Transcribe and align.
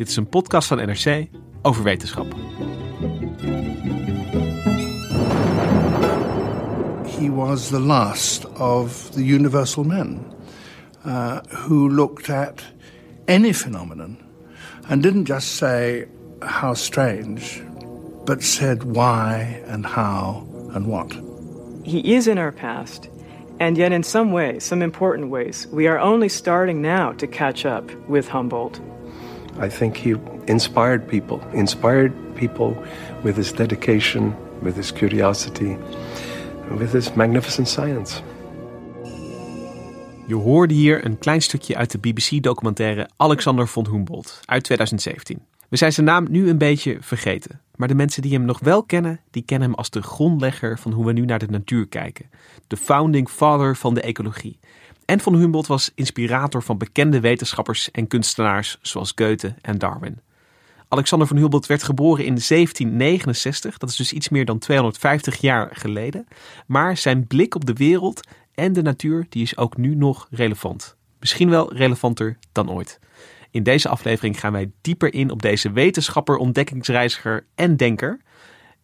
Dit 0.00 0.08
is 0.08 0.16
een 0.16 0.28
podcast 0.28 0.68
van 0.68 0.78
NRC 0.78 1.26
over 1.62 1.82
wetenschap. 1.82 2.26
He 7.06 7.30
was 7.34 7.68
the 7.68 7.80
last 7.80 8.46
of 8.58 9.10
the 9.10 9.24
universal 9.24 9.84
men 9.84 10.20
uh, 11.06 11.36
who 11.66 11.88
looked 11.88 12.30
at 12.30 12.72
any 13.24 13.54
phenomenon 13.54 14.18
and 14.88 15.02
didn't 15.02 15.28
just 15.28 15.56
say 15.56 16.06
how 16.38 16.74
strange, 16.74 17.62
but 18.24 18.42
said 18.42 18.82
why 18.82 19.60
and 19.66 19.86
how 19.86 20.46
and 20.74 20.86
what. 20.86 21.12
He 21.82 22.16
is 22.16 22.26
in 22.26 22.38
our 22.38 22.52
past, 22.52 23.10
and 23.58 23.76
yet, 23.76 23.92
in 23.92 24.02
some 24.02 24.32
ways, 24.32 24.64
some 24.64 24.84
important 24.84 25.30
ways, 25.30 25.66
we 25.72 25.88
are 25.88 25.98
only 25.98 26.28
starting 26.28 26.80
now 26.80 27.12
to 27.12 27.26
catch 27.26 27.66
up 27.66 27.90
with 28.08 28.28
Humboldt. 28.28 28.80
I 29.60 29.68
think 29.68 29.96
he 29.96 30.16
inspired 30.44 31.06
people, 31.06 31.40
inspired 31.52 32.12
people 32.34 32.76
with 33.22 33.36
his 33.36 33.52
dedication, 33.52 34.34
with 34.62 34.74
his 34.74 34.92
curiosity, 34.92 35.76
with 36.78 36.92
his 36.92 37.12
magnificent 37.12 37.68
science. 37.68 38.22
Je 40.26 40.34
hoorde 40.34 40.74
hier 40.74 41.04
een 41.04 41.18
klein 41.18 41.42
stukje 41.42 41.76
uit 41.76 41.90
de 41.90 41.98
BBC-documentaire 41.98 43.08
Alexander 43.16 43.68
von 43.68 43.86
Humboldt 43.90 44.40
uit 44.44 44.62
2017. 44.62 45.42
We 45.68 45.76
zijn 45.76 45.92
zijn 45.92 46.06
naam 46.06 46.26
nu 46.30 46.48
een 46.48 46.58
beetje 46.58 46.96
vergeten, 47.00 47.60
maar 47.76 47.88
de 47.88 47.94
mensen 47.94 48.22
die 48.22 48.32
hem 48.32 48.44
nog 48.44 48.60
wel 48.60 48.82
kennen, 48.82 49.20
die 49.30 49.42
kennen 49.42 49.68
hem 49.68 49.76
als 49.76 49.90
de 49.90 50.02
grondlegger 50.02 50.78
van 50.78 50.92
hoe 50.92 51.06
we 51.06 51.12
nu 51.12 51.24
naar 51.24 51.38
de 51.38 51.46
natuur 51.46 51.88
kijken. 51.88 52.30
De 52.66 52.76
founding 52.76 53.28
father 53.28 53.76
van 53.76 53.94
de 53.94 54.00
ecologie. 54.00 54.58
En 55.10 55.20
von 55.20 55.34
Humboldt 55.34 55.66
was 55.66 55.90
inspirator 55.94 56.62
van 56.62 56.78
bekende 56.78 57.20
wetenschappers 57.20 57.90
en 57.90 58.06
kunstenaars 58.06 58.78
zoals 58.82 59.12
Goethe 59.14 59.54
en 59.60 59.78
Darwin. 59.78 60.20
Alexander 60.88 61.28
von 61.28 61.36
Humboldt 61.36 61.66
werd 61.66 61.82
geboren 61.82 62.24
in 62.24 62.38
1769, 62.48 63.78
dat 63.78 63.90
is 63.90 63.96
dus 63.96 64.12
iets 64.12 64.28
meer 64.28 64.44
dan 64.44 64.58
250 64.58 65.40
jaar 65.40 65.68
geleden. 65.72 66.26
Maar 66.66 66.96
zijn 66.96 67.26
blik 67.26 67.54
op 67.54 67.64
de 67.64 67.72
wereld 67.72 68.28
en 68.54 68.72
de 68.72 68.82
natuur 68.82 69.26
die 69.28 69.42
is 69.42 69.56
ook 69.56 69.76
nu 69.76 69.94
nog 69.94 70.28
relevant. 70.30 70.96
Misschien 71.20 71.50
wel 71.50 71.74
relevanter 71.74 72.38
dan 72.52 72.70
ooit. 72.70 72.98
In 73.50 73.62
deze 73.62 73.88
aflevering 73.88 74.40
gaan 74.40 74.52
wij 74.52 74.70
dieper 74.80 75.14
in 75.14 75.30
op 75.30 75.42
deze 75.42 75.72
wetenschapper, 75.72 76.36
ontdekkingsreiziger 76.36 77.46
en 77.54 77.76
denker. 77.76 78.20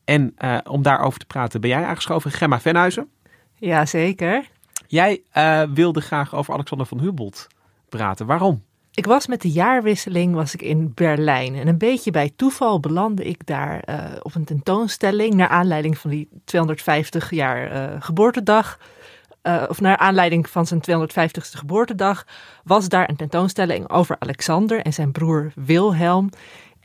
En 0.05 0.34
uh, 0.39 0.59
om 0.65 0.83
daarover 0.83 1.19
te 1.19 1.27
praten 1.27 1.61
ben 1.61 1.71
jij 1.71 1.84
aangeschoven, 1.84 2.31
Gemma 2.31 2.61
Venhuizen. 2.61 3.09
Jazeker. 3.55 4.55
Jij 4.87 5.23
uh, 5.37 5.63
wilde 5.75 6.01
graag 6.01 6.35
over 6.35 6.55
Alexander 6.55 6.87
van 6.87 7.01
Humboldt 7.01 7.47
praten. 7.89 8.27
Waarom? 8.27 8.63
Ik 8.91 9.07
was 9.07 9.27
met 9.27 9.43
de 9.43 9.51
jaarwisseling 9.51 10.35
was 10.35 10.55
ik 10.55 10.63
in 10.63 10.93
Berlijn 10.95 11.55
en 11.55 11.69
een 11.69 11.79
beetje 11.79 12.11
bij 12.11 12.33
toeval 12.37 12.81
belandde 12.81 13.25
ik 13.25 13.47
daar 13.47 13.83
uh, 13.89 14.05
op 14.23 14.35
een 14.35 14.45
tentoonstelling 14.45 15.35
naar 15.35 15.49
aanleiding 15.49 15.99
van 15.99 16.11
die 16.11 16.29
250 16.45 17.31
jaar 17.31 17.73
uh, 17.73 17.97
geboortedag. 18.03 18.79
Of 19.69 19.81
naar 19.81 19.97
aanleiding 19.97 20.49
van 20.51 20.67
zijn 20.67 20.81
250ste 20.81 21.59
geboortedag 21.59 22.27
was 22.65 22.89
daar 22.89 23.09
een 23.09 23.17
tentoonstelling 23.17 23.91
over 23.91 24.17
Alexander 24.19 24.81
en 24.81 24.93
zijn 24.93 25.13
broer 25.13 25.53
Wilhelm. 25.55 26.29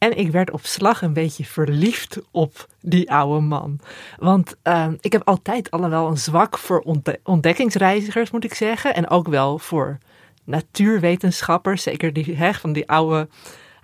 En 0.02 0.18
ik 0.18 0.32
werd 0.32 0.52
op 0.52 0.66
slag 0.66 1.02
een 1.02 1.14
beetje 1.14 1.46
verliefd 1.46 2.22
op 2.32 2.68
die 2.80 3.12
oude 3.12 3.40
man. 3.40 3.80
Want 4.18 4.56
uh, 4.64 4.88
ik 5.00 5.12
heb 5.12 5.28
altijd 5.28 5.72
al 5.72 5.90
wel 5.90 6.08
een 6.08 6.18
zwak 6.18 6.58
voor 6.58 6.80
ontde 6.80 7.20
ontdekkingsreizigers, 7.24 8.32
moet 8.32 8.44
ik 8.44 8.54
zeggen. 8.54 8.96
En 8.96 9.10
ook 9.10 9.28
wel 9.28 9.60
voor 9.60 9.98
natuurwetenschappers. 10.44 11.84
Zeker 11.84 12.14
die, 12.14 12.36
hè, 12.36 12.54
van 12.54 12.74
die 12.74 12.90
oude, 12.90 13.28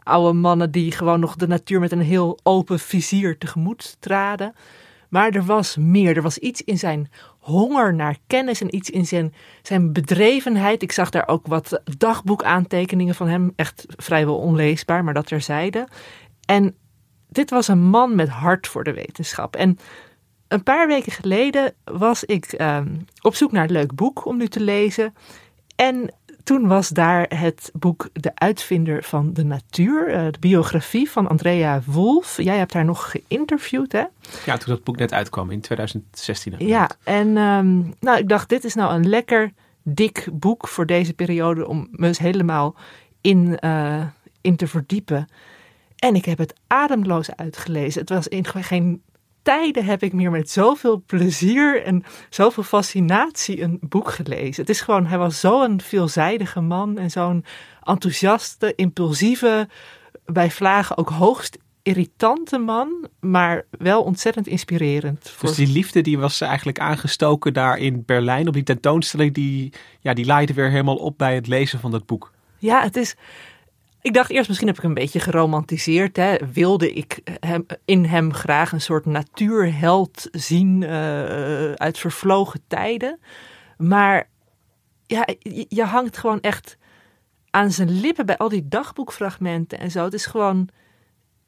oude 0.04 0.34
mannen 0.34 0.72
die 0.72 0.92
gewoon 0.92 1.20
nog 1.20 1.36
de 1.36 1.48
natuur 1.48 1.80
met 1.80 1.92
een 1.92 2.02
heel 2.02 2.40
open 2.44 2.80
vizier 2.80 3.38
tegemoet 3.38 3.98
traden. 4.00 4.56
Maar 5.10 5.30
er 5.30 5.46
was 5.46 5.76
meer. 5.76 6.16
Er 6.16 6.22
was 6.22 6.38
iets 6.38 6.62
in 6.62 6.78
zijn 6.78 7.12
honger 7.48 7.94
naar 7.94 8.18
kennis 8.28 8.62
en 8.62 8.76
iets 8.76 8.90
in 8.90 9.06
zijn, 9.06 9.34
zijn 9.62 9.94
bedrevenheid. 9.94 10.82
Ik 10.82 10.92
zag 10.92 11.10
daar 11.10 11.28
ook 11.28 11.48
wat 11.48 11.82
dagboekaantekeningen 11.98 13.16
van 13.16 13.28
hem. 13.28 13.54
Echt 13.56 13.86
vrijwel 13.88 14.38
onleesbaar, 14.38 15.04
maar 15.04 15.14
dat 15.14 15.28
terzijde. 15.28 15.88
En 16.46 16.76
dit 17.30 17.50
was 17.50 17.68
een 17.68 17.84
man 17.84 18.16
met 18.16 18.30
hart 18.30 18.68
voor 18.68 18.84
de 18.84 18.94
wetenschap. 18.94 19.56
En 19.56 19.78
een 20.48 20.64
paar 20.64 20.88
weken 20.88 21.12
geleden 21.12 21.74
was 21.84 22.24
ik 22.24 22.60
uh, 22.62 22.82
op 23.22 23.36
zoek 23.36 23.52
naar 23.52 23.64
een 23.64 23.72
leuk 23.72 23.96
boek 23.96 24.26
om 24.26 24.38
nu 24.38 24.48
te 24.48 24.60
lezen. 24.60 25.14
En 25.76 26.14
toen 26.48 26.68
was 26.68 26.90
daar 26.90 27.26
het 27.36 27.72
boek 27.74 28.10
De 28.14 28.32
Uitvinder 28.36 29.04
van 29.04 29.34
de 29.34 29.44
Natuur, 29.44 30.10
uh, 30.10 30.32
de 30.32 30.40
biografie 30.40 31.10
van 31.10 31.28
Andrea 31.28 31.82
Wolf. 31.86 32.38
Jij 32.42 32.58
hebt 32.58 32.74
haar 32.74 32.86
nog 32.86 33.12
geïnterviewd, 33.12 33.92
hè? 33.92 34.04
Ja, 34.46 34.58
toen 34.58 34.74
dat 34.74 34.84
boek 34.84 34.98
net 34.98 35.14
uitkwam 35.14 35.52
in 35.52 35.62
2016. 35.62 36.54
Ja, 36.58 36.90
en 37.04 37.38
um, 37.38 37.94
nou, 38.00 38.18
ik 38.18 38.30
dacht, 38.30 38.50
dit 38.50 38.64
is 38.64 38.74
nou 38.74 38.94
een 38.94 39.10
lekker 39.10 39.52
dik 39.82 40.28
boek 40.34 40.68
voor 40.68 40.86
deze 40.86 41.14
periode 41.14 41.68
om 41.68 41.88
me 41.92 42.08
eens 42.08 42.20
helemaal 42.20 42.76
in, 43.22 43.58
uh, 43.64 44.04
in 44.42 44.56
te 44.56 44.68
verdiepen. 44.68 45.28
En 45.96 46.16
ik 46.16 46.26
heb 46.26 46.38
het 46.38 46.54
ademloos 46.68 47.36
uitgelezen. 47.36 48.02
Het 48.02 48.10
was 48.10 48.28
in 48.28 48.46
geen 48.46 49.02
tijden 49.48 49.86
heb 49.86 50.04
ik 50.04 50.14
meer 50.14 50.32
met 50.32 50.50
zoveel 50.50 51.04
plezier 51.06 51.84
en 51.84 52.04
zoveel 52.30 52.64
fascinatie 52.64 53.62
een 53.62 53.78
boek 53.82 54.12
gelezen. 54.12 54.62
Het 54.62 54.70
is 54.70 54.82
gewoon, 54.82 55.06
hij 55.06 55.18
was 55.18 55.40
zo'n 55.40 55.82
veelzijdige 55.82 56.62
man 56.62 56.98
en 56.98 57.10
zo'n 57.10 57.46
enthousiaste, 57.84 58.74
impulsieve, 58.76 59.70
bij 60.26 60.52
vlagen 60.52 60.98
ook 60.98 61.10
hoogst 61.10 61.58
irritante 61.84 62.58
man, 62.58 63.08
maar 63.20 63.66
wel 63.72 64.04
ontzettend 64.04 64.48
inspirerend. 64.48 65.34
Dus 65.42 65.56
die 65.56 65.68
liefde 65.68 66.02
die 66.02 66.18
was 66.18 66.42
eigenlijk 66.42 66.80
aangestoken 66.80 67.54
daar 67.54 67.78
in 67.78 68.04
Berlijn 68.06 68.48
op 68.48 68.54
die 68.54 68.64
tentoonstelling, 68.64 69.34
die, 69.34 69.74
ja, 70.00 70.14
die 70.14 70.26
laaide 70.26 70.54
weer 70.54 70.70
helemaal 70.70 70.96
op 70.96 71.18
bij 71.18 71.36
het 71.36 71.48
lezen 71.48 71.80
van 71.80 71.92
dat 71.92 72.06
boek. 72.06 72.32
Ja, 72.58 72.82
het 72.82 72.96
is, 72.96 73.16
ik 74.08 74.14
dacht 74.14 74.30
eerst, 74.30 74.48
misschien 74.48 74.68
heb 74.68 74.78
ik 74.78 74.84
een 74.84 74.94
beetje 74.94 75.20
geromantiseerd. 75.20 76.16
Hè? 76.16 76.36
Wilde 76.54 76.94
ik 76.94 77.20
hem, 77.40 77.66
in 77.86 78.06
hem 78.06 78.34
graag 78.34 78.72
een 78.72 78.82
soort 78.82 79.06
natuurheld 79.06 80.28
zien 80.32 80.82
uh, 80.82 81.72
uit 81.72 81.98
vervlogen 81.98 82.62
tijden. 82.68 83.20
Maar 83.78 84.30
ja, 85.06 85.28
je, 85.40 85.66
je, 85.70 85.84
hangt 85.84 86.18
gewoon 86.18 86.42
echt 86.42 86.78
aan 87.50 87.72
zijn 87.72 88.00
lippen 88.00 88.26
bij 88.26 88.38
al 88.38 88.50
die 88.50 88.68
dagboekfragmenten 88.68 89.80
en 89.80 89.92
zo. 89.92 90.04
Het 90.04 90.14
is 90.14 90.26
gewoon 90.26 90.70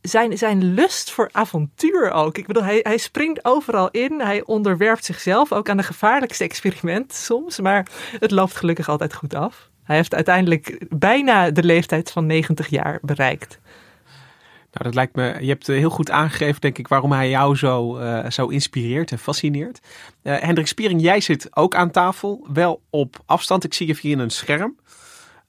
zijn, 0.01 0.37
zijn 0.37 0.63
lust 0.63 1.11
voor 1.11 1.29
avontuur 1.31 2.11
ook. 2.11 2.37
Ik 2.37 2.47
bedoel, 2.47 2.63
hij, 2.63 2.79
hij 2.83 2.97
springt 2.97 3.45
overal 3.45 3.89
in. 3.89 4.21
Hij 4.21 4.45
onderwerpt 4.45 5.05
zichzelf 5.05 5.51
ook 5.51 5.69
aan 5.69 5.77
de 5.77 5.83
gevaarlijkste 5.83 6.43
experimenten 6.43 7.17
soms. 7.17 7.59
Maar 7.59 7.87
het 8.19 8.31
loopt 8.31 8.55
gelukkig 8.55 8.89
altijd 8.89 9.13
goed 9.13 9.33
af. 9.33 9.69
Hij 9.89 9.97
heeft 9.97 10.15
uiteindelijk 10.15 10.85
bijna 10.89 11.51
de 11.51 11.63
leeftijd 11.63 12.11
van 12.11 12.25
90 12.25 12.67
jaar 12.67 12.99
bereikt. 13.01 13.59
Nou, 14.71 14.83
dat 14.83 14.95
lijkt 14.95 15.15
me. 15.15 15.37
Je 15.39 15.47
hebt 15.47 15.67
heel 15.67 15.89
goed 15.89 16.11
aangegeven, 16.11 16.61
denk 16.61 16.77
ik, 16.77 16.87
waarom 16.87 17.11
hij 17.11 17.29
jou 17.29 17.55
zo, 17.55 17.99
uh, 17.99 18.29
zo 18.29 18.47
inspireert 18.47 19.11
en 19.11 19.19
fascineert. 19.19 19.79
Uh, 20.23 20.37
Hendrik 20.37 20.67
Spiering, 20.67 21.01
jij 21.01 21.19
zit 21.19 21.55
ook 21.55 21.75
aan 21.75 21.91
tafel, 21.91 22.47
wel 22.53 22.81
op 22.89 23.23
afstand. 23.25 23.63
Ik 23.63 23.73
zie 23.73 23.87
je 23.87 23.95
via 23.95 24.17
een 24.17 24.29
scherm. 24.29 24.77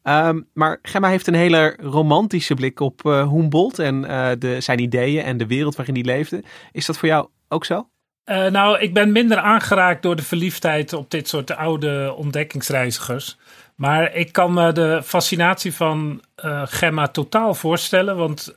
Ehm, 0.02 0.40
maar 0.54 0.78
Gemma 0.82 1.08
heeft 1.08 1.26
een 1.26 1.34
hele 1.34 1.76
romantische 1.80 2.54
blik 2.54 2.80
op 2.80 3.00
uh, 3.04 3.30
Humboldt 3.32 3.78
en 3.78 4.04
uh, 4.04 4.30
de, 4.38 4.60
zijn 4.60 4.78
ideeën 4.78 5.24
en 5.24 5.36
de 5.36 5.46
wereld 5.46 5.76
waarin 5.76 5.94
hij 5.94 6.04
leefde. 6.04 6.42
Is 6.72 6.86
dat 6.86 6.98
voor 6.98 7.08
jou 7.08 7.28
ook 7.48 7.64
zo? 7.64 7.88
Uh, 8.24 8.46
nou, 8.46 8.78
ik 8.78 8.94
ben 8.94 9.12
minder 9.12 9.38
aangeraakt 9.38 10.02
door 10.02 10.16
de 10.16 10.22
verliefdheid 10.22 10.92
op 10.92 11.10
dit 11.10 11.28
soort 11.28 11.56
oude 11.56 12.14
ontdekkingsreizigers. 12.16 13.38
Maar 13.80 14.14
ik 14.14 14.32
kan 14.32 14.52
me 14.52 14.72
de 14.72 15.00
fascinatie 15.04 15.74
van 15.74 16.22
Gemma 16.64 17.08
totaal 17.08 17.54
voorstellen. 17.54 18.16
Want 18.16 18.54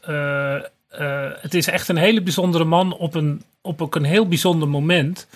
het 1.42 1.54
is 1.54 1.68
echt 1.68 1.88
een 1.88 1.98
hele 1.98 2.22
bijzondere 2.22 2.64
man 2.64 2.98
op 2.98 3.16
een, 3.16 3.44
op 3.62 3.81
ook 3.81 3.96
een 3.96 4.04
heel 4.04 4.28
bijzonder 4.28 4.68
moment 4.68 5.28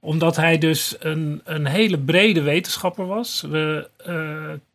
omdat 0.00 0.36
hij 0.36 0.58
dus 0.58 0.96
een, 0.98 1.40
een 1.44 1.66
hele 1.66 1.98
brede 1.98 2.42
wetenschapper 2.42 3.06
was. 3.06 3.40
We 3.40 3.88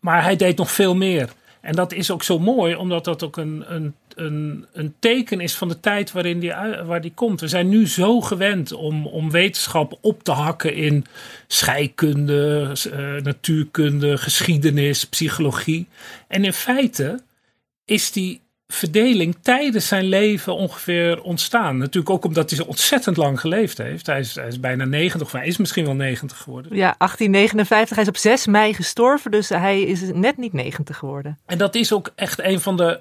Maar 0.00 0.22
hij 0.22 0.36
deed 0.36 0.56
nog 0.56 0.70
veel 0.70 0.94
meer. 0.94 1.28
En 1.68 1.74
dat 1.74 1.92
is 1.92 2.10
ook 2.10 2.22
zo 2.22 2.38
mooi, 2.38 2.74
omdat 2.74 3.04
dat 3.04 3.22
ook 3.22 3.36
een, 3.36 3.64
een, 3.66 3.94
een, 4.14 4.66
een 4.72 4.94
teken 4.98 5.40
is 5.40 5.54
van 5.54 5.68
de 5.68 5.80
tijd 5.80 6.12
waarin 6.12 6.40
die, 6.40 6.52
waar 6.84 7.00
die 7.00 7.12
komt. 7.14 7.40
We 7.40 7.48
zijn 7.48 7.68
nu 7.68 7.88
zo 7.88 8.20
gewend 8.20 8.72
om, 8.72 9.06
om 9.06 9.30
wetenschap 9.30 9.98
op 10.00 10.22
te 10.22 10.30
hakken 10.30 10.74
in 10.74 11.04
scheikunde, 11.46 12.72
uh, 12.86 13.22
natuurkunde, 13.22 14.18
geschiedenis, 14.18 15.04
psychologie. 15.04 15.86
En 16.28 16.44
in 16.44 16.52
feite 16.52 17.20
is 17.84 18.12
die 18.12 18.40
verdeling 18.72 19.36
tijdens 19.42 19.88
zijn 19.88 20.04
leven 20.04 20.54
ongeveer 20.54 21.22
ontstaan. 21.22 21.78
Natuurlijk 21.78 22.10
ook 22.10 22.24
omdat 22.24 22.50
hij 22.50 22.58
zo 22.58 22.64
ontzettend 22.64 23.16
lang 23.16 23.40
geleefd 23.40 23.78
heeft. 23.78 24.06
Hij 24.06 24.20
is, 24.20 24.34
hij 24.34 24.46
is 24.46 24.60
bijna 24.60 24.84
90, 24.84 25.26
of 25.26 25.32
hij 25.32 25.46
is 25.46 25.56
misschien 25.56 25.84
wel 25.84 25.94
90 25.94 26.38
geworden. 26.38 26.76
Ja, 26.76 26.94
1859. 26.98 27.96
Hij 27.96 28.04
is 28.04 28.10
op 28.10 28.16
6 28.16 28.46
mei 28.46 28.74
gestorven, 28.74 29.30
dus 29.30 29.48
hij 29.48 29.82
is 29.82 30.00
net 30.12 30.36
niet 30.36 30.52
90 30.52 30.96
geworden. 30.96 31.38
En 31.46 31.58
dat 31.58 31.74
is 31.74 31.92
ook 31.92 32.12
echt 32.14 32.40
een 32.40 32.60
van 32.60 32.76
de 32.76 33.00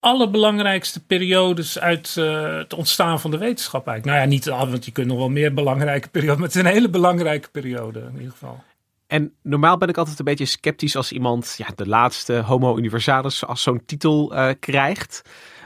allerbelangrijkste 0.00 1.04
periodes 1.04 1.78
uit 1.78 2.14
uh, 2.18 2.56
het 2.56 2.74
ontstaan 2.74 3.20
van 3.20 3.30
de 3.30 3.38
wetenschap 3.38 3.86
eigenlijk. 3.86 4.18
Nou 4.18 4.28
ja, 4.28 4.34
niet 4.34 4.70
want 4.70 4.84
je 4.84 4.92
kunt 4.92 5.06
nog 5.06 5.18
wel 5.18 5.28
meer 5.28 5.54
belangrijke 5.54 6.08
perioden, 6.08 6.38
maar 6.38 6.48
het 6.48 6.56
is 6.56 6.62
een 6.62 6.72
hele 6.72 6.88
belangrijke 6.88 7.48
periode 7.48 8.00
in 8.00 8.16
ieder 8.16 8.30
geval. 8.30 8.62
En 9.10 9.32
normaal 9.42 9.76
ben 9.76 9.88
ik 9.88 9.96
altijd 9.96 10.18
een 10.18 10.24
beetje 10.24 10.44
sceptisch 10.44 10.96
als 10.96 11.12
iemand 11.12 11.54
ja, 11.56 11.66
de 11.74 11.88
laatste 11.88 12.32
Homo 12.32 12.78
Universalis 12.78 13.46
als 13.46 13.62
zo'n 13.62 13.82
titel 13.86 14.34
uh, 14.34 14.50
krijgt. 14.60 15.22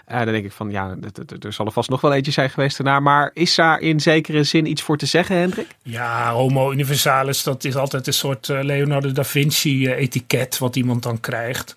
Uh, 0.09 0.17
dan 0.17 0.27
denk 0.27 0.45
ik 0.45 0.53
van 0.53 0.71
ja, 0.71 0.97
er 1.41 1.53
zal 1.53 1.67
er 1.67 1.73
vast 1.73 1.89
nog 1.89 2.01
wel 2.01 2.13
eentje 2.13 2.33
zijn 2.33 2.51
geweest 2.51 2.77
daarna. 2.77 3.01
Maar 3.01 3.31
is 3.35 3.55
daar 3.55 3.81
in 3.81 4.01
zekere 4.01 4.45
zin 4.45 4.67
iets 4.67 4.83
voor 4.83 4.97
te 4.97 5.07
zeggen, 5.07 5.37
Hendrik? 5.37 5.77
Ja, 5.83 6.33
Homo 6.33 6.73
Universalis, 6.73 7.43
dat 7.43 7.65
is 7.65 7.77
altijd 7.77 8.07
een 8.07 8.13
soort 8.13 8.49
uh, 8.49 8.63
Leonardo 8.63 9.13
da 9.13 9.25
Vinci-etiket 9.25 10.59
wat 10.59 10.77
iemand 10.77 11.03
dan 11.03 11.21
krijgt. 11.21 11.77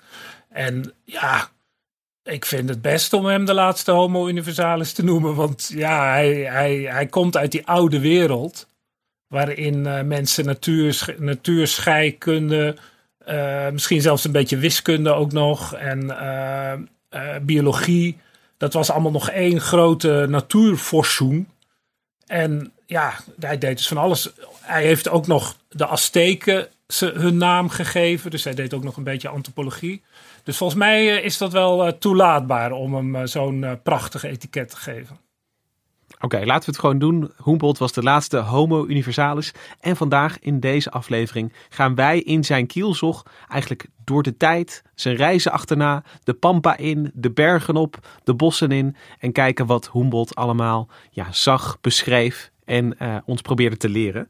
En 0.50 0.94
ja, 1.04 1.50
ik 2.24 2.46
vind 2.46 2.70
het 2.70 2.82
best 2.82 3.14
om 3.14 3.26
hem 3.26 3.46
de 3.46 3.54
laatste 3.54 3.92
Homo 3.92 4.28
Universalis 4.28 4.94
te 4.94 5.04
noemen. 5.04 5.36
Want 5.36 5.72
ja, 5.74 6.12
hij, 6.12 6.34
hij, 6.34 6.76
hij 6.78 7.06
komt 7.06 7.38
uit 7.38 7.52
die 7.52 7.68
oude 7.68 8.00
wereld 8.00 8.68
waarin 9.28 9.86
uh, 9.86 10.02
mensen 10.02 10.46
natuur, 10.46 11.16
natuurscheikunde, 11.18 12.76
uh, 13.28 13.70
misschien 13.70 14.02
zelfs 14.02 14.24
een 14.24 14.32
beetje 14.32 14.58
wiskunde 14.58 15.12
ook 15.12 15.32
nog 15.32 15.74
en 15.76 16.04
uh, 16.06 17.36
biologie. 17.42 18.18
Dat 18.58 18.74
was 18.74 18.90
allemaal 18.90 19.12
nog 19.12 19.30
één 19.30 19.62
grote 19.62 20.26
natuurforschung. 20.30 21.48
En 22.26 22.72
ja, 22.86 23.14
hij 23.40 23.58
deed 23.58 23.78
dus 23.78 23.88
van 23.88 23.98
alles. 23.98 24.30
Hij 24.62 24.84
heeft 24.84 25.10
ook 25.10 25.28
nog 25.28 25.58
de 25.70 25.86
Azteken 25.86 26.68
hun 27.00 27.38
naam 27.38 27.70
gegeven. 27.70 28.32
Dus 28.32 28.44
hij 28.44 28.54
deed 28.54 28.74
ook 28.74 28.84
nog 28.84 28.98
een 28.98 29.04
beetje 29.04 29.30
antropologie. 29.30 30.04
Dus 30.44 30.58
volgens 30.58 30.80
mij 30.80 31.06
is 31.06 31.38
dat 31.38 31.52
wel 31.52 31.98
toelaatbaar 31.98 32.72
om 32.72 32.94
hem 32.94 33.28
zo'n 33.28 33.80
prachtige 33.84 34.28
etiket 34.28 34.70
te 34.70 34.76
geven. 34.76 35.27
Oké, 36.20 36.38
laten 36.46 36.66
we 36.66 36.72
het 36.72 36.80
gewoon 36.80 37.00
doen. 37.00 37.32
Humboldt 37.44 37.78
was 37.78 37.92
de 37.92 38.04
laatste 38.04 38.38
Homo 38.38 38.86
Universalis. 38.86 39.54
En 39.80 39.96
vandaag 39.96 40.40
in 40.40 40.60
deze 40.60 40.92
aflevering 40.92 41.54
gaan 41.70 41.96
wij 41.96 42.20
in 42.20 42.44
zijn 42.44 42.68
kielzog 42.68 43.26
eigenlijk 43.48 43.88
door 44.04 44.24
de 44.24 44.38
tijd, 44.38 44.84
zijn 44.96 45.16
reizen 45.16 45.52
achterna, 45.52 46.04
de 46.24 46.34
pampa 46.34 46.78
in, 46.78 47.12
de 47.14 47.32
bergen 47.32 47.76
op, 47.76 48.08
de 48.24 48.34
bossen 48.34 48.72
in. 48.72 48.96
En 49.20 49.32
kijken 49.32 49.66
wat 49.66 49.92
Humboldt 49.92 50.36
allemaal 50.36 50.90
ja, 51.12 51.32
zag, 51.32 51.78
beschreef 51.82 52.52
en 52.66 52.96
uh, 53.02 53.18
ons 53.26 53.42
probeerde 53.42 53.78
te 53.78 53.90
leren. 53.90 54.28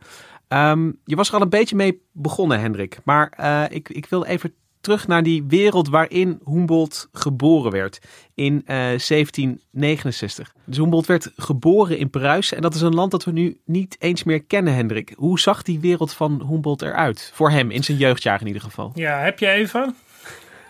Um, 0.48 1.00
je 1.06 1.16
was 1.16 1.28
er 1.28 1.36
al 1.36 1.42
een 1.42 1.50
beetje 1.50 1.76
mee 1.76 2.02
begonnen, 2.12 2.60
Hendrik. 2.60 3.00
Maar 3.04 3.34
uh, 3.40 3.64
ik, 3.70 3.90
ik 3.90 4.06
wil 4.06 4.24
even 4.24 4.54
terug 4.82 5.08
naar 5.08 5.24
die 5.24 5.44
wereld 5.48 5.90
waarin 5.90 6.40
Humboldt 6.46 7.10
geboren 7.12 7.72
werd 7.72 8.00
in 8.34 8.54
uh, 8.54 8.94
eh, 8.94 9.00
1769. 9.00 10.54
Dus 10.66 10.78
Humboldt 10.78 11.08
werd 11.08 11.32
geboren 11.36 11.98
in 11.98 12.10
Pruisen 12.10 12.56
en 12.56 12.64
dat 12.64 12.76
is 12.76 12.82
een 12.82 12.96
land 12.96 13.12
dat 13.12 13.24
we 13.24 13.32
nu 13.32 13.60
niet 13.66 13.96
eens 14.00 14.24
meer 14.24 14.44
kennen, 14.44 14.76
Hendrik. 14.76 15.14
Hoe 15.18 15.40
zag 15.40 15.64
die 15.64 15.80
wereld 15.80 16.14
van 16.14 16.46
Humboldt 16.48 16.82
eruit? 16.82 17.32
Voor 17.34 17.52
hem, 17.52 17.72
in 17.72 17.84
zijn 17.84 17.98
jeugdjaren 17.98 18.42
in 18.42 18.48
ieder 18.48 18.62
geval. 18.62 18.92
Ja, 18.96 19.20
heb 19.20 19.40
je 19.40 19.48
even? 19.48 19.96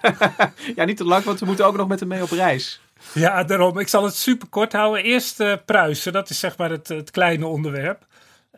ja, 0.76 0.84
niet 0.84 0.98
te 0.98 1.04
lang, 1.04 1.24
want 1.24 1.40
we 1.40 1.46
moeten 1.46 1.66
ook 1.66 1.78
nog 1.78 1.88
met 1.88 2.00
hem 2.00 2.10
mee 2.10 2.24
op 2.24 2.32
reis. 2.32 2.82
Ja, 3.14 3.44
daarom. 3.44 3.80
Ik 3.80 3.88
zal 3.88 4.04
het 4.04 4.16
super 4.16 4.48
kort 4.48 4.74
houden. 4.74 5.04
Eerst 5.04 5.40
uh, 5.40 5.54
Pruisen, 5.66 6.14
dat 6.14 6.30
is 6.30 6.40
zeg 6.40 6.58
maar 6.58 6.70
het, 6.70 6.88
het 6.88 7.12
kleine 7.12 7.48
onderwerp. 7.48 8.06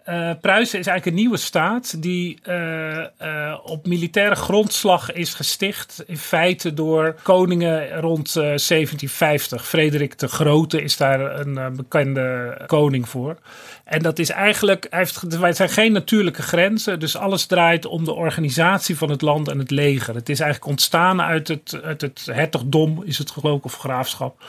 Uh, 0.09 0.31
Pruisen 0.41 0.79
is 0.79 0.87
eigenlijk 0.87 1.05
een 1.05 1.23
nieuwe 1.23 1.37
staat 1.37 2.01
die 2.01 2.39
uh, 2.47 3.05
uh, 3.21 3.57
op 3.63 3.87
militaire 3.87 4.35
grondslag 4.35 5.11
is 5.11 5.33
gesticht. 5.33 6.03
In 6.07 6.17
feite 6.17 6.73
door 6.73 7.15
koningen 7.23 7.99
rond 7.99 8.33
1750. 8.33 9.67
Frederik 9.67 10.19
de 10.19 10.27
Grote 10.27 10.81
is 10.81 10.97
daar 10.97 11.39
een 11.39 11.75
bekende 11.75 12.57
koning 12.67 13.09
voor. 13.09 13.37
En 13.83 14.01
dat 14.01 14.19
is 14.19 14.29
eigenlijk, 14.29 14.87
heeft, 14.89 15.37
wij 15.37 15.53
zijn 15.53 15.69
geen 15.69 15.91
natuurlijke 15.91 16.41
grenzen, 16.41 16.99
dus 16.99 17.15
alles 17.15 17.45
draait 17.45 17.85
om 17.85 18.05
de 18.05 18.13
organisatie 18.13 18.97
van 18.97 19.09
het 19.09 19.21
land 19.21 19.47
en 19.47 19.59
het 19.59 19.71
leger. 19.71 20.15
Het 20.15 20.29
is 20.29 20.39
eigenlijk 20.39 20.71
ontstaan 20.71 21.21
uit 21.21 21.47
het, 21.47 21.79
uit 21.83 22.01
het 22.01 22.27
hertogdom, 22.31 23.03
is 23.03 23.17
het 23.17 23.31
geloof 23.31 23.63
of 23.63 23.77
graafschap 23.77 24.43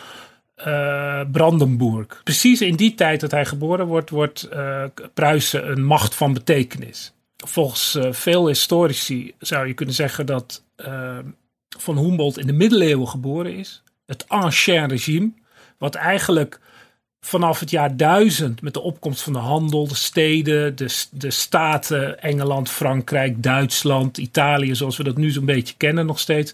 uh, 0.66 1.20
Brandenburg. 1.32 2.20
Precies 2.24 2.60
in 2.60 2.76
die 2.76 2.94
tijd 2.94 3.20
dat 3.20 3.30
hij 3.30 3.44
geboren 3.46 3.86
wordt, 3.86 4.10
wordt 4.10 4.48
uh, 4.52 4.84
Pruisen 5.14 5.70
een 5.70 5.84
macht 5.84 6.14
van 6.14 6.32
betekenis. 6.32 7.12
Volgens 7.36 7.96
uh, 7.96 8.12
veel 8.12 8.46
historici 8.46 9.34
zou 9.38 9.66
je 9.66 9.74
kunnen 9.74 9.94
zeggen 9.94 10.26
dat 10.26 10.64
Van 11.78 11.98
Humboldt 11.98 12.38
in 12.38 12.46
de 12.46 12.52
middeleeuwen 12.52 13.08
geboren 13.08 13.54
is. 13.54 13.82
Het 14.06 14.28
Ancien 14.28 14.88
regime, 14.88 15.32
wat 15.78 15.94
eigenlijk 15.94 16.60
vanaf 17.20 17.60
het 17.60 17.70
jaar 17.70 17.96
1000 17.96 18.62
met 18.62 18.74
de 18.74 18.80
opkomst 18.80 19.22
van 19.22 19.32
de 19.32 19.38
handel, 19.38 19.88
de 19.88 19.94
steden, 19.94 20.76
de, 20.76 21.04
de 21.10 21.30
staten, 21.30 22.22
Engeland, 22.22 22.70
Frankrijk, 22.70 23.42
Duitsland, 23.42 24.18
Italië, 24.18 24.74
zoals 24.74 24.96
we 24.96 25.04
dat 25.04 25.16
nu 25.16 25.30
zo'n 25.30 25.44
beetje 25.44 25.74
kennen 25.76 26.06
nog 26.06 26.18
steeds 26.18 26.52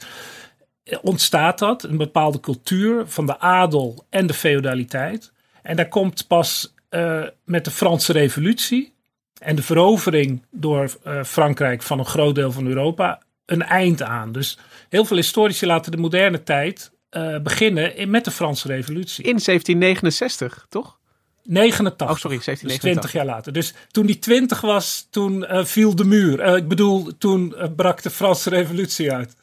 ontstaat 1.02 1.58
dat, 1.58 1.82
een 1.82 1.96
bepaalde 1.96 2.40
cultuur 2.40 3.06
van 3.06 3.26
de 3.26 3.38
adel 3.38 4.04
en 4.10 4.26
de 4.26 4.34
feudaliteit. 4.34 5.32
En 5.62 5.76
daar 5.76 5.88
komt 5.88 6.26
pas 6.26 6.74
uh, 6.90 7.22
met 7.44 7.64
de 7.64 7.70
Franse 7.70 8.12
Revolutie 8.12 8.94
en 9.38 9.56
de 9.56 9.62
verovering 9.62 10.42
door 10.50 10.96
uh, 11.06 11.22
Frankrijk 11.24 11.82
van 11.82 11.98
een 11.98 12.06
groot 12.06 12.34
deel 12.34 12.52
van 12.52 12.66
Europa 12.66 13.22
een 13.46 13.62
eind 13.62 14.02
aan. 14.02 14.32
Dus 14.32 14.58
heel 14.88 15.04
veel 15.04 15.16
historici 15.16 15.66
laten 15.66 15.92
de 15.92 15.98
moderne 15.98 16.42
tijd 16.42 16.90
uh, 17.10 17.38
beginnen 17.38 17.96
in, 17.96 18.10
met 18.10 18.24
de 18.24 18.30
Franse 18.30 18.68
Revolutie. 18.68 19.24
In 19.24 19.40
1769, 19.44 20.66
toch? 20.68 20.98
89. 21.42 22.10
Oh, 22.10 22.16
sorry, 22.16 22.40
1789. 22.44 22.62
Dus 22.68 22.78
20 22.78 23.12
jaar 23.12 23.24
later. 23.24 23.52
Dus 23.52 23.74
toen 23.90 24.06
die 24.06 24.18
20 24.18 24.60
was, 24.60 25.06
toen 25.10 25.46
viel 25.66 25.94
de 25.94 26.04
muur. 26.04 26.56
Ik 26.56 26.68
bedoel, 26.68 27.16
toen 27.18 27.54
brak 27.76 28.02
de 28.02 28.10
Franse 28.10 28.50
Revolutie 28.50 29.12
uit. 29.12 29.36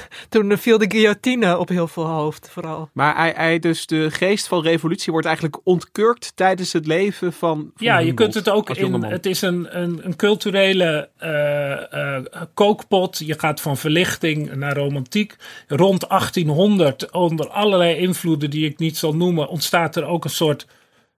Toen 0.28 0.58
viel 0.58 0.78
de 0.78 0.90
guillotine 0.90 1.58
op 1.58 1.68
heel 1.68 1.88
veel 1.88 2.06
hoofd, 2.06 2.48
vooral. 2.50 2.90
Maar 2.92 3.16
hij, 3.16 3.32
hij, 3.36 3.58
dus 3.58 3.86
de 3.86 4.10
geest 4.10 4.46
van 4.46 4.62
revolutie 4.62 5.12
wordt 5.12 5.26
eigenlijk 5.26 5.60
ontkurkt 5.64 6.32
tijdens 6.34 6.72
het 6.72 6.86
leven 6.86 7.32
van. 7.32 7.70
van 7.74 7.86
ja, 7.86 7.98
je 7.98 8.14
kunt 8.14 8.34
het 8.34 8.48
ook 8.48 8.70
in. 8.70 9.02
Het 9.02 9.26
is 9.26 9.42
een, 9.42 9.80
een, 9.80 10.00
een 10.02 10.16
culturele 10.16 11.08
uh, 11.22 12.00
uh, 12.00 12.42
kookpot. 12.54 13.18
Je 13.18 13.38
gaat 13.38 13.60
van 13.60 13.76
verlichting 13.76 14.54
naar 14.54 14.76
romantiek. 14.76 15.36
Rond 15.66 16.08
1800, 16.08 17.10
onder 17.10 17.48
allerlei 17.48 17.96
invloeden 17.96 18.50
die 18.50 18.68
ik 18.68 18.78
niet 18.78 18.96
zal 18.96 19.16
noemen, 19.16 19.48
ontstaat 19.48 19.96
er 19.96 20.04
ook 20.04 20.24
een 20.24 20.30
soort. 20.30 20.66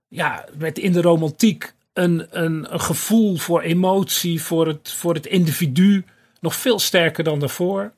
Ja, 0.09 0.45
met 0.59 0.79
in 0.79 0.93
de 0.93 1.01
romantiek 1.01 1.75
een, 1.93 2.27
een, 2.31 2.73
een 2.73 2.81
gevoel 2.81 3.37
voor 3.37 3.61
emotie, 3.61 4.43
voor 4.43 4.67
het, 4.67 4.93
voor 4.93 5.15
het 5.15 5.27
individu. 5.27 6.05
Nog 6.41 6.55
veel 6.55 6.79
sterker 6.79 7.25
dan 7.25 7.39
daarvoor. 7.39 7.93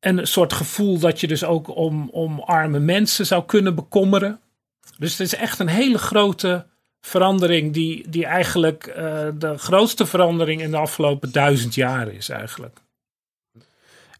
En 0.00 0.18
een 0.18 0.26
soort 0.26 0.52
gevoel 0.52 0.98
dat 0.98 1.20
je 1.20 1.26
dus 1.26 1.44
ook 1.44 1.76
om, 1.76 2.08
om 2.10 2.40
arme 2.40 2.78
mensen 2.78 3.26
zou 3.26 3.44
kunnen 3.44 3.74
bekommeren. 3.74 4.40
Dus 4.98 5.10
het 5.10 5.20
is 5.20 5.34
echt 5.34 5.58
een 5.58 5.68
hele 5.68 5.98
grote 5.98 6.66
verandering 7.00 7.72
die, 7.72 8.08
die 8.08 8.26
eigenlijk 8.26 8.86
uh, 8.86 8.94
de 9.34 9.58
grootste 9.58 10.06
verandering 10.06 10.60
in 10.60 10.70
de 10.70 10.76
afgelopen 10.76 11.32
duizend 11.32 11.74
jaar 11.74 12.08
is 12.08 12.28
eigenlijk. 12.28 12.78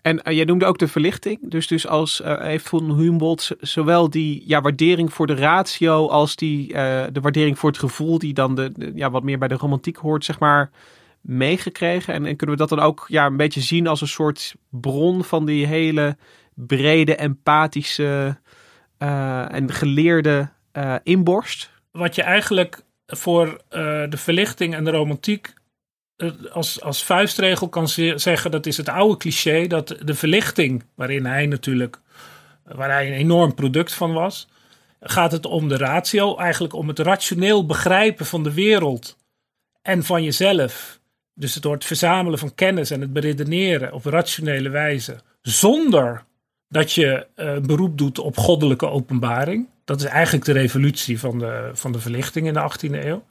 En 0.02 0.20
uh, 0.24 0.36
jij 0.36 0.44
noemde 0.44 0.64
ook 0.64 0.78
de 0.78 0.88
verlichting. 0.88 1.50
Dus, 1.50 1.66
dus 1.66 1.86
als 1.86 2.20
uh, 2.20 2.40
heeft 2.40 2.68
von 2.68 2.96
Humboldt 2.96 3.50
zowel 3.60 4.10
die 4.10 4.42
ja, 4.46 4.60
waardering 4.60 5.12
voor 5.12 5.26
de 5.26 5.34
ratio 5.34 6.08
als 6.08 6.36
die, 6.36 6.72
de 7.12 7.20
waardering 7.20 7.58
voor 7.58 7.70
het 7.70 7.78
gevoel 7.78 8.18
die 8.18 8.34
dan 8.34 8.54
de, 8.54 8.72
de, 8.72 8.92
ja, 8.94 9.10
wat 9.10 9.22
meer 9.22 9.38
bij 9.38 9.48
de 9.48 9.54
romantiek 9.54 9.96
hoort, 9.96 10.24
zeg 10.24 10.38
maar, 10.38 10.70
meegekregen. 11.28 12.14
En, 12.14 12.26
en, 12.26 12.36
kunnen 12.36 12.56
we 12.56 12.66
dat 12.66 12.78
dan 12.78 12.86
ook 12.86 13.04
ja, 13.08 13.26
een 13.26 13.36
beetje 13.36 13.60
zien 13.60 13.86
als 13.86 14.00
een 14.00 14.08
soort 14.08 14.54
bron 14.70 15.24
van 15.24 15.46
die 15.46 15.66
hele 15.66 16.16
brede, 16.54 17.16
empathische 17.16 18.38
en 19.48 19.72
geleerde 19.72 20.48
inborst? 21.02 21.70
wat 21.98 22.14
je 22.14 22.22
eigenlijk 22.22 22.82
voor 23.06 23.46
uh, 23.46 23.58
de 24.08 24.16
verlichting 24.16 24.74
en 24.74 24.84
de 24.84 24.90
romantiek 24.90 25.54
als, 26.52 26.82
als 26.82 27.04
vuistregel 27.04 27.68
kan 27.68 27.88
zeggen, 28.14 28.50
dat 28.50 28.66
is 28.66 28.76
het 28.76 28.88
oude 28.88 29.16
cliché, 29.16 29.66
dat 29.66 29.96
de 30.04 30.14
verlichting, 30.14 30.84
waarin 30.94 31.24
hij 31.24 31.46
natuurlijk, 31.46 32.00
waar 32.64 32.90
hij 32.90 33.06
een 33.06 33.18
enorm 33.18 33.54
product 33.54 33.94
van 33.94 34.12
was, 34.12 34.48
gaat 35.00 35.32
het 35.32 35.46
om 35.46 35.68
de 35.68 35.76
ratio, 35.76 36.36
eigenlijk 36.36 36.74
om 36.74 36.88
het 36.88 36.98
rationeel 36.98 37.66
begrijpen 37.66 38.26
van 38.26 38.42
de 38.42 38.54
wereld 38.54 39.16
en 39.82 40.04
van 40.04 40.22
jezelf. 40.22 40.97
Dus 41.38 41.54
door 41.54 41.72
het 41.72 41.84
verzamelen 41.84 42.38
van 42.38 42.54
kennis 42.54 42.90
en 42.90 43.00
het 43.00 43.12
beredeneren 43.12 43.92
op 43.92 44.04
rationele 44.04 44.68
wijze, 44.68 45.20
zonder 45.42 46.24
dat 46.68 46.92
je 46.92 47.26
uh, 47.36 47.58
beroep 47.58 47.98
doet 47.98 48.18
op 48.18 48.36
goddelijke 48.36 48.88
openbaring. 48.88 49.68
Dat 49.84 50.00
is 50.00 50.06
eigenlijk 50.06 50.44
de 50.44 50.52
revolutie 50.52 51.18
van 51.18 51.38
de, 51.38 51.70
van 51.72 51.92
de 51.92 52.00
verlichting 52.00 52.46
in 52.46 52.52
de 52.52 52.70
18e 52.72 53.04
eeuw. 53.04 53.24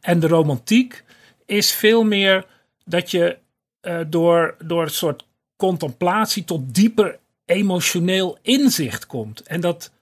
En 0.00 0.20
de 0.20 0.26
romantiek 0.26 1.04
is 1.46 1.72
veel 1.72 2.04
meer 2.04 2.46
dat 2.84 3.10
je 3.10 3.38
uh, 3.82 4.00
door, 4.06 4.56
door 4.64 4.82
een 4.82 4.90
soort 4.90 5.26
contemplatie 5.56 6.44
tot 6.44 6.74
dieper 6.74 7.18
emotioneel 7.44 8.38
inzicht 8.42 9.06
komt. 9.06 9.42
En 9.42 9.60
dat, 9.60 9.92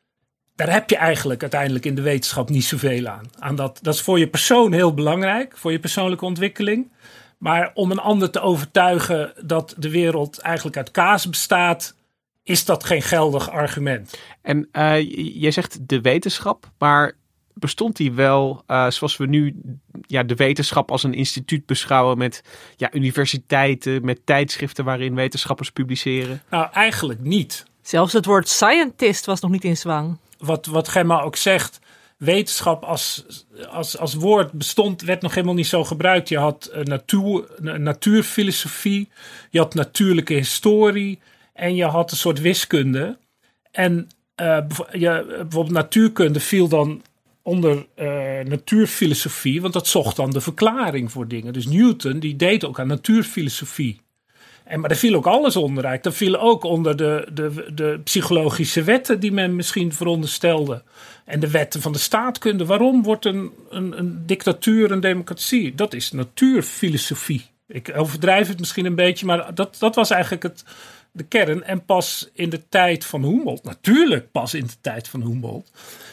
daar 0.54 0.72
heb 0.72 0.90
je 0.90 0.96
eigenlijk 0.96 1.40
uiteindelijk 1.40 1.84
in 1.84 1.94
de 1.94 2.02
wetenschap 2.02 2.48
niet 2.48 2.64
zoveel 2.64 3.06
aan. 3.06 3.30
aan 3.38 3.56
dat, 3.56 3.78
dat 3.82 3.94
is 3.94 4.00
voor 4.00 4.18
je 4.18 4.28
persoon 4.28 4.72
heel 4.72 4.94
belangrijk, 4.94 5.56
voor 5.56 5.72
je 5.72 5.78
persoonlijke 5.78 6.24
ontwikkeling. 6.24 6.90
Maar 7.38 7.70
om 7.74 7.90
een 7.90 7.98
ander 7.98 8.30
te 8.30 8.40
overtuigen 8.40 9.32
dat 9.42 9.74
de 9.78 9.90
wereld 9.90 10.38
eigenlijk 10.38 10.76
uit 10.76 10.90
kaas 10.90 11.28
bestaat, 11.28 11.94
is 12.42 12.64
dat 12.64 12.84
geen 12.84 13.02
geldig 13.02 13.50
argument. 13.50 14.18
En 14.42 14.68
uh, 14.72 15.10
jij 15.40 15.50
zegt 15.50 15.88
de 15.88 16.00
wetenschap, 16.00 16.70
maar 16.78 17.16
bestond 17.54 17.96
die 17.96 18.12
wel 18.12 18.62
uh, 18.66 18.90
zoals 18.90 19.16
we 19.16 19.26
nu 19.26 19.60
ja, 20.06 20.22
de 20.22 20.34
wetenschap 20.34 20.90
als 20.90 21.02
een 21.02 21.14
instituut 21.14 21.66
beschouwen 21.66 22.18
met 22.18 22.42
ja, 22.76 22.94
universiteiten, 22.94 24.04
met 24.04 24.26
tijdschriften 24.26 24.84
waarin 24.84 25.14
wetenschappers 25.14 25.70
publiceren? 25.70 26.42
Nou, 26.50 26.68
eigenlijk 26.72 27.20
niet. 27.20 27.64
Zelfs 27.82 28.12
het 28.12 28.24
woord 28.24 28.48
scientist 28.48 29.26
was 29.26 29.40
nog 29.40 29.50
niet 29.50 29.64
in 29.64 29.76
zwang. 29.76 30.18
Wat, 30.38 30.66
wat 30.66 30.88
Gemma 30.88 31.20
ook 31.20 31.36
zegt, 31.36 31.78
wetenschap 32.16 32.84
als, 32.84 33.24
als, 33.68 33.98
als 33.98 34.14
woord 34.14 34.52
bestond, 34.52 35.02
werd 35.02 35.22
nog 35.22 35.34
helemaal 35.34 35.54
niet 35.54 35.66
zo 35.66 35.84
gebruikt. 35.84 36.28
Je 36.28 36.38
had 36.38 36.70
uh, 36.74 36.82
natuur, 36.82 37.44
natuurfilosofie, 37.60 39.08
je 39.50 39.58
had 39.58 39.74
natuurlijke 39.74 40.34
historie, 40.34 41.18
en 41.52 41.74
je 41.74 41.84
had 41.84 42.10
een 42.10 42.16
soort 42.16 42.40
wiskunde. 42.40 43.18
En 43.70 44.08
uh, 44.40 44.58
bijvoorbeeld 44.96 45.70
natuurkunde 45.70 46.40
viel 46.40 46.68
dan 46.68 47.02
onder 47.42 47.86
uh, 47.98 48.40
natuurfilosofie, 48.44 49.60
want 49.60 49.72
dat 49.72 49.86
zocht 49.86 50.16
dan 50.16 50.30
de 50.30 50.40
verklaring 50.40 51.12
voor 51.12 51.28
dingen. 51.28 51.52
Dus 51.52 51.66
Newton 51.66 52.18
die 52.18 52.36
deed 52.36 52.64
ook 52.64 52.80
aan 52.80 52.86
natuurfilosofie. 52.86 54.00
En, 54.64 54.80
maar 54.80 54.90
er 54.90 54.96
viel 54.96 55.14
ook 55.14 55.26
alles 55.26 55.56
onder. 55.56 55.84
Eigenlijk. 55.84 56.16
viel 56.16 56.38
ook 56.38 56.64
onder 56.64 56.96
de, 56.96 57.28
de, 57.32 57.72
de 57.74 58.00
psychologische 58.04 58.82
wetten 58.82 59.20
die 59.20 59.32
men 59.32 59.56
misschien 59.56 59.92
veronderstelde. 59.92 60.82
En 61.26 61.40
de 61.40 61.50
wetten 61.50 61.80
van 61.80 61.92
de 61.92 61.98
staatkunde. 61.98 62.64
Waarom 62.64 63.02
wordt 63.02 63.24
een, 63.24 63.50
een, 63.70 63.98
een 63.98 64.26
dictatuur 64.26 64.90
een 64.90 65.00
democratie? 65.00 65.74
Dat 65.74 65.94
is 65.94 66.12
natuurfilosofie. 66.12 67.46
Ik 67.68 67.92
overdrijf 67.96 68.48
het 68.48 68.58
misschien 68.58 68.86
een 68.86 68.94
beetje, 68.94 69.26
maar 69.26 69.54
dat, 69.54 69.76
dat 69.78 69.94
was 69.94 70.10
eigenlijk 70.10 70.42
het, 70.42 70.64
de 71.12 71.24
kern. 71.24 71.64
En 71.64 71.84
pas 71.84 72.30
in 72.32 72.50
de 72.50 72.68
tijd 72.68 73.04
van 73.04 73.22
Humboldt, 73.22 73.64
natuurlijk 73.64 74.30
pas 74.30 74.54
in 74.54 74.66
de 74.66 74.80
tijd 74.80 75.08
van 75.08 75.22
Humboldt, 75.22 75.70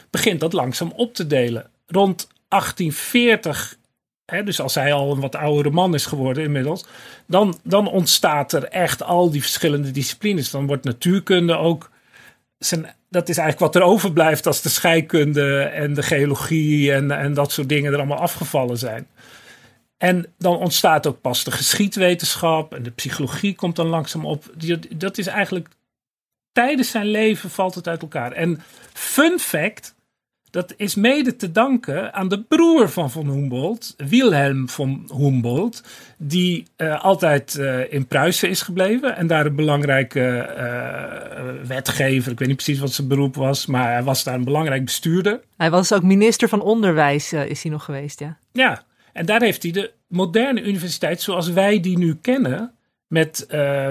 begint 0.10 0.40
dat 0.40 0.54
langzaam 0.54 0.94
op 0.96 1.14
te 1.14 1.28
delen. 1.28 1.70
Rond 1.88 2.28
1840, 2.48 3.78
hè, 4.26 4.44
dus 4.44 4.60
als 4.60 4.76
hij 4.76 4.94
al 4.94 5.12
een 5.12 5.20
wat 5.20 5.36
oudere 5.36 5.70
man 5.70 5.94
is 5.94 6.06
geworden 6.06 6.44
inmiddels, 6.44 6.86
dan, 7.28 7.60
dan 7.64 7.88
ontstaat 7.88 8.54
er 8.54 8.64
echt 8.64 9.04
al 9.04 9.32
die 9.32 9.42
verschillende 9.42 9.92
disciplines. 9.92 10.52
Dan 10.52 10.68
wordt 10.68 10.84
natuurkunde 10.84 11.58
ook. 11.58 11.92
Zijn, 12.66 12.96
dat 13.10 13.30
is 13.30 13.38
eigenlijk 13.38 13.74
wat 13.74 13.84
er 13.84 13.90
overblijft 13.90 14.48
als 14.48 14.62
de 14.62 14.70
scheikunde 14.70 15.62
en 15.64 15.94
de 15.94 16.04
geologie 16.04 16.94
en, 16.94 17.12
en 17.12 17.34
dat 17.34 17.52
soort 17.52 17.70
dingen 17.70 17.92
er 17.92 17.98
allemaal 17.98 18.18
afgevallen 18.18 18.78
zijn. 18.78 19.08
En 19.98 20.34
dan 20.38 20.58
ontstaat 20.58 21.08
ook 21.08 21.22
pas 21.22 21.44
de 21.44 21.52
geschiedwetenschap 21.52 22.74
en 22.74 22.84
de 22.84 22.92
psychologie 22.92 23.56
komt 23.56 23.76
dan 23.76 23.88
langzaam 23.88 24.26
op. 24.26 24.46
Dat 24.90 25.18
is 25.18 25.28
eigenlijk 25.28 25.68
tijdens 26.52 26.92
zijn 26.92 27.06
leven 27.06 27.50
valt 27.50 27.76
het 27.76 27.88
uit 27.88 28.02
elkaar. 28.02 28.32
En 28.32 28.62
fun 28.94 29.40
fact, 29.40 29.96
dat 30.54 30.74
is 30.78 30.96
mede 30.96 31.36
te 31.36 31.52
danken 31.52 32.14
aan 32.14 32.28
de 32.28 32.42
broer 32.42 32.90
van 32.90 33.12
von 33.12 33.30
Humboldt, 33.30 33.94
Wilhelm 33.98 34.70
von 34.70 35.10
Humboldt, 35.18 35.84
die 36.18 36.66
uh, 36.78 37.04
altijd 37.04 37.56
uh, 37.60 37.94
in 37.94 38.08
Pruisen 38.08 38.50
is 38.50 38.62
gebleven 38.62 39.16
en 39.16 39.28
daar 39.28 39.46
een 39.46 39.56
belangrijke 39.56 40.56
uh, 40.58 41.68
wetgever, 41.68 42.32
ik 42.32 42.40
weet 42.40 42.48
niet 42.48 42.64
precies 42.64 42.80
wat 42.80 42.92
zijn 42.92 43.08
beroep 43.08 43.36
was, 43.36 43.66
maar 43.66 43.92
hij 43.92 44.04
was 44.04 44.24
daar 44.24 44.34
een 44.34 44.44
belangrijk 44.44 44.86
bestuurder. 44.86 45.42
Hij 45.58 45.72
was 45.72 45.94
ook 45.94 46.04
minister 46.04 46.50
van 46.50 46.62
Onderwijs, 46.62 47.34
is 47.34 47.64
hij 47.64 47.72
nog 47.72 47.84
geweest, 47.84 48.20
ja. 48.20 48.38
Ja, 48.52 48.84
en 49.14 49.26
daar 49.26 49.42
heeft 49.42 49.64
hij 49.64 49.72
de 49.72 49.92
moderne 50.08 50.64
universiteit 50.64 51.22
zoals 51.22 51.50
wij 51.50 51.80
die 51.80 51.98
nu 51.98 52.16
kennen, 52.22 52.72
met 53.08 53.48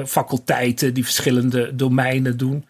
faculteiten 0.07 0.95
die 0.95 1.04
verschillende 1.04 1.75
domeinen 1.76 2.37
doen, 2.37 2.64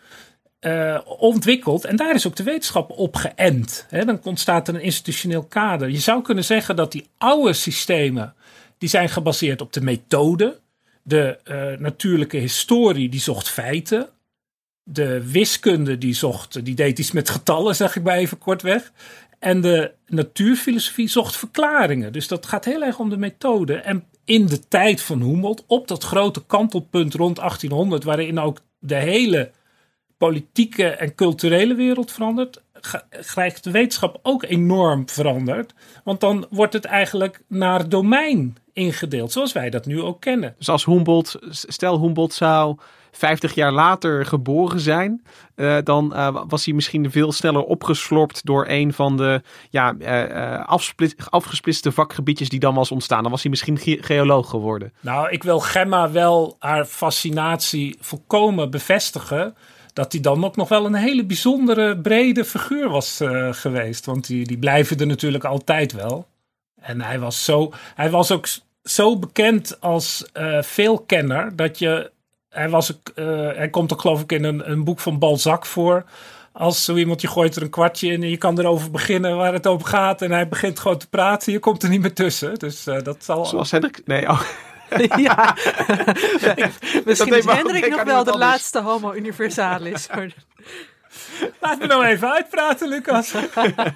uh, 0.66 0.98
ontwikkeld. 1.04 1.84
En 1.84 1.96
daar 1.96 2.14
is 2.14 2.26
ook 2.26 2.36
de 2.36 2.42
wetenschap 2.42 2.90
op 2.90 3.16
geënt. 3.16 3.86
Dan 3.90 4.20
ontstaat 4.24 4.68
er 4.68 4.74
een 4.74 4.80
institutioneel 4.80 5.44
kader. 5.44 5.88
Je 5.88 5.98
zou 5.98 6.22
kunnen 6.22 6.44
zeggen 6.44 6.76
dat 6.76 6.92
die 6.92 7.06
oude 7.18 7.52
systemen, 7.52 8.34
die 8.78 8.88
zijn 8.88 9.08
gebaseerd 9.08 9.60
op 9.60 9.72
de 9.72 9.80
methode. 9.80 10.60
De 11.02 11.38
uh, 11.44 11.80
natuurlijke 11.80 12.36
historie, 12.36 13.08
die 13.08 13.20
zocht 13.20 13.48
feiten. 13.48 14.08
De 14.82 15.30
wiskunde, 15.30 15.98
die 15.98 16.14
zocht, 16.14 16.64
die 16.64 16.74
deed 16.74 16.98
iets 16.98 17.12
met 17.12 17.30
getallen, 17.30 17.76
zeg 17.76 17.96
ik 17.96 18.02
maar 18.02 18.16
even 18.16 18.38
kortweg. 18.38 18.92
En 19.38 19.60
de 19.60 19.92
natuurfilosofie 20.06 21.08
zocht 21.08 21.36
verklaringen. 21.36 22.12
Dus 22.12 22.28
dat 22.28 22.46
gaat 22.46 22.64
heel 22.64 22.82
erg 22.82 22.98
om 22.98 23.10
de 23.10 23.16
methode. 23.16 23.74
En 23.74 24.04
in 24.24 24.46
de 24.46 24.68
tijd 24.68 25.00
van 25.00 25.22
Humboldt, 25.22 25.64
op 25.66 25.88
dat 25.88 26.04
grote 26.04 26.44
kantelpunt 26.44 27.14
rond 27.14 27.36
1800, 27.36 28.04
waarin 28.04 28.38
ook 28.38 28.60
de 28.78 28.94
hele 28.94 29.50
politieke 30.28 30.88
en 30.88 31.14
culturele 31.14 31.74
wereld 31.74 32.12
verandert, 32.12 32.62
krijgt 33.26 33.64
de 33.64 33.70
wetenschap 33.70 34.18
ook 34.22 34.42
enorm 34.42 35.08
veranderd. 35.08 35.74
Want 36.04 36.20
dan 36.20 36.46
wordt 36.50 36.72
het 36.72 36.84
eigenlijk 36.84 37.42
naar 37.46 37.88
domein 37.88 38.56
ingedeeld, 38.72 39.32
zoals 39.32 39.52
wij 39.52 39.70
dat 39.70 39.86
nu 39.86 40.00
ook 40.00 40.20
kennen. 40.20 40.54
Dus 40.58 40.68
als 40.68 40.84
Humboldt, 40.84 41.38
stel 41.50 42.00
Humboldt 42.00 42.34
zou 42.34 42.76
50 43.10 43.54
jaar 43.54 43.72
later 43.72 44.26
geboren 44.26 44.80
zijn, 44.80 45.22
uh, 45.56 45.76
dan 45.84 46.12
uh, 46.14 46.42
was 46.48 46.64
hij 46.64 46.74
misschien 46.74 47.10
veel 47.10 47.32
sneller 47.32 47.62
opgeslorpt 47.62 48.46
door 48.46 48.64
een 48.68 48.92
van 48.92 49.16
de 49.16 49.42
ja, 49.70 49.94
uh, 49.98 50.66
afgesplitste 51.30 51.92
vakgebiedjes 51.92 52.48
die 52.48 52.60
dan 52.60 52.74
was 52.74 52.90
ontstaan. 52.90 53.22
Dan 53.22 53.30
was 53.30 53.42
hij 53.42 53.50
misschien 53.50 53.78
ge 53.78 53.98
geoloog 54.00 54.50
geworden. 54.50 54.92
Nou, 55.00 55.30
ik 55.30 55.42
wil 55.42 55.60
Gemma 55.60 56.10
wel 56.10 56.56
haar 56.58 56.84
fascinatie 56.84 57.96
volkomen 58.00 58.70
bevestigen 58.70 59.54
dat 59.92 60.12
hij 60.12 60.20
dan 60.20 60.44
ook 60.44 60.56
nog 60.56 60.68
wel 60.68 60.86
een 60.86 60.94
hele 60.94 61.24
bijzondere, 61.24 61.98
brede 61.98 62.44
figuur 62.44 62.88
was 62.88 63.20
uh, 63.20 63.52
geweest. 63.52 64.06
Want 64.06 64.26
die, 64.26 64.46
die 64.46 64.58
blijven 64.58 64.98
er 64.98 65.06
natuurlijk 65.06 65.44
altijd 65.44 65.92
wel. 65.92 66.26
En 66.80 67.00
hij 67.00 67.18
was, 67.18 67.44
zo, 67.44 67.72
hij 67.94 68.10
was 68.10 68.30
ook 68.30 68.46
zo 68.84 69.18
bekend 69.18 69.80
als 69.80 70.24
uh, 70.34 70.62
veelkenner 70.62 71.56
dat 71.56 71.78
je. 71.78 72.10
Hij, 72.48 72.68
was, 72.68 72.98
uh, 73.14 73.26
hij 73.54 73.68
komt 73.70 73.92
ook 73.92 74.00
geloof 74.00 74.22
ik 74.22 74.32
in 74.32 74.44
een, 74.44 74.70
een 74.70 74.84
boek 74.84 75.00
van 75.00 75.18
Balzac 75.18 75.66
voor. 75.66 76.04
Als 76.52 76.84
zo 76.84 76.96
iemand 76.96 77.20
je 77.20 77.28
gooit 77.28 77.56
er 77.56 77.62
een 77.62 77.70
kwartje 77.70 78.12
in 78.12 78.22
en 78.22 78.30
je 78.30 78.36
kan 78.36 78.58
erover 78.58 78.90
beginnen 78.90 79.36
waar 79.36 79.52
het 79.52 79.66
over 79.66 79.86
gaat. 79.86 80.22
En 80.22 80.30
hij 80.30 80.48
begint 80.48 80.78
gewoon 80.78 80.98
te 80.98 81.08
praten. 81.08 81.52
Je 81.52 81.58
komt 81.58 81.82
er 81.82 81.88
niet 81.88 82.00
meer 82.00 82.14
tussen. 82.14 82.54
Dus 82.54 82.84
dat 82.84 83.24
zal. 83.24 83.44
Zoals 83.44 83.70
Hendrik. 83.70 84.02
Nee, 84.04 84.28
oh. 84.28 84.42
ja. 85.28 85.56
Misschien 87.04 87.34
is 87.34 87.44
Hendrik 87.44 87.80
denken 87.80 87.90
nog 87.90 88.02
wel 88.02 88.24
de 88.24 88.38
laatste 88.38 88.80
homo 88.80 89.14
universalis. 89.14 90.08
Laat 91.60 91.78
me 91.78 91.86
nou 91.86 92.04
even 92.04 92.32
uitpraten, 92.32 92.88
Lucas. 92.88 93.34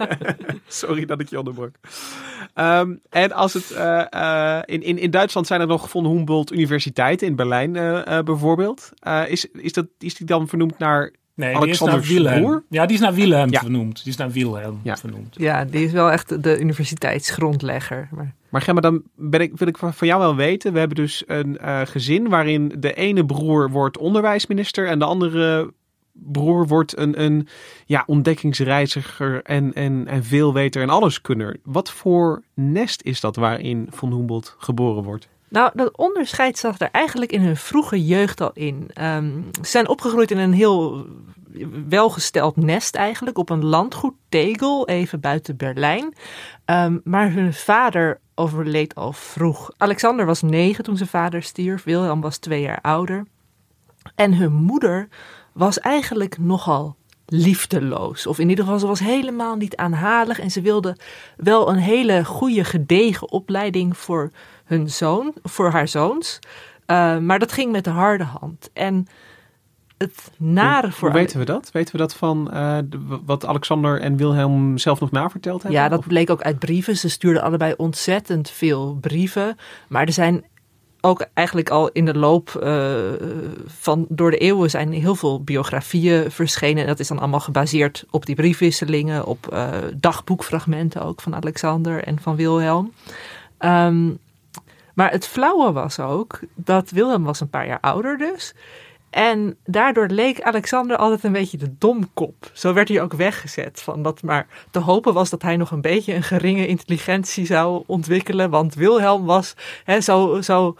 Sorry 0.66 1.04
dat 1.04 1.20
ik 1.20 1.28
je 1.28 1.38
onderbrak. 1.38 1.74
Ehm, 2.54 2.94
en 3.10 3.32
als 3.32 3.52
het, 3.52 3.70
eh, 3.70 4.12
eh, 4.12 4.62
in, 4.64 4.82
in, 4.82 4.98
in 4.98 5.10
Duitsland 5.10 5.46
zijn 5.46 5.60
er 5.60 5.66
nog 5.66 5.90
von 5.90 6.06
Humboldt 6.06 6.52
universiteiten, 6.52 7.26
in 7.26 7.36
Berlijn 7.36 7.76
eh, 7.76 8.18
eh, 8.18 8.24
bijvoorbeeld. 8.24 8.90
Eh, 8.98 9.22
is, 9.28 9.46
is, 9.46 9.72
dat, 9.72 9.86
is 9.98 10.14
die 10.14 10.26
dan 10.26 10.48
vernoemd 10.48 10.78
naar 10.78 11.12
Nee, 11.36 11.60
die 11.60 11.68
is 11.68 11.80
naar 11.80 12.00
Wilhelm. 12.00 12.62
Ja, 12.68 12.86
die 12.86 12.94
is 12.96 13.02
naar 13.02 13.14
Wilhelm 13.14 13.50
Ja. 13.50 13.60
vernoemd. 13.60 14.02
Die 14.02 14.12
is 14.12 14.18
naar 14.18 14.30
Wilhelm 14.30 14.80
Ja. 14.82 14.96
vernoemd. 14.96 15.34
ja, 15.38 15.64
die 15.64 15.84
is 15.84 15.92
wel 15.92 16.10
echt 16.10 16.42
de 16.42 16.60
universiteitsgrondlegger. 16.60 18.08
Maar 18.12 18.34
Maar 18.48 18.62
Gemma, 18.62 18.80
dan 18.80 19.02
ben 19.16 19.40
ik, 19.40 19.56
wil 19.56 19.68
ik 19.68 19.78
van 19.78 19.94
van 19.94 20.06
jou 20.06 20.20
wel 20.20 20.36
weten. 20.36 20.72
We 20.72 20.78
hebben 20.78 20.96
dus 20.96 21.22
een 21.26 21.58
eh, 21.58 21.80
gezin 21.84 22.28
waarin 22.28 22.72
de 22.78 22.94
ene 22.94 23.26
broer 23.26 23.70
wordt 23.70 23.98
onderwijsminister 23.98 24.86
en 24.88 24.98
de 24.98 25.04
andere 25.04 25.72
broer 26.12 26.66
wordt 26.66 26.98
een, 26.98 27.22
een 27.22 27.48
ja, 27.86 28.02
ontdekkingsreiziger 28.06 29.42
en, 29.42 29.72
en, 29.74 30.06
en 30.06 30.24
veelweter 30.24 30.82
en 30.82 30.88
alleskunner. 30.90 31.56
Wat 31.62 31.90
voor 31.90 32.42
nest 32.54 33.02
is 33.02 33.20
dat 33.20 33.36
waarin 33.36 33.86
von 33.90 34.12
Humboldt 34.12 34.54
geboren 34.58 35.02
wordt? 35.02 35.28
Nou, 35.48 35.70
dat 35.74 35.96
onderscheid 35.96 36.58
zat 36.58 36.80
er 36.80 36.88
eigenlijk 36.92 37.32
in 37.32 37.40
hun 37.40 37.56
vroege 37.56 38.06
jeugd 38.06 38.40
al 38.40 38.50
in. 38.54 38.90
Ehm, 38.94 39.30
ze 39.52 39.70
zijn 39.70 39.88
opgegroeid 39.88 40.30
in 40.30 40.38
een 40.38 40.52
heel 40.52 41.06
welgesteld 41.88 42.56
nest 42.56 42.94
eigenlijk, 42.94 43.38
op 43.38 43.50
een 43.50 43.64
landgoed 43.64 44.14
Tegel, 44.28 44.88
even 44.88 45.20
buiten 45.20 45.56
Berlijn. 45.56 46.14
Ehm, 46.64 46.98
maar 47.04 47.32
hun 47.32 47.54
vader 47.54 48.20
overleed 48.34 48.94
al 48.94 49.12
vroeg. 49.12 49.70
Alexander 49.76 50.26
was 50.26 50.42
negen 50.42 50.84
toen 50.84 50.96
zijn 50.96 51.08
vader 51.08 51.42
stierf, 51.42 51.84
Wilhelm 51.84 52.20
was 52.20 52.38
twee 52.38 52.60
jaar 52.60 52.80
ouder. 52.82 53.24
En 54.14 54.34
hun 54.34 54.52
moeder 54.52 55.08
was 55.52 55.80
eigenlijk 55.80 56.38
nogal 56.38 56.96
liefdeloos. 57.26 58.26
Of 58.26 58.38
in 58.38 58.48
ieder 58.48 58.64
geval, 58.64 58.80
ze 58.80 58.86
was 58.86 59.00
helemaal 59.00 59.56
niet 59.56 59.76
aanhalig. 59.76 60.38
En 60.38 60.50
ze 60.50 60.60
wilde 60.60 60.96
wel 61.36 61.70
een 61.70 61.78
hele 61.78 62.24
goede, 62.24 62.64
gedegen 62.64 63.30
opleiding 63.30 63.96
voor 63.96 64.30
hun 64.66 64.90
zoon, 64.90 65.34
voor 65.42 65.70
haar 65.70 65.88
zoons. 65.88 66.38
Uh, 66.86 67.18
maar 67.18 67.38
dat 67.38 67.52
ging 67.52 67.72
met 67.72 67.84
de 67.84 67.90
harde 67.90 68.24
hand. 68.24 68.70
En 68.72 69.06
het 69.98 70.30
nare 70.36 70.92
voor. 70.92 71.10
Hoe 71.10 71.18
weten 71.18 71.38
we 71.38 71.44
dat? 71.44 71.70
Weten 71.72 71.92
we 71.92 71.98
dat 71.98 72.14
van 72.14 72.50
uh, 72.52 72.78
de, 72.84 73.18
wat 73.24 73.46
Alexander 73.46 74.00
en 74.00 74.16
Wilhelm 74.16 74.78
zelf 74.78 75.00
nog 75.00 75.10
naverteld 75.10 75.62
hebben? 75.62 75.80
Ja, 75.80 75.88
dat 75.88 75.98
of? 75.98 76.06
bleek 76.06 76.30
ook 76.30 76.42
uit 76.42 76.58
brieven. 76.58 76.96
Ze 76.96 77.08
stuurden 77.08 77.42
allebei 77.42 77.74
ontzettend 77.76 78.50
veel 78.50 78.98
brieven. 79.00 79.56
Maar 79.88 80.06
er 80.06 80.12
zijn 80.12 80.44
ook 81.00 81.26
eigenlijk 81.34 81.70
al 81.70 81.88
in 81.88 82.04
de 82.04 82.18
loop 82.18 82.60
uh, 82.62 82.94
van 83.66 84.06
door 84.08 84.30
de 84.30 84.38
eeuwen 84.38 84.70
zijn 84.70 84.92
heel 84.92 85.14
veel 85.14 85.42
biografieën 85.42 86.30
verschenen. 86.30 86.82
En 86.82 86.88
dat 86.88 87.00
is 87.00 87.08
dan 87.08 87.18
allemaal 87.18 87.40
gebaseerd 87.40 88.04
op 88.10 88.26
die 88.26 88.34
briefwisselingen, 88.34 89.26
op 89.26 89.48
uh, 89.52 89.68
dagboekfragmenten 89.94 91.02
ook 91.02 91.20
van 91.20 91.34
Alexander 91.34 92.04
en 92.04 92.20
van 92.20 92.36
Wilhelm. 92.36 92.92
Um, 93.58 94.18
maar 94.96 95.10
het 95.10 95.26
flauwe 95.26 95.72
was 95.72 95.98
ook 95.98 96.40
dat 96.54 96.90
Wilhelm 96.90 97.24
was 97.24 97.40
een 97.40 97.50
paar 97.50 97.66
jaar 97.66 97.80
ouder 97.80 98.18
dus. 98.18 98.54
En 99.10 99.56
daardoor 99.64 100.06
leek 100.06 100.42
Alexander 100.42 100.96
altijd 100.96 101.24
een 101.24 101.32
beetje 101.32 101.56
de 101.56 101.78
domkop. 101.78 102.50
Zo 102.52 102.72
werd 102.72 102.88
hij 102.88 103.02
ook 103.02 103.12
weggezet. 103.12 103.82
Van 103.82 104.02
dat 104.02 104.22
maar 104.22 104.46
te 104.70 104.78
hopen 104.78 105.14
was 105.14 105.30
dat 105.30 105.42
hij 105.42 105.56
nog 105.56 105.70
een 105.70 105.80
beetje 105.80 106.14
een 106.14 106.22
geringe 106.22 106.66
intelligentie 106.66 107.46
zou 107.46 107.82
ontwikkelen. 107.86 108.50
Want 108.50 108.74
Wilhelm 108.74 109.24
was 109.24 109.54
hè, 109.84 110.00
zo, 110.00 110.40
zo, 110.40 110.76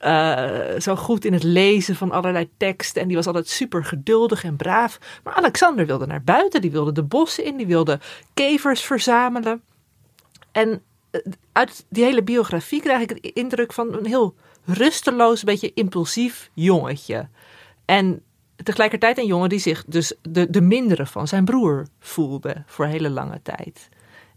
uh, 0.00 0.78
zo 0.78 0.96
goed 0.96 1.24
in 1.24 1.32
het 1.32 1.42
lezen 1.42 1.96
van 1.96 2.10
allerlei 2.10 2.50
teksten. 2.56 3.02
En 3.02 3.08
die 3.08 3.16
was 3.16 3.26
altijd 3.26 3.48
super 3.48 3.84
geduldig 3.84 4.44
en 4.44 4.56
braaf. 4.56 4.98
Maar 5.24 5.34
Alexander 5.34 5.86
wilde 5.86 6.06
naar 6.06 6.22
buiten. 6.22 6.60
Die 6.60 6.70
wilde 6.70 6.92
de 6.92 7.02
bossen 7.02 7.44
in. 7.44 7.56
Die 7.56 7.66
wilde 7.66 8.00
kevers 8.34 8.80
verzamelen. 8.80 9.62
En 10.52 10.82
uit 11.52 11.86
die 11.88 12.04
hele 12.04 12.22
biografie 12.22 12.80
krijg 12.80 13.00
ik 13.00 13.22
de 13.22 13.32
indruk 13.32 13.72
van 13.72 13.94
een 13.94 14.06
heel 14.06 14.34
rusteloos, 14.64 15.42
beetje 15.42 15.72
impulsief 15.74 16.50
jongetje. 16.54 17.28
En 17.84 18.22
tegelijkertijd 18.62 19.18
een 19.18 19.26
jongen 19.26 19.48
die 19.48 19.58
zich 19.58 19.84
dus 19.86 20.14
de, 20.22 20.50
de 20.50 20.60
mindere 20.60 21.06
van 21.06 21.28
zijn 21.28 21.44
broer 21.44 21.86
voelde 22.00 22.62
voor 22.66 22.86
hele 22.86 23.10
lange 23.10 23.40
tijd. 23.42 23.88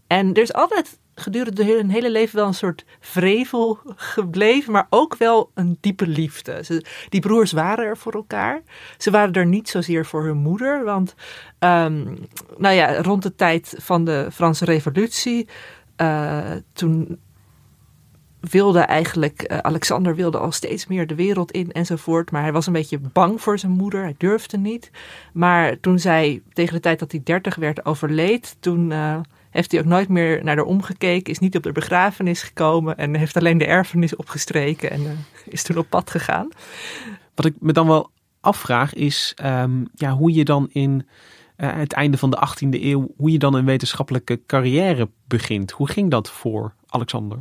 En 0.06 0.34
er 0.34 0.42
is 0.42 0.52
altijd 0.52 0.98
gedurende 1.14 1.64
hun 1.64 1.90
hele 1.90 2.10
leven 2.10 2.36
wel 2.36 2.46
een 2.46 2.54
soort 2.54 2.84
vrevel 3.00 3.78
gebleven, 3.96 4.72
maar 4.72 4.86
ook 4.90 5.16
wel 5.16 5.50
een 5.54 5.78
diepe 5.80 6.06
liefde. 6.06 6.82
Die 7.08 7.20
broers 7.20 7.52
waren 7.52 7.84
er 7.84 7.96
voor 7.96 8.12
elkaar. 8.12 8.62
Ze 8.98 9.10
waren 9.10 9.32
er 9.32 9.46
niet 9.46 9.68
zozeer 9.68 10.06
voor 10.06 10.24
hun 10.24 10.36
moeder, 10.36 10.84
want 10.84 11.14
um, 11.58 12.18
nou 12.56 12.74
ja, 12.74 13.02
rond 13.02 13.22
de 13.22 13.34
tijd 13.34 13.74
van 13.78 14.04
de 14.04 14.28
Franse 14.32 14.64
Revolutie, 14.64 15.48
toen 16.72 17.18
wilde 18.50 18.80
eigenlijk, 18.80 19.52
uh, 19.52 19.58
Alexander 19.58 20.14
wilde 20.14 20.38
al 20.38 20.52
steeds 20.52 20.86
meer 20.86 21.06
de 21.06 21.14
wereld 21.14 21.50
in 21.50 21.72
enzovoort. 21.72 22.30
Maar 22.30 22.42
hij 22.42 22.52
was 22.52 22.66
een 22.66 22.72
beetje 22.72 22.98
bang 22.98 23.40
voor 23.40 23.58
zijn 23.58 23.72
moeder, 23.72 24.02
hij 24.02 24.14
durfde 24.18 24.58
niet. 24.58 24.90
Maar 25.32 25.80
toen 25.80 25.98
zij 25.98 26.42
tegen 26.52 26.74
de 26.74 26.80
tijd 26.80 26.98
dat 26.98 27.12
hij 27.12 27.20
dertig 27.24 27.54
werd 27.54 27.84
overleed, 27.84 28.56
toen 28.60 28.90
uh, 28.90 29.20
heeft 29.50 29.70
hij 29.70 29.80
ook 29.80 29.86
nooit 29.86 30.08
meer 30.08 30.44
naar 30.44 30.56
haar 30.56 30.64
omgekeken, 30.64 31.32
is 31.32 31.38
niet 31.38 31.56
op 31.56 31.62
de 31.62 31.72
begrafenis 31.72 32.42
gekomen 32.42 32.96
en 32.96 33.14
heeft 33.14 33.36
alleen 33.36 33.58
de 33.58 33.66
erfenis 33.66 34.16
opgestreken 34.16 34.90
en 34.90 35.24
is 35.44 35.62
toen 35.62 35.78
op 35.78 35.86
pad 35.88 36.10
gegaan. 36.10 36.48
Wat 37.34 37.44
ik 37.44 37.54
me 37.58 37.72
dan 37.72 37.86
wel 37.86 38.10
afvraag 38.40 38.94
is 38.94 39.34
um, 39.44 39.88
ja, 39.94 40.10
hoe 40.10 40.34
je 40.34 40.44
dan 40.44 40.68
in 40.72 41.06
uh, 41.62 41.76
het 41.76 41.92
einde 41.92 42.18
van 42.18 42.30
de 42.30 42.48
18e 42.48 42.82
eeuw, 42.82 43.14
hoe 43.16 43.30
je 43.30 43.38
dan 43.38 43.54
een 43.54 43.64
wetenschappelijke 43.64 44.40
carrière 44.46 45.08
begint. 45.26 45.70
Hoe 45.70 45.88
ging 45.88 46.10
dat 46.10 46.30
voor 46.30 46.74
Alexander? 46.86 47.38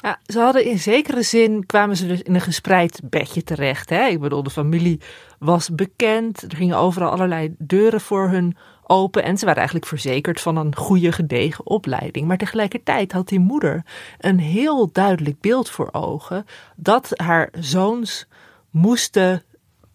Ja, 0.00 0.18
ze 0.26 0.40
hadden 0.40 0.64
in 0.64 0.78
zekere 0.78 1.22
zin, 1.22 1.66
kwamen 1.66 1.96
ze 1.96 2.06
dus 2.06 2.22
in 2.22 2.34
een 2.34 2.40
gespreid 2.40 3.00
bedje 3.04 3.42
terecht. 3.42 3.90
Hè? 3.90 4.06
Ik 4.06 4.20
bedoel, 4.20 4.42
de 4.42 4.50
familie 4.50 5.00
was 5.38 5.74
bekend. 5.74 6.42
Er 6.42 6.56
gingen 6.56 6.76
overal 6.76 7.10
allerlei 7.10 7.54
deuren 7.58 8.00
voor 8.00 8.28
hun 8.28 8.56
open. 8.86 9.22
En 9.22 9.36
ze 9.36 9.44
waren 9.44 9.58
eigenlijk 9.58 9.88
verzekerd 9.88 10.40
van 10.40 10.56
een 10.56 10.76
goede, 10.76 11.12
gedegen 11.12 11.66
opleiding. 11.66 12.26
Maar 12.26 12.36
tegelijkertijd 12.36 13.12
had 13.12 13.28
die 13.28 13.38
moeder 13.38 13.84
een 14.18 14.38
heel 14.38 14.92
duidelijk 14.92 15.40
beeld 15.40 15.70
voor 15.70 15.88
ogen. 15.92 16.44
Dat 16.76 17.10
haar 17.14 17.48
zoons 17.58 18.26
moesten 18.70 19.42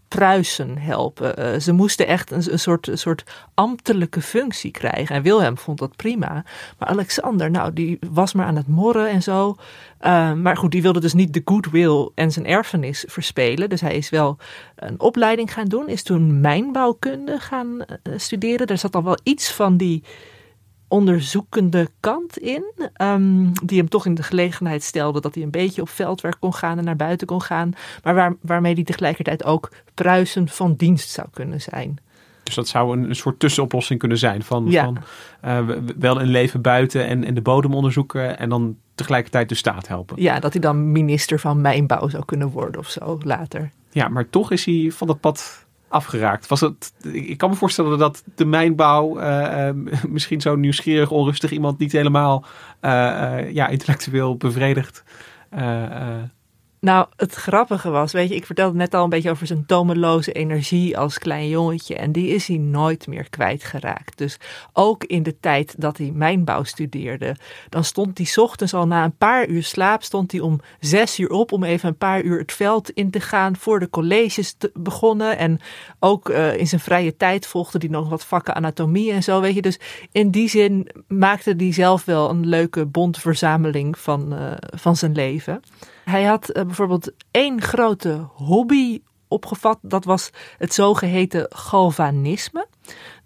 Pruisen 0.09 0.77
helpen. 0.77 1.39
Uh, 1.39 1.59
ze 1.59 1.71
moesten 1.71 2.07
echt 2.07 2.31
een, 2.31 2.59
soort, 2.59 2.87
een 2.87 2.97
soort 2.97 3.23
ambtelijke 3.53 4.21
functie 4.21 4.71
krijgen. 4.71 5.15
En 5.15 5.21
Wilhelm 5.21 5.57
vond 5.57 5.79
dat 5.79 5.95
prima. 5.95 6.43
Maar 6.77 6.89
Alexander, 6.89 7.51
nou, 7.51 7.73
die 7.73 7.99
was 8.11 8.33
maar 8.33 8.45
aan 8.45 8.55
het 8.55 8.67
morren 8.67 9.09
en 9.09 9.23
zo. 9.23 9.55
Uh, 10.01 10.33
maar 10.33 10.57
goed, 10.57 10.71
die 10.71 10.81
wilde 10.81 10.99
dus 10.99 11.13
niet 11.13 11.33
de 11.33 11.41
goodwill 11.45 12.09
en 12.15 12.31
zijn 12.31 12.45
erfenis 12.45 13.03
verspelen. 13.07 13.69
Dus 13.69 13.81
hij 13.81 13.95
is 13.95 14.09
wel 14.09 14.37
een 14.75 14.99
opleiding 14.99 15.53
gaan 15.53 15.67
doen. 15.67 15.87
Is 15.87 16.03
toen 16.03 16.41
mijnbouwkunde 16.41 17.39
gaan 17.39 17.67
uh, 17.75 18.13
studeren. 18.15 18.67
Er 18.67 18.77
zat 18.77 18.95
al 18.95 19.03
wel 19.03 19.17
iets 19.23 19.51
van 19.51 19.77
die 19.77 20.03
onderzoekende 20.89 21.89
kant 21.99 22.37
in. 22.37 22.63
Um, 23.01 23.51
die 23.63 23.77
hem 23.77 23.89
toch 23.89 24.05
in 24.05 24.15
de 24.15 24.23
gelegenheid 24.23 24.83
stelde 24.83 25.21
dat 25.21 25.35
hij 25.35 25.43
een 25.43 25.51
beetje 25.51 25.81
op 25.81 25.89
veldwerk 25.89 26.37
kon 26.39 26.53
gaan 26.53 26.77
en 26.77 26.83
naar 26.83 26.95
buiten 26.95 27.27
kon 27.27 27.41
gaan. 27.41 27.73
Maar 28.03 28.15
waar, 28.15 28.35
waarmee 28.41 28.73
hij 28.73 28.83
tegelijkertijd 28.83 29.43
ook 29.43 29.71
Pruisen 29.93 30.47
van 30.47 30.75
dienst 30.75 31.09
zou 31.09 31.27
kunnen 31.33 31.61
zijn. 31.61 31.99
Dus 32.43 32.55
dat 32.55 32.67
zou 32.67 32.97
een, 32.97 33.09
een 33.09 33.15
soort 33.15 33.39
tussenoplossing 33.39 33.99
kunnen 33.99 34.17
zijn. 34.17 34.43
Van, 34.43 34.65
ja. 34.69 34.83
van 34.83 34.97
uh, 35.45 35.77
wel 35.99 36.21
een 36.21 36.27
leven 36.27 36.61
buiten 36.61 37.07
en, 37.07 37.23
en 37.23 37.33
de 37.33 37.41
bodem 37.41 37.73
onderzoeken 37.73 38.39
en 38.39 38.49
dan 38.49 38.77
tegelijkertijd 38.95 39.49
de 39.49 39.55
staat 39.55 39.87
helpen. 39.87 40.21
Ja, 40.21 40.39
dat 40.39 40.53
hij 40.53 40.61
dan 40.61 40.91
minister 40.91 41.39
van 41.39 41.61
mijnbouw 41.61 42.09
zou 42.09 42.25
kunnen 42.25 42.49
worden 42.49 42.81
of 42.81 42.89
zo 42.89 43.19
later. 43.23 43.71
Ja, 43.91 44.07
maar 44.07 44.29
toch 44.29 44.51
is 44.51 44.65
hij 44.65 44.91
van 44.93 45.07
dat 45.07 45.19
pad 45.19 45.67
afgeraakt. 45.89 46.47
Was 46.47 46.61
het, 46.61 46.93
ik 47.11 47.37
kan 47.37 47.49
me 47.49 47.55
voorstellen 47.55 47.97
dat 47.97 48.23
de 48.35 48.45
mijnbouw 48.45 49.19
uh, 49.19 49.67
uh, 49.67 50.03
misschien 50.07 50.41
zo'n 50.41 50.59
nieuwsgierig, 50.59 51.11
onrustig 51.11 51.51
iemand 51.51 51.79
niet 51.79 51.91
helemaal 51.91 52.45
uh, 52.81 53.51
ja, 53.51 53.67
intellectueel 53.67 54.37
bevredigd. 54.37 55.03
Nou, 56.81 57.07
het 57.15 57.33
grappige 57.33 57.89
was, 57.89 58.11
weet 58.11 58.29
je, 58.29 58.35
ik 58.35 58.45
vertelde 58.45 58.77
net 58.77 58.93
al 58.93 59.03
een 59.03 59.09
beetje 59.09 59.29
over 59.29 59.47
zijn 59.47 59.65
tomeloze 59.65 60.31
energie 60.31 60.97
als 60.97 61.17
klein 61.17 61.47
jongetje. 61.47 61.95
En 61.95 62.11
die 62.11 62.27
is 62.27 62.47
hij 62.47 62.57
nooit 62.57 63.07
meer 63.07 63.29
kwijtgeraakt. 63.29 64.17
Dus 64.17 64.37
ook 64.73 65.03
in 65.03 65.23
de 65.23 65.39
tijd 65.39 65.75
dat 65.77 65.97
hij 65.97 66.11
mijnbouw 66.13 66.63
studeerde, 66.63 67.35
dan 67.69 67.83
stond 67.83 68.17
hij 68.17 68.43
ochtends 68.43 68.73
al 68.73 68.87
na 68.87 69.03
een 69.03 69.17
paar 69.17 69.47
uur 69.47 69.63
slaap, 69.63 70.03
stond 70.03 70.31
hij 70.31 70.41
om 70.41 70.59
zes 70.79 71.19
uur 71.19 71.29
op 71.29 71.51
om 71.51 71.63
even 71.63 71.89
een 71.89 71.97
paar 71.97 72.21
uur 72.21 72.39
het 72.39 72.51
veld 72.51 72.89
in 72.89 73.11
te 73.11 73.19
gaan 73.19 73.55
voor 73.55 73.79
de 73.79 73.89
colleges 73.89 74.53
te 74.53 74.71
begonnen. 74.73 75.37
En 75.37 75.59
ook 75.99 76.29
uh, 76.29 76.57
in 76.57 76.67
zijn 76.67 76.81
vrije 76.81 77.15
tijd 77.15 77.45
volgde 77.45 77.77
hij 77.77 77.89
nog 77.89 78.09
wat 78.09 78.25
vakken 78.25 78.55
anatomie 78.55 79.11
en 79.11 79.23
zo, 79.23 79.41
weet 79.41 79.55
je. 79.55 79.61
Dus 79.61 79.79
in 80.11 80.29
die 80.31 80.49
zin 80.49 80.89
maakte 81.07 81.53
hij 81.57 81.73
zelf 81.73 82.05
wel 82.05 82.29
een 82.29 82.47
leuke 82.47 82.85
bonte 82.85 83.19
verzameling 83.19 83.97
van, 83.97 84.33
uh, 84.33 84.51
van 84.75 84.95
zijn 84.95 85.11
leven. 85.11 85.61
Hij 86.09 86.23
had 86.23 86.49
eh, 86.49 86.65
bijvoorbeeld 86.65 87.11
één 87.31 87.61
grote 87.61 88.27
hobby 88.33 89.01
opgevat. 89.27 89.79
Dat 89.81 90.05
was 90.05 90.29
het 90.57 90.73
zogeheten 90.73 91.45
galvanisme. 91.49 92.67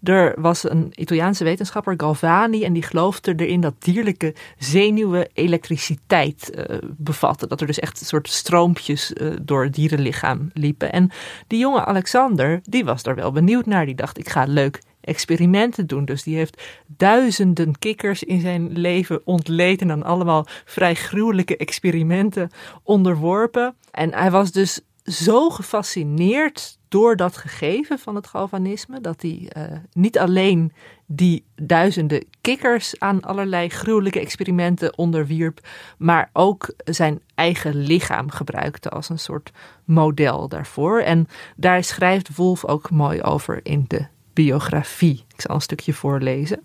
Er 0.02 0.40
was 0.40 0.70
een 0.70 0.92
Italiaanse 0.94 1.44
wetenschapper, 1.44 1.94
Galvani, 1.96 2.64
en 2.64 2.72
die 2.72 2.82
geloofde 2.82 3.34
erin 3.36 3.60
dat 3.60 3.74
dierlijke 3.78 4.34
zenuwen 4.58 5.28
elektriciteit 5.32 6.50
uh, 6.54 6.78
bevatten. 6.96 7.48
Dat 7.48 7.60
er 7.60 7.66
dus 7.66 7.78
echt 7.78 8.00
een 8.00 8.06
soort 8.06 8.28
stroompjes 8.28 9.12
uh, 9.12 9.32
door 9.42 9.64
het 9.64 9.74
dierenlichaam 9.74 10.50
liepen. 10.52 10.92
En 10.92 11.10
die 11.46 11.58
jonge 11.58 11.84
Alexander, 11.84 12.60
die 12.62 12.84
was 12.84 13.02
daar 13.02 13.14
wel 13.14 13.32
benieuwd 13.32 13.66
naar. 13.66 13.86
Die 13.86 13.94
dacht, 13.94 14.18
ik 14.18 14.28
ga 14.28 14.44
leuk 14.44 14.80
experimenten 15.04 15.86
doen. 15.86 16.04
Dus 16.04 16.22
die 16.22 16.36
heeft 16.36 16.62
duizenden 16.86 17.78
kikkers 17.78 18.22
in 18.22 18.40
zijn 18.40 18.72
leven 18.72 19.20
ontleed 19.24 19.80
en 19.80 19.88
dan 19.88 20.02
allemaal 20.02 20.46
vrij 20.64 20.94
gruwelijke 20.94 21.56
experimenten 21.56 22.50
onderworpen. 22.82 23.74
En 23.90 24.14
hij 24.14 24.30
was 24.30 24.52
dus 24.52 24.80
zo 25.04 25.50
gefascineerd 25.50 26.78
door 26.88 27.16
dat 27.16 27.36
gegeven 27.36 27.98
van 27.98 28.14
het 28.14 28.26
galvanisme, 28.26 29.00
dat 29.00 29.22
hij 29.22 29.50
uh, 29.56 29.62
niet 29.92 30.18
alleen 30.18 30.72
die 31.06 31.44
duizenden 31.54 32.24
kikkers 32.40 33.00
aan 33.00 33.20
allerlei 33.20 33.68
gruwelijke 33.68 34.20
experimenten 34.20 34.98
onderwierp, 34.98 35.66
maar 35.98 36.30
ook 36.32 36.74
zijn 36.84 37.20
eigen 37.34 37.76
lichaam 37.76 38.30
gebruikte 38.30 38.88
als 38.88 39.08
een 39.08 39.18
soort 39.18 39.50
model 39.84 40.48
daarvoor. 40.48 41.00
En 41.00 41.26
daar 41.56 41.84
schrijft 41.84 42.36
Wolf 42.36 42.64
ook 42.64 42.90
mooi 42.90 43.22
over 43.22 43.60
in 43.62 43.84
de 43.88 44.06
biografie. 44.34 45.24
Ik 45.34 45.40
zal 45.40 45.54
een 45.54 45.60
stukje 45.60 45.92
voorlezen. 45.92 46.62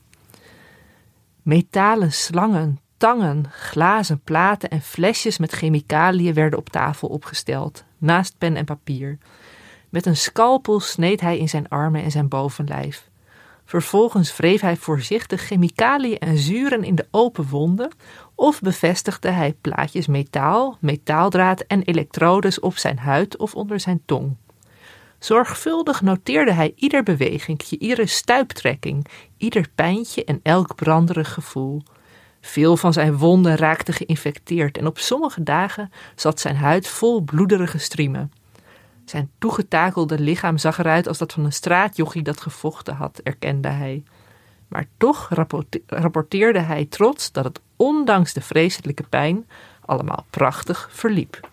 Metalen 1.42 2.12
slangen, 2.12 2.80
tangen, 2.98 3.46
glazen 3.52 4.20
platen 4.24 4.70
en 4.70 4.82
flesjes 4.82 5.38
met 5.38 5.52
chemicaliën 5.52 6.34
werden 6.34 6.60
op 6.60 6.70
tafel 6.70 7.08
opgesteld, 7.08 7.84
naast 7.98 8.38
pen 8.38 8.56
en 8.56 8.66
papier. 8.66 9.18
Met 9.90 10.06
een 10.06 10.18
scalpel 10.18 10.80
sneed 10.80 11.22
hij 11.22 11.38
in 11.38 11.50
zijn 11.50 11.70
armen 11.70 12.04
en 12.04 12.12
zijn 12.12 12.28
bovenlijf. 12.28 13.10
Vervolgens 13.66 14.38
wreef 14.38 14.62
hij 14.62 14.76
voorzichtig 14.76 15.42
chemicaliën 15.42 16.18
en 16.20 16.38
zuren 16.38 16.84
in 16.84 16.96
de 16.96 17.08
open 17.12 17.48
wonden, 17.50 17.92
of 18.36 18.62
bevestigde 18.62 19.30
hij 19.30 19.56
plaatjes 19.62 20.08
metaal, 20.08 20.78
metaaldraad 20.80 21.62
en 21.62 21.82
elektrodes 21.82 22.60
op 22.60 22.78
zijn 22.78 23.00
huid 23.00 23.38
of 23.38 23.56
onder 23.56 23.80
zijn 23.80 24.02
tong. 24.06 24.36
Zorgvuldig 25.20 26.02
noteerde 26.02 26.52
hij 26.52 26.74
ieder 26.76 27.04
bewegingje, 27.04 27.78
iedere 27.78 28.06
stuiptrekking, 28.06 29.06
ieder 29.38 29.70
pijntje 29.76 30.24
en 30.24 30.40
elk 30.44 30.76
branderig 30.76 31.34
gevoel. 31.34 31.84
Veel 32.42 32.78
van 32.78 32.94
zijn 32.94 33.18
wonden 33.18 33.56
raakten 33.56 33.94
geïnfecteerd 33.94 34.78
en 34.78 34.88
op 34.88 35.00
sommige 35.00 35.44
dagen 35.44 35.92
zat 36.16 36.40
zijn 36.40 36.56
huid 36.56 36.88
vol 36.88 37.22
bloederige 37.22 37.78
striemen. 37.78 38.32
Zijn 39.06 39.32
toegetakelde 39.38 40.20
lichaam 40.20 40.58
zag 40.58 40.80
eruit 40.80 41.08
als 41.08 41.18
dat 41.18 41.34
van 41.34 41.46
een 41.46 41.54
straatjochie 41.54 42.24
dat 42.24 42.42
gevochten 42.42 42.96
had, 42.96 43.20
erkende 43.24 43.68
hij. 43.68 44.04
Maar 44.68 44.86
toch 44.98 45.30
rapporteerde 45.88 46.60
hij 46.60 46.86
trots 46.86 47.32
dat 47.32 47.44
het 47.44 47.62
ondanks 47.76 48.34
de 48.34 48.42
vreselijke 48.42 49.04
pijn 49.04 49.48
allemaal 49.86 50.26
prachtig 50.30 50.90
verliep. 50.92 51.49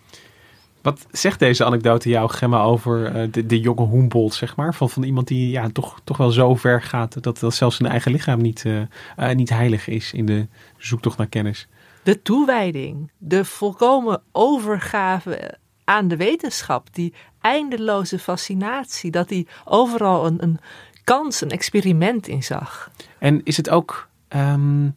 Wat 0.87 1.07
zegt 1.11 1.39
deze 1.39 1.65
anekdote 1.65 2.09
jou, 2.09 2.29
Gemma, 2.29 2.61
over 2.61 3.05
eh, 3.05 3.27
de, 3.31 3.45
de 3.45 3.59
jonge 3.59 3.87
Humboldt, 3.87 4.33
zeg 4.33 4.55
maar? 4.55 4.73
Van, 4.73 4.89
van 4.89 5.03
iemand 5.03 5.27
die 5.27 5.49
ja, 5.49 5.69
toch, 5.69 5.99
toch 6.03 6.17
wel 6.17 6.31
zo 6.31 6.55
ver 6.55 6.81
gaat 6.81 7.23
dat, 7.23 7.39
dat 7.39 7.53
zelfs 7.53 7.75
zijn 7.75 7.89
eigen 7.89 8.11
lichaam 8.11 8.41
niet, 8.41 8.63
uh, 8.63 8.81
uh, 9.19 9.31
niet 9.31 9.49
heilig 9.49 9.87
is 9.87 10.13
in 10.13 10.25
de 10.25 10.47
zoektocht 10.77 11.17
naar 11.17 11.27
kennis. 11.27 11.67
De 12.03 12.21
toewijding, 12.21 13.11
de 13.17 13.45
volkomen 13.45 14.21
overgave 14.31 15.57
aan 15.83 16.07
de 16.07 16.17
wetenschap, 16.17 16.93
die 16.93 17.13
eindeloze 17.41 18.19
fascinatie, 18.19 19.11
dat 19.11 19.29
hij 19.29 19.47
overal 19.65 20.25
een, 20.25 20.43
een 20.43 20.59
kans, 21.03 21.41
een 21.41 21.51
experiment 21.51 22.27
in 22.27 22.43
zag. 22.43 22.91
En 23.19 23.41
is 23.43 23.57
het 23.57 23.69
ook. 23.69 24.09
Um, 24.35 24.95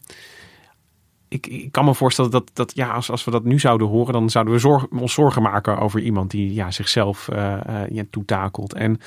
ik, 1.31 1.47
ik, 1.47 1.71
kan 1.71 1.85
me 1.85 1.95
voorstellen 1.95 2.31
dat, 2.31 2.51
dat 2.53 2.75
ja, 2.75 2.91
als, 2.91 3.11
als 3.11 3.23
we 3.23 3.31
dat 3.31 3.43
nu 3.43 3.59
zouden 3.59 3.87
horen, 3.87 4.13
dan 4.13 4.29
zouden 4.29 4.59
we 4.59 4.87
ons 4.99 5.13
zorgen 5.13 5.41
maken 5.41 5.77
over 5.77 5.99
iemand 5.99 6.31
die 6.31 6.53
ja, 6.53 6.71
zichzelf 6.71 7.29
uh, 7.33 8.01
toetakelt. 8.09 8.73
En 8.73 8.99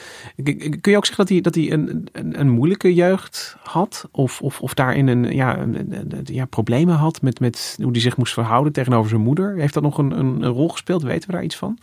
kun 0.81 0.93
je 0.93 0.97
ook 0.97 1.07
zeggen 1.07 1.17
dat 1.17 1.29
hij, 1.29 1.41
dat 1.41 1.55
hij 1.55 1.73
een, 1.73 2.09
een, 2.13 2.41
een 2.41 2.51
moeilijke 2.51 2.95
jeugd 2.95 3.57
had? 3.63 4.09
Of, 4.11 4.41
of, 4.41 4.61
of 4.61 4.75
daarin 4.75 5.07
een, 5.07 5.35
ja, 5.35 5.59
een, 5.59 6.03
ja, 6.25 6.45
problemen 6.45 6.95
had 6.95 7.23
met, 7.23 7.41
met 7.41 7.79
hoe 7.83 7.91
hij 7.91 8.01
zich 8.01 8.17
moest 8.17 8.33
verhouden 8.33 8.73
tegenover 8.73 9.09
zijn 9.09 9.23
moeder? 9.23 9.57
Heeft 9.57 9.75
dat 9.75 9.83
nog 9.83 9.99
een, 9.99 10.19
een, 10.19 10.45
rol 10.45 10.69
gespeeld? 10.69 11.03
Weten 11.03 11.29
we 11.29 11.35
daar 11.35 11.45
iets 11.45 11.57
van? 11.57 11.79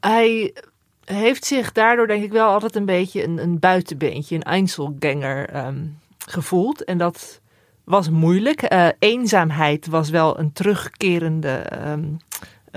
Hij 0.00 0.54
heeft 1.04 1.44
zich 1.44 1.72
daardoor 1.72 2.06
denk 2.06 2.24
ik 2.24 2.32
wel 2.32 2.48
altijd 2.48 2.76
een 2.76 2.84
beetje 2.84 3.24
een, 3.24 3.38
een 3.42 3.58
buitenbeentje, 3.58 4.34
een 4.34 4.42
Einzelganger 4.42 5.66
um, 5.66 5.98
gevoeld. 6.18 6.84
En 6.84 6.98
dat 6.98 7.40
was 7.88 8.10
moeilijk. 8.10 8.72
Uh, 8.72 8.88
eenzaamheid 8.98 9.86
was 9.86 10.10
wel 10.10 10.38
een 10.38 10.52
terugkerende 10.52 11.66
um, 11.86 12.16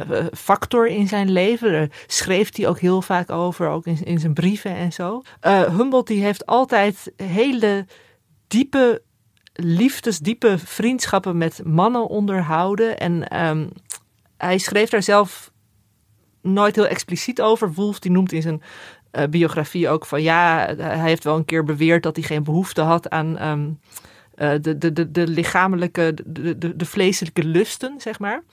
uh, 0.10 0.26
factor 0.34 0.88
in 0.88 1.08
zijn 1.08 1.32
leven. 1.32 1.72
Daar 1.72 1.90
schreef 2.08 2.56
hij 2.56 2.68
ook 2.68 2.80
heel 2.80 3.02
vaak 3.02 3.30
over, 3.30 3.68
ook 3.68 3.86
in, 3.86 4.04
in 4.04 4.20
zijn 4.20 4.34
brieven 4.34 4.76
en 4.76 4.94
zo. 4.94 5.22
Uh, 5.42 5.78
Humboldt 5.78 6.08
die 6.08 6.24
heeft 6.24 6.46
altijd 6.46 7.12
hele 7.16 7.86
diepe 8.48 9.02
liefdesdiepe 9.54 10.58
vriendschappen 10.58 11.38
met 11.38 11.62
mannen 11.66 12.08
onderhouden. 12.08 12.98
En 12.98 13.46
um, 13.48 13.70
hij 14.38 14.58
schreef 14.58 14.90
daar 14.90 15.04
zelf 15.04 15.52
nooit 16.42 16.76
heel 16.76 16.88
expliciet 16.88 17.42
over. 17.42 17.74
Wolf 17.74 18.00
die 18.00 18.12
noemt 18.12 18.32
in 18.32 18.42
zijn 18.42 18.62
biografie 19.30 19.90
ook 19.90 20.06
van 20.06 20.22
ja, 20.22 20.74
hij 20.78 21.00
heeft 21.00 21.24
wel 21.24 21.36
een 21.36 21.46
keer 21.46 21.64
beweerd 21.64 22.04
dat 22.04 22.16
hij 22.16 22.26
geen 22.26 22.44
behoefte 22.44 22.82
had 22.82 23.10
aan 23.10 23.38
uh, 23.38 23.68
de, 24.42 24.78
de, 24.78 24.94
de, 24.94 25.12
de 25.12 25.28
lichamelijke, 25.28 26.14
de, 26.26 26.58
de, 26.58 26.76
de 26.76 26.86
vleeselijke 26.86 27.44
lusten, 27.44 27.94
zeg 27.98 28.20
maar. 28.20 28.44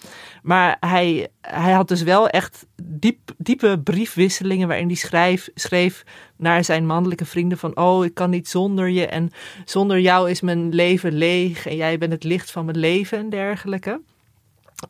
Maar 0.42 0.76
hij, 0.80 1.28
hij 1.40 1.72
had 1.72 1.88
dus 1.88 2.02
wel 2.02 2.28
echt 2.28 2.66
diep, 2.82 3.18
diepe 3.36 3.80
briefwisselingen 3.84 4.68
waarin 4.68 4.86
hij 4.86 4.96
schrijf, 4.96 5.48
schreef 5.54 6.04
naar 6.36 6.64
zijn 6.64 6.86
mannelijke 6.86 7.24
vrienden 7.24 7.58
van 7.58 7.76
oh, 7.76 8.04
ik 8.04 8.14
kan 8.14 8.30
niet 8.30 8.48
zonder 8.48 8.88
je 8.88 9.06
en 9.06 9.30
zonder 9.64 10.00
jou 10.00 10.30
is 10.30 10.40
mijn 10.40 10.74
leven 10.74 11.12
leeg 11.12 11.66
en 11.66 11.76
jij 11.76 11.98
bent 11.98 12.12
het 12.12 12.24
licht 12.24 12.50
van 12.50 12.64
mijn 12.64 12.78
leven 12.78 13.18
en 13.18 13.30
dergelijke. 13.30 14.00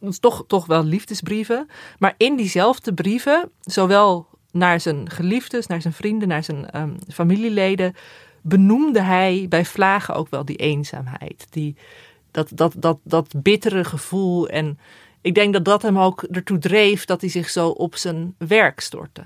Dus 0.01 0.19
toch, 0.19 0.45
toch 0.47 0.67
wel 0.67 0.85
liefdesbrieven. 0.85 1.69
Maar 1.99 2.15
in 2.17 2.37
diezelfde 2.37 2.95
brieven, 2.95 3.51
zowel 3.61 4.27
naar 4.53 4.81
zijn 4.81 5.11
geliefdes, 5.11 5.67
naar 5.67 5.83
zijn 5.83 5.95
vrienden, 5.95 6.29
naar 6.29 6.45
zijn 6.45 6.81
um, 6.81 6.97
familieleden, 7.09 7.95
benoemde 8.43 9.01
hij 9.03 9.47
bij 9.49 9.65
vlagen 9.65 10.15
ook 10.15 10.29
wel 10.31 10.45
die 10.45 10.57
eenzaamheid. 10.57 11.47
Die, 11.51 11.77
dat, 12.31 12.51
dat, 12.55 12.75
dat, 12.77 12.99
dat 13.03 13.35
bittere 13.37 13.85
gevoel. 13.85 14.49
En 14.49 14.79
ik 15.21 15.35
denk 15.35 15.53
dat 15.53 15.65
dat 15.65 15.83
hem 15.83 15.99
ook 15.99 16.23
ertoe 16.23 16.59
dreef 16.59 17.05
dat 17.05 17.21
hij 17.21 17.31
zich 17.31 17.49
zo 17.49 17.69
op 17.69 17.97
zijn 17.97 18.35
werk 18.39 18.81
stortte. 18.81 19.23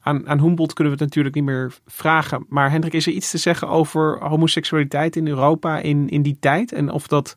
Aan, 0.00 0.28
aan 0.28 0.40
Humboldt 0.40 0.72
kunnen 0.72 0.92
we 0.92 0.98
het 0.98 1.08
natuurlijk 1.08 1.34
niet 1.34 1.44
meer 1.44 1.74
vragen. 1.86 2.46
Maar 2.48 2.70
Hendrik, 2.70 2.92
is 2.92 3.06
er 3.06 3.12
iets 3.12 3.30
te 3.30 3.38
zeggen 3.38 3.68
over 3.68 4.18
homoseksualiteit 4.28 5.16
in 5.16 5.28
Europa 5.28 5.78
in, 5.78 6.08
in 6.08 6.22
die 6.22 6.36
tijd? 6.40 6.72
En 6.72 6.90
of 6.90 7.06
dat, 7.06 7.36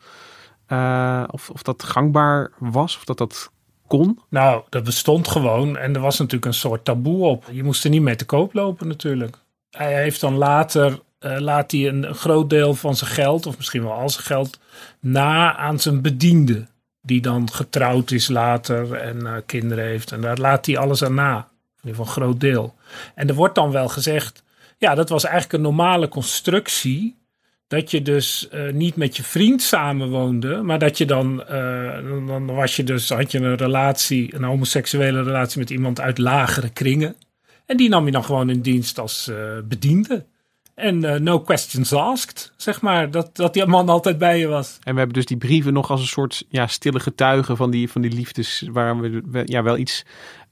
uh, 0.68 1.24
of, 1.28 1.50
of 1.50 1.62
dat 1.62 1.84
gangbaar 1.84 2.52
was, 2.60 2.96
of 2.98 3.04
dat 3.04 3.18
dat 3.18 3.52
kon? 3.88 4.20
Nou, 4.30 4.64
dat 4.70 4.84
bestond 4.84 5.28
gewoon. 5.28 5.78
En 5.78 5.96
er 5.96 6.02
was 6.02 6.18
natuurlijk 6.18 6.46
een 6.46 6.54
soort 6.54 6.86
taboe 6.86 7.26
op. 7.26 7.46
Je 7.52 7.64
moest 7.64 7.84
er 7.84 7.90
niet 7.90 8.02
mee 8.02 8.16
te 8.16 8.26
koop 8.26 8.54
lopen 8.54 8.88
natuurlijk. 8.88 9.38
Hij 9.70 10.02
heeft 10.02 10.22
dan 10.22 10.36
later 10.36 11.00
uh, 11.20 11.38
laat 11.40 11.72
hij 11.72 11.88
een, 11.88 12.16
groot 12.16 12.50
deel 12.50 12.74
van 12.74 12.96
zijn 12.96 13.10
geld, 13.10 13.46
of 13.46 13.58
misschien 13.58 13.84
wel 13.84 13.94
al 13.94 14.10
zijn 14.10 14.26
geld, 14.26 14.60
na 15.00 15.56
aan 15.56 15.80
zijn 15.80 16.02
bediende. 16.02 16.66
Die 17.02 17.22
dan 17.22 17.52
getrouwd 17.52 18.12
is 18.12 18.28
later 18.28 18.94
en 18.94 19.18
uh, 19.18 19.34
kinderen 19.46 19.86
heeft. 19.86 20.12
En 20.12 20.22
daar 20.22 20.38
laat 20.38 20.66
hij 20.66 20.78
alles 20.78 21.04
aan 21.04 21.14
na. 21.14 21.38
In 21.38 21.90
ieder 21.90 21.90
geval 21.90 22.06
een 22.06 22.22
groot 22.22 22.40
deel. 22.40 22.76
En 23.16 23.28
er 23.28 23.36
wordt 23.36 23.56
dan 23.56 23.72
wel 23.72 23.88
gezegd, 23.88 24.44
ja, 24.78 24.96
dat 24.96 25.10
was 25.10 25.24
eigenlijk 25.24 25.54
een 25.54 25.62
normale 25.62 26.08
constructie. 26.08 27.16
Dat 27.68 27.92
je 27.92 28.02
dus 28.02 28.48
uh, 28.54 28.72
niet 28.72 28.96
met 28.96 29.18
je 29.18 29.24
vriend 29.24 29.62
samenwoonde, 29.62 30.62
maar 30.62 30.80
dat 30.80 30.98
je 30.98 31.06
dan, 31.06 31.44
dan 32.28 32.46
was 32.46 32.76
je 32.76 32.84
dus, 32.84 33.10
had 33.10 33.32
je 33.32 33.40
een 33.40 33.56
relatie, 33.56 34.36
een 34.36 34.44
homoseksuele 34.44 35.24
relatie 35.24 35.60
met 35.60 35.70
iemand 35.70 36.00
uit 36.00 36.18
lagere 36.18 36.70
kringen. 36.70 37.16
En 37.66 37.78
die 37.78 37.90
nam 37.90 38.06
je 38.06 38.12
dan 38.12 38.24
gewoon 38.24 38.50
in 38.50 38.62
dienst 38.62 39.00
als 39.00 39.32
bediende. 39.68 40.26
En 40.78 41.04
uh, 41.04 41.16
no 41.16 41.40
questions 41.40 41.94
asked, 41.94 42.54
zeg 42.56 42.82
maar. 42.82 43.12
Dat, 43.12 43.36
dat 43.36 43.54
die 43.54 43.66
man 43.66 43.90
altijd 43.90 44.18
bij 44.18 44.40
je 44.40 44.48
was. 44.48 44.78
En 44.84 44.92
we 44.92 44.98
hebben 44.98 45.16
dus 45.16 45.26
die 45.26 45.38
brieven 45.38 45.74
nog 45.74 45.92
als 45.92 46.02
een 46.02 46.08
soort 46.08 46.46
ja, 46.50 46.68
stille 46.68 47.00
getuigen 47.00 47.58
van 47.58 47.72
die, 47.72 47.92
van 47.92 48.02
die 48.02 48.12
liefdes. 48.12 48.64
Waar 48.72 49.00
we 49.00 49.42
ja, 49.46 49.64
wel 49.64 49.78
iets 49.78 50.06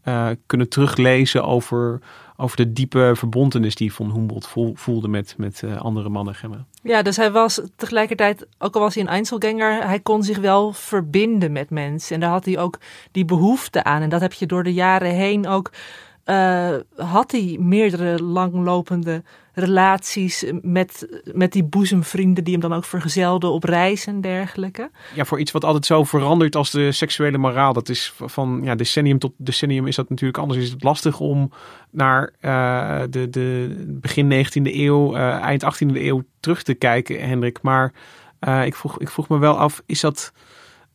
uh, 0.05 0.29
kunnen 0.45 0.69
teruglezen 0.69 1.43
over, 1.43 2.01
over 2.37 2.57
de 2.57 2.73
diepe 2.73 3.11
verbondenis 3.15 3.75
die 3.75 3.93
Von 3.93 4.11
Humboldt 4.11 4.47
voelde 4.73 5.07
met, 5.07 5.35
met 5.37 5.63
andere 5.77 6.09
mannen. 6.09 6.35
Gemma. 6.35 6.65
Ja, 6.83 7.01
dus 7.01 7.17
hij 7.17 7.31
was 7.31 7.61
tegelijkertijd, 7.75 8.47
ook 8.57 8.75
al 8.75 8.81
was 8.81 8.93
hij 8.95 9.03
een 9.03 9.09
Einzelganger, 9.09 9.87
hij 9.87 9.99
kon 9.99 10.23
zich 10.23 10.37
wel 10.37 10.73
verbinden 10.73 11.51
met 11.51 11.69
mensen. 11.69 12.15
En 12.15 12.21
daar 12.21 12.29
had 12.29 12.45
hij 12.45 12.59
ook 12.59 12.79
die 13.11 13.25
behoefte 13.25 13.83
aan. 13.83 14.01
En 14.01 14.09
dat 14.09 14.21
heb 14.21 14.33
je 14.33 14.45
door 14.45 14.63
de 14.63 14.73
jaren 14.73 15.11
heen 15.11 15.47
ook 15.47 15.71
uh, 16.25 16.75
had 16.95 17.31
hij 17.31 17.57
meerdere 17.59 18.23
langlopende 18.23 19.23
relaties 19.55 20.45
met, 20.61 21.21
met 21.33 21.51
die 21.51 21.63
boezemvrienden 21.63 22.43
die 22.43 22.53
hem 22.53 22.61
dan 22.61 22.73
ook 22.73 22.85
vergezelden 22.85 23.51
op 23.51 23.63
reis 23.63 24.05
en 24.05 24.21
dergelijke. 24.21 24.91
Ja, 25.13 25.25
voor 25.25 25.39
iets 25.39 25.51
wat 25.51 25.63
altijd 25.63 25.85
zo 25.85 26.03
verandert 26.03 26.55
als 26.55 26.71
de 26.71 26.91
seksuele 26.91 27.37
moraal. 27.37 27.73
Dat 27.73 27.89
is 27.89 28.13
van 28.17 28.59
ja, 28.63 28.75
decennium 28.75 29.19
tot 29.19 29.31
decennium 29.37 29.87
is 29.87 29.95
dat 29.95 30.09
natuurlijk 30.09 30.39
anders. 30.39 30.59
Is 30.59 30.69
het 30.69 30.83
lastig 30.83 31.19
om 31.19 31.51
naar 31.91 32.33
uh, 32.41 33.01
de, 33.09 33.29
de 33.29 33.75
begin 33.87 34.45
19e 34.45 34.61
eeuw, 34.61 35.15
uh, 35.15 35.29
eind 35.29 35.63
18e 35.63 35.95
eeuw 35.95 36.23
terug 36.39 36.63
te 36.63 36.73
kijken, 36.73 37.27
Hendrik. 37.27 37.61
Maar 37.61 37.93
ik, 38.65 38.75
vroeg, 38.75 38.99
ik 38.99 39.09
vroeg 39.09 39.27
me 39.27 39.37
wel 39.37 39.57
af, 39.57 39.81
is 39.85 39.99
dat 39.99 40.31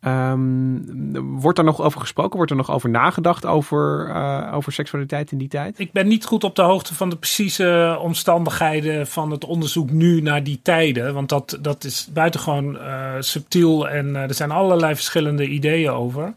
Um, 0.06 1.38
wordt 1.40 1.58
er 1.58 1.64
nog 1.64 1.80
over 1.80 2.00
gesproken? 2.00 2.36
Wordt 2.36 2.50
er 2.50 2.56
nog 2.56 2.70
over 2.70 2.90
nagedacht 2.90 3.46
over, 3.46 4.08
uh, 4.08 4.50
over 4.54 4.72
seksualiteit 4.72 5.32
in 5.32 5.38
die 5.38 5.48
tijd? 5.48 5.78
Ik 5.78 5.92
ben 5.92 6.08
niet 6.08 6.24
goed 6.24 6.44
op 6.44 6.56
de 6.56 6.62
hoogte 6.62 6.94
van 6.94 7.10
de 7.10 7.16
precieze 7.16 7.98
omstandigheden 8.00 9.06
van 9.06 9.30
het 9.30 9.44
onderzoek 9.44 9.90
nu 9.90 10.20
naar 10.20 10.44
die 10.44 10.60
tijden. 10.62 11.14
Want 11.14 11.28
dat, 11.28 11.58
dat 11.60 11.84
is 11.84 12.08
buitengewoon 12.12 12.74
uh, 12.74 13.14
subtiel 13.18 13.88
en 13.88 14.08
uh, 14.08 14.22
er 14.22 14.34
zijn 14.34 14.50
allerlei 14.50 14.94
verschillende 14.94 15.48
ideeën 15.48 15.90
over. 15.90 16.34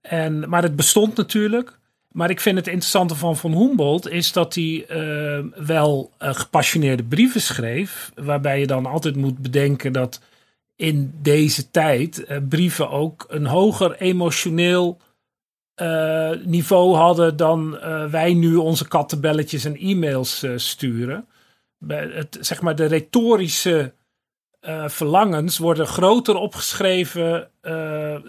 En, 0.00 0.48
maar 0.48 0.62
het 0.62 0.76
bestond 0.76 1.16
natuurlijk. 1.16 1.78
Maar 2.12 2.30
ik 2.30 2.40
vind 2.40 2.56
het 2.56 2.66
interessante 2.66 3.14
van 3.14 3.36
Von 3.36 3.52
Humboldt 3.52 4.10
is 4.10 4.32
dat 4.32 4.54
hij 4.54 4.86
wel 5.56 6.10
gepassioneerde 6.18 7.02
brieven 7.02 7.40
schreef. 7.40 8.12
Waarbij 8.14 8.60
je 8.60 8.66
dan 8.66 8.86
altijd 8.86 9.16
moet 9.16 9.38
bedenken 9.38 9.92
dat 9.92 10.20
in 10.78 11.14
deze 11.22 11.70
tijd 11.70 12.24
uh, 12.28 12.36
brieven 12.48 12.90
ook 12.90 13.26
een 13.28 13.46
hoger 13.46 13.96
emotioneel 13.96 15.00
uh, 15.76 16.30
niveau 16.44 16.94
hadden 16.94 17.36
dan 17.36 17.74
uh, 17.74 18.04
wij 18.04 18.34
nu 18.34 18.56
onze 18.56 18.88
kattenbelletjes 18.88 19.64
en 19.64 19.76
e-mails 19.76 20.44
sturen. 20.56 21.26
Het, 21.86 22.38
zeg 22.40 22.60
maar 22.60 22.76
de 22.76 22.84
retorische 22.84 23.92
verlangens 24.86 25.58
worden 25.58 25.86
groter 25.86 26.34
opgeschreven 26.34 27.50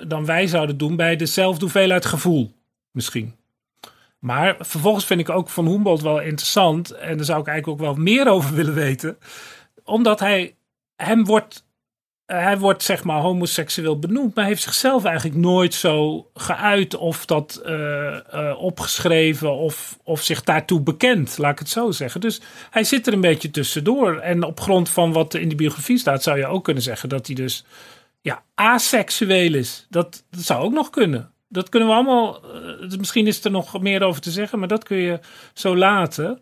dan 0.08 0.26
wij 0.26 0.48
zouden 0.48 0.78
doen 0.78 0.96
bij 0.96 1.16
dezelfde 1.16 1.62
hoeveelheid 1.62 2.06
gevoel, 2.06 2.52
misschien. 2.92 3.36
Maar 4.20 4.56
vervolgens 4.60 5.06
vind 5.06 5.20
ik 5.20 5.30
ook 5.30 5.50
van 5.50 5.68
Humboldt 5.68 6.02
wel 6.02 6.22
interessant, 6.22 6.92
en 6.92 7.18
daar 7.18 7.26
zou 7.26 7.40
ik 7.40 7.48
eigenlijk 7.48 7.82
ook 7.82 7.88
wel 7.88 8.04
meer 8.04 8.28
over 8.28 8.56
willen 8.56 8.74
weten, 8.74 9.18
omdat 9.84 10.20
hij, 10.20 10.56
hem 10.96 11.26
wordt 11.26 11.56
eh, 11.56 11.69
hij 12.34 12.58
wordt 12.58 12.84
zeg 12.84 13.04
maar 13.04 13.22
homoseksueel 13.22 14.00
benoemd, 14.00 14.36
maar 14.36 14.46
heeft 14.46 14.62
zichzelf 14.62 15.04
eigenlijk 15.04 15.38
nooit 15.38 15.74
zo 15.74 16.26
geuit 16.34 16.96
of 16.96 17.26
dat 17.26 17.62
uh, 17.66 17.72
uh, 18.34 18.56
opgeschreven 18.58 19.56
of, 19.56 20.00
of 20.04 20.22
zich 20.22 20.44
daartoe 20.44 20.82
bekend, 20.82 21.38
laat 21.38 21.52
ik 21.52 21.60
het 21.60 21.70
zo 21.70 21.92
zeggen. 21.92 22.22
Dus 22.22 22.42
hij 22.70 22.84
zit 22.84 23.08
er 23.08 23.14
een 23.14 23.22
beetje 23.22 23.52
tussendoor. 23.52 24.18
En 24.18 24.44
op 24.44 24.60
grond 24.60 24.90
van 24.90 25.12
wat 25.12 25.34
in 25.34 25.50
de 25.50 25.56
biografie 25.56 25.98
staat, 25.98 26.24
zou 26.24 26.38
je 26.38 26.48
ook 26.48 26.64
kunnen 26.64 26.84
zeggen 26.84 27.10
dat 27.10 27.28
hij 27.28 27.36
dus 27.36 27.66
ja, 28.22 28.44
aseksueel 28.56 29.54
is. 29.54 29.86
Dat, 29.90 30.24
dat 30.30 30.44
zou 30.44 30.64
ook 30.64 30.74
nog 30.74 30.90
kunnen. 30.90 31.32
Dat 31.48 31.70
kunnen 31.70 31.90
we 31.90 31.96
allemaal. 31.96 32.42
misschien 32.98 33.28
is 33.28 33.44
er 33.44 33.52
nog 33.52 33.82
meer 33.82 34.04
over 34.04 34.22
te 34.22 34.32
zeggen, 34.32 34.60
maar 34.60 34.68
dat 34.68 34.84
kun 34.84 34.98
je 34.98 35.20
zo 35.54 35.78
laten. 35.78 36.42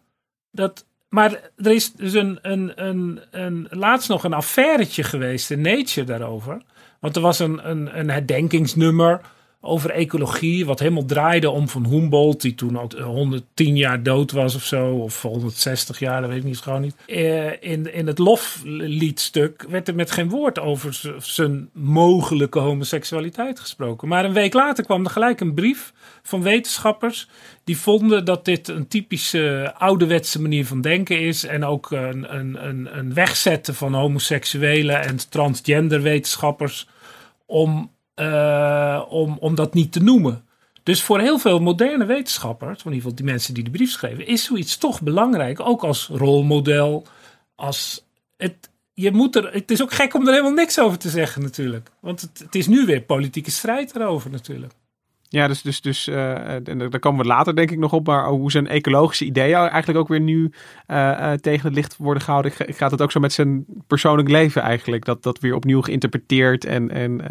Dat, 0.52 0.86
maar 1.10 1.39
er 1.56 1.72
is 1.72 1.93
dus 1.93 2.13
een, 2.13 2.39
een, 2.41 2.72
een, 2.86 3.22
een, 3.32 3.67
laatst 3.70 4.10
nog 4.10 4.24
een 4.24 4.34
affairetje 4.34 5.04
geweest 5.04 5.52
in 5.52 5.62
Nature 5.62 6.06
daarover. 6.06 6.62
Want 7.00 7.15
er 7.15 7.22
was 7.22 7.39
een, 7.39 7.70
een, 7.70 8.00
een 8.00 8.10
herdenkingsnummer 8.10 9.22
over 9.62 9.89
ecologie, 9.89 10.65
wat 10.65 10.80
helemaal 10.80 11.06
draaide 11.06 11.50
om 11.50 11.67
van 11.67 11.86
Humboldt, 11.86 12.41
die 12.41 12.56
toen 12.56 12.76
al 12.76 13.02
110 13.02 13.78
jaar 13.78 14.04
dood 14.04 14.32
was 14.32 14.56
of 14.56 14.63
zo, 14.63 14.96
of 14.96 15.22
160 15.22 16.00
jaar, 16.00 16.22
dat 16.22 16.30
weet 16.30 16.39
ik 16.39 16.46
niet, 16.46 16.58
gewoon 16.58 16.82
niet. 16.82 16.96
Eh, 17.06 17.63
in, 17.63 17.93
in 17.93 18.08
het 18.08 18.17
lofliedstuk 18.17 19.65
werd 19.70 19.88
er 19.88 19.96
met 19.96 20.12
geen 20.12 20.30
woord 20.30 20.60
over 20.60 21.13
zijn 21.17 21.70
mogelijke 21.74 22.60
homoseksualiteit 22.60 23.60
gesproken. 23.60 24.08
Maar 24.08 24.26
een 24.26 24.34
week 24.34 24.54
later 24.54 24.84
kwam 24.84 25.04
er 25.04 25.12
gelijk 25.12 25.39
een 25.39 25.54
brief 25.54 25.93
van 26.24 26.41
wetenschappers 26.41 27.28
die 27.63 27.78
vonden 27.78 28.26
dat 28.26 28.46
dit 28.46 28.67
een 28.67 28.88
typische 28.88 29.74
ouderwetse 29.78 30.41
manier 30.41 30.65
van 30.65 30.82
denken 30.82 31.20
is 31.20 31.43
en 31.43 31.65
ook 31.65 31.91
een, 31.91 32.36
een, 32.36 32.67
een, 32.67 32.98
een 32.98 33.13
wegzetten 33.13 33.76
van 33.76 33.93
homoseksuelen 33.93 35.02
en 35.02 35.30
transgender 35.30 36.02
wetenschappers 36.02 36.88
om 37.46 37.96
uh, 38.19 39.03
om, 39.10 39.38
om 39.39 39.56
dat 39.56 39.73
niet 39.73 39.91
te 39.91 39.99
noemen. 39.99 40.45
Dus 40.84 41.03
voor 41.03 41.19
heel 41.19 41.39
veel 41.39 41.60
moderne 41.60 42.06
wetenschappers, 42.06 42.77
in 42.77 42.86
ieder 42.86 42.95
geval 42.95 43.15
die 43.15 43.25
mensen 43.25 43.53
die 43.53 43.63
de 43.63 43.69
brief 43.69 43.91
schreven, 43.91 44.27
is 44.27 44.43
zoiets 44.43 44.77
toch 44.77 45.01
belangrijk. 45.01 45.60
Ook 45.60 45.84
als 45.84 46.08
rolmodel. 46.08 47.06
Als 47.56 48.06
het, 48.38 48.69
je 48.93 49.12
moet 49.12 49.36
er, 49.36 49.53
het 49.53 49.71
is 49.71 49.82
ook 49.82 49.93
gek 49.93 50.13
om 50.13 50.21
er 50.21 50.32
helemaal 50.32 50.51
niks 50.51 50.80
over 50.80 50.97
te 50.97 51.10
zeggen 51.10 51.41
natuurlijk. 51.41 51.89
Want 51.99 52.21
het, 52.21 52.39
het 52.39 52.56
is 52.56 52.67
nu 52.67 52.86
weer 52.86 53.01
politieke 53.01 53.51
strijd 53.51 53.95
erover 53.95 54.32
natuurlijk. 54.32 54.73
Ja, 55.30 55.48
dus, 55.48 55.62
dus, 55.62 55.82
dus 55.82 56.08
uh, 56.08 56.16
daar 56.63 57.00
komen 57.00 57.22
we 57.22 57.28
later 57.28 57.56
denk 57.56 57.72
ik 57.72 57.78
nog 57.78 57.94
op, 57.94 58.08
maar 58.08 58.28
hoe 58.28 58.52
zijn 58.52 58.68
ecologische 58.68 59.26
ideeën 59.26 59.58
eigenlijk 59.58 60.00
ook 60.00 60.08
weer 60.08 60.20
nu 60.20 60.52
uh, 60.88 61.32
tegen 61.32 61.66
het 61.66 61.76
licht 61.76 61.98
worden 61.98 62.24
gehouden. 62.24 62.52
Gaat 62.56 62.92
het 62.92 63.02
ook 63.02 63.12
zo 63.12 63.20
met 63.20 63.34
zijn 63.34 63.66
persoonlijk 63.88 64.30
leven 64.30 64.62
eigenlijk, 64.62 65.06
dat 65.06 65.24
dat 65.24 65.40
weer 65.40 65.56
opnieuw 65.56 65.82
geïnterpreteerd 65.82 66.66
en, 66.66 66.92
en 66.92 67.22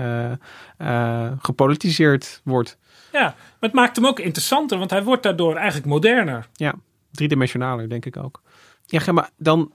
gepolitiseerd 1.43 2.41
wordt? 2.45 2.79
Ja, 3.13 3.23
maar 3.23 3.35
het 3.61 3.73
maakt 3.73 3.97
hem 3.97 4.07
ook 4.07 4.21
interessanter, 4.21 4.79
want 4.79 4.91
hij 4.91 5.03
wordt 5.03 5.23
daardoor 5.23 5.55
eigenlijk 5.55 5.87
moderner. 5.87 6.49
Ja, 6.53 6.75
driedimensionaler 7.11 7.89
denk 7.89 8.05
ik 8.05 8.17
ook. 8.17 8.43
Ja, 8.87 9.13
maar 9.13 9.31
dan, 9.37 9.73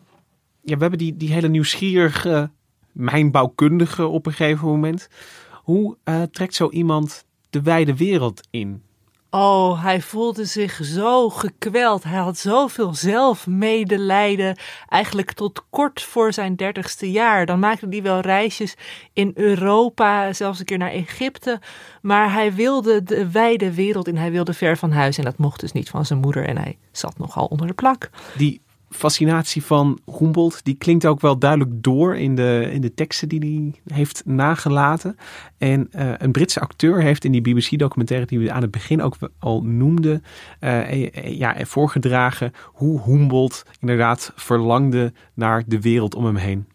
ja, 0.62 0.76
we 0.76 0.82
hebben 0.82 1.00
die, 1.00 1.18
die 1.18 1.34
hele 1.34 1.48
nieuwsgierige 1.48 2.50
mijnbouwkundige 2.92 4.08
op 4.08 4.26
een 4.26 4.34
gegeven 4.34 4.68
moment. 4.68 5.10
Hoe 5.52 5.98
trekt 6.32 6.56
zo 6.56 6.70
iemand 6.70 7.26
de 7.52 7.62
wijde 7.62 7.96
wereld 7.96 8.42
in. 8.50 8.82
Oh, 9.30 9.84
hij 9.84 10.02
voelde 10.02 10.46
zich 10.46 10.80
zo 10.84 11.30
gekweld. 11.30 12.04
Hij 12.04 12.20
had 12.20 12.38
zoveel 12.38 12.94
zelfmedelijden. 12.94 14.58
Eigenlijk 14.88 15.32
tot 15.32 15.66
kort 15.70 16.02
voor 16.02 16.34
zijn 16.34 16.56
dertigste 16.56 17.12
jaar. 17.12 17.46
Dan 17.46 17.60
maakte 17.60 17.88
hij 17.90 18.02
wel 18.02 18.20
reisjes 18.20 18.76
in 19.14 19.32
Europa, 19.36 20.34
zelfs 20.34 20.60
een 20.60 20.66
keer 20.66 20.78
naar 20.78 20.92
Egypte. 20.92 21.60
Maar 22.02 22.34
hij 22.34 22.54
wilde 22.54 23.04
de 23.04 23.32
wijde 23.32 23.74
wereld 23.74 24.08
in. 24.08 24.18
Hij 24.18 24.32
wilde 24.32 24.54
ver 24.54 24.78
van 24.78 24.92
huis. 24.92 25.18
En 25.18 25.24
dat 25.24 25.38
mocht 25.38 25.60
dus 25.60 25.72
niet 25.72 25.90
van 25.90 26.06
zijn 26.06 26.20
moeder. 26.20 26.48
En 26.48 26.58
hij 26.58 26.78
zat 26.92 27.18
nogal 27.18 27.46
onder 27.46 27.68
de 27.68 27.74
plak. 27.74 28.10
Die 28.38 28.62
fascinatie 28.92 29.64
van 29.64 30.00
Humboldt, 30.18 30.64
die 30.64 30.76
klinkt 30.76 31.06
ook 31.06 31.22
wel 31.22 31.38
duidelijk 31.38 31.84
door 31.84 32.16
in 32.18 32.36
de, 32.36 32.70
in 32.72 32.82
de 32.82 32.94
teksten 32.94 33.30
die 33.30 33.40
hij 33.40 33.96
heeft 33.96 34.22
nagelaten. 34.26 35.16
En 35.58 35.90
uh, 35.96 36.12
een 36.18 36.32
Britse 36.32 36.60
acteur 36.60 37.02
heeft 37.02 37.24
in 37.24 37.32
die 37.32 37.42
BBC-documentaire 37.42 38.26
die 38.26 38.40
we 38.40 38.52
aan 38.52 38.62
het 38.62 38.72
begin 38.72 39.02
ook 39.02 39.16
al 39.40 39.62
noemden, 39.62 40.24
uh, 40.60 41.10
ja, 41.38 41.56
voorgedragen 41.62 42.52
hoe 42.66 43.02
Humboldt 43.04 43.66
inderdaad 43.80 44.32
verlangde 44.36 45.14
naar 45.34 45.64
de 45.68 45.82
wereld 45.82 46.16
om 46.16 46.26
hem 46.26 46.36
heen. 46.36 46.66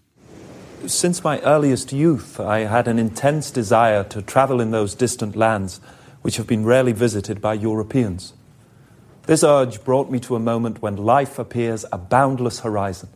Since 0.85 1.21
my 1.25 1.41
earliest 1.43 1.91
youth, 1.91 2.39
I 2.39 2.65
had 2.65 2.89
an 2.89 2.99
intense 2.99 3.53
desire 3.53 4.07
to 4.07 4.21
travel 4.25 4.61
in 4.61 4.71
those 4.71 4.97
distant 4.97 5.35
lands 5.35 5.81
which 6.21 6.37
have 6.37 6.49
been 6.49 6.65
rarely 6.65 6.97
visited 6.97 7.41
by 7.41 7.59
Europeans. 7.63 8.35
This 9.27 9.43
urge 9.43 9.83
brought 9.83 10.09
me 10.09 10.21
to 10.21 10.37
a 10.37 10.41
moment 10.41 10.81
when 10.81 10.97
life 10.97 11.41
appears 11.41 11.85
a 11.91 11.99
boundless 11.99 12.61
horizon. 12.61 13.09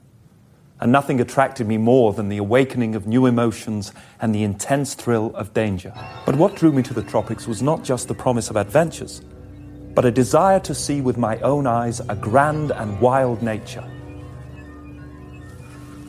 And 0.81 0.91
nothing 0.91 1.21
attracted 1.21 1.69
me 1.69 1.77
more 1.77 2.13
than 2.13 2.29
the 2.29 2.39
awakening 2.39 2.97
of 2.97 3.07
new 3.07 3.27
emotions 3.27 3.93
and 4.21 4.35
the 4.35 4.43
intense 4.43 4.95
thrill 4.95 5.31
of 5.37 5.55
danger. 5.55 5.93
But 6.27 6.35
what 6.35 6.57
drew 6.57 6.73
me 6.73 6.83
to 6.85 6.95
the 6.95 7.03
tropics 7.03 7.47
was 7.47 7.63
not 7.63 7.85
just 7.85 8.09
the 8.09 8.15
promise 8.15 8.51
of 8.51 8.57
adventures, 8.57 9.23
but 9.95 10.05
a 10.05 10.11
desire 10.11 10.59
to 10.61 10.75
see 10.75 11.01
with 11.01 11.17
my 11.17 11.39
own 11.41 11.69
eyes 11.69 12.01
a 12.01 12.17
grand 12.17 12.73
and 12.73 13.01
wild 13.01 13.41
nature. 13.41 13.89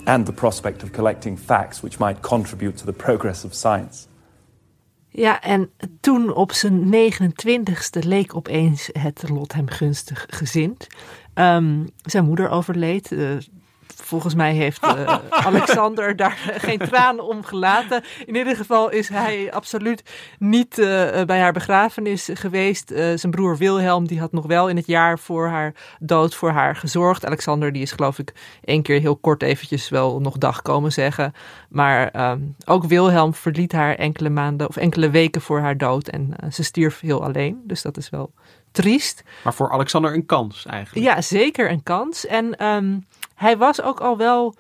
And 0.08 0.26
the 0.26 0.34
prospect 0.34 0.82
of 0.82 0.94
collecting 0.94 1.38
facts 1.38 1.84
which 1.84 2.00
might 2.00 2.24
contribute 2.24 2.78
to 2.78 2.88
the 2.88 2.94
progress 2.94 3.44
of 3.44 3.54
science. 3.54 4.08
Ja, 5.14 5.42
en 5.42 5.70
toen 6.00 6.34
op 6.34 6.52
zijn 6.52 6.86
29ste 6.86 8.00
leek 8.00 8.36
opeens 8.36 8.90
het 8.92 9.30
lot 9.30 9.54
hem 9.54 9.70
gunstig 9.70 10.26
gezind. 10.30 10.88
Um, 11.36 11.90
zijn 12.02 12.26
moeder 12.26 12.50
overleed. 12.50 13.12
Uh, 13.12 13.38
volgens 13.96 14.34
mij 14.36 14.54
heeft 14.54 14.86
uh, 14.86 15.18
Alexander 15.48 16.16
daar 16.16 16.38
geen 16.58 16.80
tranen 16.80 17.28
om 17.28 17.44
gelaten. 17.44 18.04
In 18.26 18.36
ieder 18.36 18.56
geval 18.56 18.90
is 18.90 19.10
hij 19.10 19.52
absoluut 19.54 20.04
niet 20.40 20.78
uh, 20.78 20.86
bij 21.26 21.40
haar 21.40 21.54
begrafenis 21.54 22.30
geweest. 22.34 22.92
Uh, 22.92 22.98
zijn 22.98 23.32
broer 23.32 23.58
Wilhelm 23.58 24.08
die 24.08 24.20
had 24.20 24.32
nog 24.32 24.46
wel 24.46 24.70
in 24.70 24.76
het 24.76 24.88
jaar 24.88 25.20
voor 25.20 25.48
haar 25.48 25.74
dood 26.00 26.36
voor 26.36 26.52
haar 26.52 26.76
gezorgd. 26.76 27.26
Alexander 27.26 27.72
die 27.72 27.82
is 27.82 27.92
geloof 27.92 28.20
ik 28.20 28.34
één 28.64 28.82
keer 28.82 29.00
heel 29.00 29.16
kort 29.16 29.44
eventjes 29.44 29.90
wel 29.90 30.20
nog 30.20 30.38
dag 30.38 30.62
komen 30.62 30.92
zeggen. 30.92 31.34
Maar 31.70 32.32
um, 32.32 32.56
ook 32.66 32.84
Wilhelm 32.84 33.34
verliet 33.34 33.72
haar 33.72 33.96
enkele 33.96 34.30
maanden 34.30 34.68
of 34.68 34.78
enkele 34.78 35.10
weken 35.10 35.42
voor 35.42 35.60
haar 35.60 35.78
dood. 35.78 36.08
En 36.08 36.36
ze 36.52 36.64
stierf 36.64 37.00
heel 37.00 37.24
alleen. 37.24 37.62
Dus 37.64 37.82
dat 37.82 37.98
is 37.98 38.10
wel 38.10 38.34
triest. 38.72 39.24
Maar 39.44 39.54
voor 39.54 39.72
Alexander 39.72 40.14
een 40.14 40.26
kans 40.26 40.66
eigenlijk. 40.66 41.06
Ja, 41.06 41.22
zeker 41.22 41.72
een 41.72 41.84
kans. 41.84 42.26
En 42.26 42.66
um, 42.66 43.06
hij 43.42 43.58
was 43.58 43.82
ook 43.82 44.00
al 44.00 44.18
wel 44.18 44.56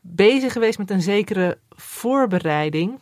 bezig 0.00 0.52
geweest 0.52 0.78
met 0.78 0.90
een 0.90 1.02
zekere 1.02 1.58
voorbereiding. 1.68 2.98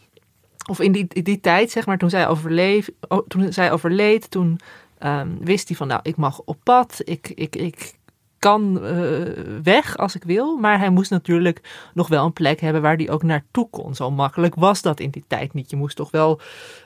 Of 0.70 0.80
in 0.80 0.92
die, 0.92 1.22
die 1.22 1.40
tijd, 1.40 1.70
zeg 1.70 1.86
maar, 1.86 1.98
toen 1.98 2.10
zij, 2.10 2.28
overleef, 2.28 2.90
toen 3.28 3.52
zij 3.52 3.72
overleed, 3.72 4.30
toen 4.30 4.58
um, 5.02 5.38
wist 5.40 5.68
hij 5.68 5.76
van, 5.76 5.86
nou, 5.86 6.00
ik 6.02 6.16
mag 6.16 6.40
op 6.44 6.56
pad, 6.62 7.00
ik, 7.04 7.28
ik, 7.28 7.56
ik 7.56 7.94
kan 8.38 8.78
uh, 8.82 9.22
weg 9.62 9.96
als 9.96 10.14
ik 10.14 10.24
wil. 10.24 10.56
Maar 10.56 10.78
hij 10.78 10.90
moest 10.90 11.10
natuurlijk 11.10 11.90
nog 11.94 12.08
wel 12.08 12.24
een 12.24 12.32
plek 12.32 12.60
hebben 12.60 12.82
waar 12.82 12.96
hij 12.96 13.10
ook 13.10 13.22
naartoe 13.22 13.70
kon. 13.70 13.94
Zo 13.94 14.10
makkelijk 14.10 14.54
was 14.54 14.82
dat 14.82 15.00
in 15.00 15.10
die 15.10 15.24
tijd 15.26 15.54
niet. 15.54 15.70
Je 15.70 15.76
moest 15.76 15.96
toch 15.96 16.10
wel 16.10 16.40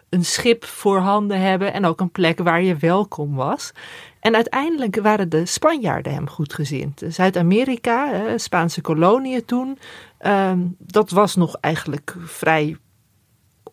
een 0.08 0.24
schip 0.24 0.64
voorhanden 0.64 1.40
hebben 1.40 1.72
en 1.72 1.84
ook 1.84 2.00
een 2.00 2.10
plek 2.10 2.38
waar 2.38 2.62
je 2.62 2.76
welkom 2.76 3.34
was. 3.34 3.72
En 4.20 4.34
uiteindelijk 4.34 5.00
waren 5.00 5.28
de 5.28 5.46
Spanjaarden 5.46 6.14
hem 6.14 6.28
goedgezind. 6.28 7.02
Zuid-Amerika, 7.08 8.24
Spaanse 8.36 8.80
koloniën 8.80 9.44
toen, 9.44 9.78
ehm, 10.18 10.58
dat 10.78 11.10
was 11.10 11.36
nog 11.36 11.56
eigenlijk 11.60 12.16
vrij 12.24 12.76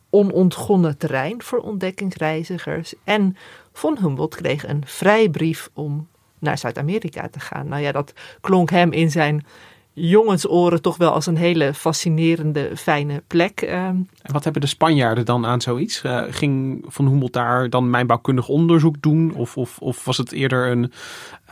onontgonnen 0.10 0.98
terrein 0.98 1.42
voor 1.42 1.60
ontdekkingsreizigers. 1.60 2.94
En 3.04 3.36
von 3.74 3.98
Humboldt 4.02 4.36
kreeg 4.36 4.68
een 4.68 4.84
vrijbrief 4.86 5.70
om 5.74 6.08
naar 6.40 6.58
Zuid-Amerika 6.58 7.30
te 7.30 7.40
gaan. 7.40 7.68
Nou 7.68 7.82
ja, 7.82 7.92
dat 7.92 8.14
klonk 8.42 8.70
hem 8.70 8.92
in 8.92 9.12
zijn 9.12 9.46
jongensoren 9.94 10.82
toch 10.82 10.98
wel 10.98 11.12
als 11.12 11.26
een 11.26 11.38
hele 11.38 11.74
fascinerende, 11.74 12.72
fijne 12.78 13.24
plek. 13.28 13.62
Ehm. 13.62 13.96
En 14.22 14.34
wat 14.34 14.44
hebben 14.44 14.62
de 14.62 14.68
Spanjaarden 14.68 15.26
dan 15.26 15.46
aan 15.46 15.62
zoiets? 15.62 16.04
Uh, 16.04 16.24
ging 16.30 16.86
Van 16.88 17.08
Humboldt 17.08 17.34
daar 17.34 17.70
dan 17.70 17.90
mijnbouwkundig 17.90 18.48
onderzoek 18.48 19.02
doen? 19.02 19.34
Of, 19.36 19.58
of, 19.58 19.80
of 19.80 20.06
was 20.06 20.18
het 20.18 20.32
eerder 20.32 20.72
een, 20.72 20.92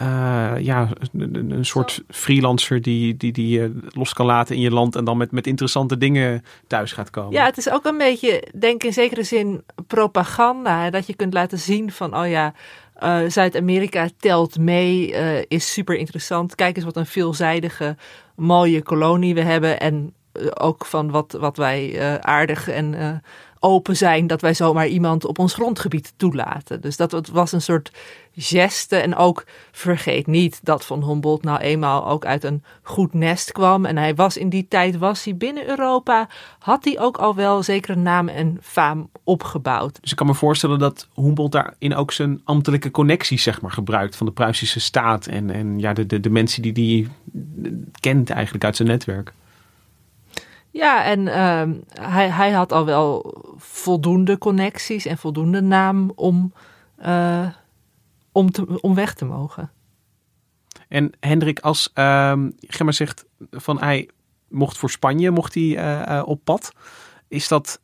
uh, 0.02 0.54
ja, 0.60 0.90
een, 1.18 1.52
een, 1.52 1.66
soort 1.66 2.04
freelancer 2.08 2.82
die, 2.82 3.18
die, 3.18 3.32
die 3.32 3.60
je 3.60 3.80
los 3.90 4.14
kan 4.14 4.26
laten 4.26 4.56
in 4.56 4.62
je 4.62 4.72
land 4.72 4.96
en 4.96 5.04
dan 5.04 5.18
met, 5.18 5.32
met 5.32 5.48
interessante 5.48 5.98
dingen 5.98 6.44
thuis 6.68 6.92
gaat 6.92 7.10
komen? 7.10 7.32
Ja, 7.32 7.46
het 7.46 7.58
is 7.58 7.70
ook 7.70 7.86
een 7.86 7.98
beetje, 7.98 8.48
denk 8.60 8.84
in 8.84 8.94
zekere 8.94 9.24
zin, 9.24 9.64
propaganda. 9.88 10.90
Dat 10.90 11.08
je 11.08 11.16
kunt 11.16 11.34
laten 11.34 11.58
zien 11.58 11.92
van, 11.92 12.18
oh 12.18 12.28
ja, 12.28 12.54
uh, 13.04 13.20
Zuid-Amerika 13.28 14.10
telt 14.20 14.60
mee, 14.60 15.12
is 15.48 15.74
super 15.74 15.96
interessant. 15.96 16.56
Kijk 16.56 16.76
eens 16.76 16.86
wat 16.86 16.96
een 16.96 17.06
veelzijdige, 17.06 17.96
mooie 18.40 18.82
kolonie 18.82 19.34
we 19.34 19.42
hebben. 19.42 19.80
En 19.80 20.14
uh, 20.34 20.48
ook 20.54 20.86
van 20.86 21.12
wat, 21.12 21.38
wat 21.40 21.58
wij 21.58 22.00
aardig 22.22 22.68
en 22.68 23.22
open 23.60 23.98
zijn 23.98 24.28
dat 24.28 24.42
wij 24.42 24.54
zomaar 24.54 24.88
iemand 24.88 25.26
op 25.26 25.40
ons 25.40 25.54
grondgebied 25.54 26.14
toelaten. 26.18 26.82
Dus 26.82 26.98
dat 26.98 27.30
was 27.32 27.52
een 27.52 27.62
soort 27.62 27.92
geste. 28.36 28.96
En 28.96 29.16
ook 29.16 29.46
vergeet 29.72 30.28
niet 30.28 30.60
dat 30.64 30.86
Van 30.86 31.04
Humboldt 31.04 31.44
nou 31.44 31.60
eenmaal 31.60 32.08
ook 32.08 32.26
uit 32.26 32.44
een 32.44 32.64
goed 32.82 33.14
nest 33.14 33.52
kwam. 33.52 33.86
En 33.86 33.98
hij 33.98 34.16
was 34.16 34.38
in 34.38 34.50
die 34.50 34.68
tijd, 34.68 34.98
was 34.98 35.24
hij 35.24 35.36
binnen 35.36 35.70
Europa, 35.70 36.28
had 36.60 36.84
hij 36.84 37.00
ook 37.00 37.18
al 37.18 37.36
wel 37.36 37.64
zekere 37.64 37.96
naam 37.96 38.28
en 38.28 38.58
faam 38.62 39.10
opgebouwd. 39.24 40.02
Dus 40.02 40.12
ik 40.12 40.18
kan 40.18 40.28
me 40.28 40.34
voorstellen 40.34 40.80
dat 40.80 41.08
Humboldt 41.16 41.52
daarin 41.52 41.96
ook 41.96 42.12
zijn 42.12 42.42
ambtelijke 42.44 42.92
connecties 42.92 43.44
zeg 43.44 43.62
maar 43.62 43.72
gebruikt 43.72 44.16
van 44.16 44.26
de 44.26 44.32
Pruisische 44.34 44.80
staat. 44.80 45.26
En, 45.28 45.50
en 45.50 45.80
ja, 45.80 45.94
de, 45.94 46.06
de, 46.06 46.20
de 46.20 46.30
mensen 46.30 46.62
die 46.62 46.74
die 46.74 47.08
kent 48.00 48.30
eigenlijk 48.30 48.64
uit 48.64 48.76
zijn 48.76 48.88
netwerk. 48.88 49.34
Ja, 50.72 51.04
en 51.04 51.20
uh, 51.20 51.64
hij, 52.02 52.30
hij 52.30 52.52
had 52.52 52.72
al 52.72 52.86
wel 52.86 53.34
voldoende 53.58 54.38
connecties 54.38 55.06
en 55.06 55.18
voldoende 55.18 55.62
naam 55.62 56.12
om, 56.16 56.54
uh, 57.06 57.48
om, 58.32 58.52
te, 58.52 58.82
om 58.82 58.96
weg 58.96 59.14
te 59.14 59.26
mogen. 59.26 59.72
En 60.88 61.12
Hendrik, 61.20 61.60
als 61.60 61.92
uh, 61.96 62.34
Gemma 62.60 62.92
zegt 62.92 63.26
van 63.52 63.80
hij 63.80 64.10
mocht 64.48 64.78
voor 64.78 64.90
Spanje, 64.90 65.32
mocht 65.32 65.54
hij 65.54 65.64
uh, 65.64 66.22
op 66.26 66.44
pad. 66.44 66.72
Is 67.28 67.48
dat, 67.48 67.82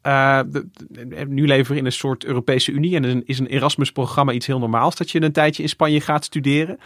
nu 1.28 1.48
leven 1.48 1.74
we 1.74 1.80
in 1.80 1.86
een 1.86 1.92
soort 1.92 2.26
Europese 2.26 2.72
Unie 2.72 2.96
en 2.96 3.26
is 3.26 3.40
een 3.40 3.48
Erasmus-programma 3.48 4.32
iets 4.32 4.46
heel 4.46 4.60
normaals 4.60 4.96
dat 4.96 5.12
je 5.12 5.22
een 5.22 5.32
tijdje 5.32 5.64
in 5.64 5.70
Spanje 5.70 6.02
gaat 6.02 6.26
studeren. 6.26 6.80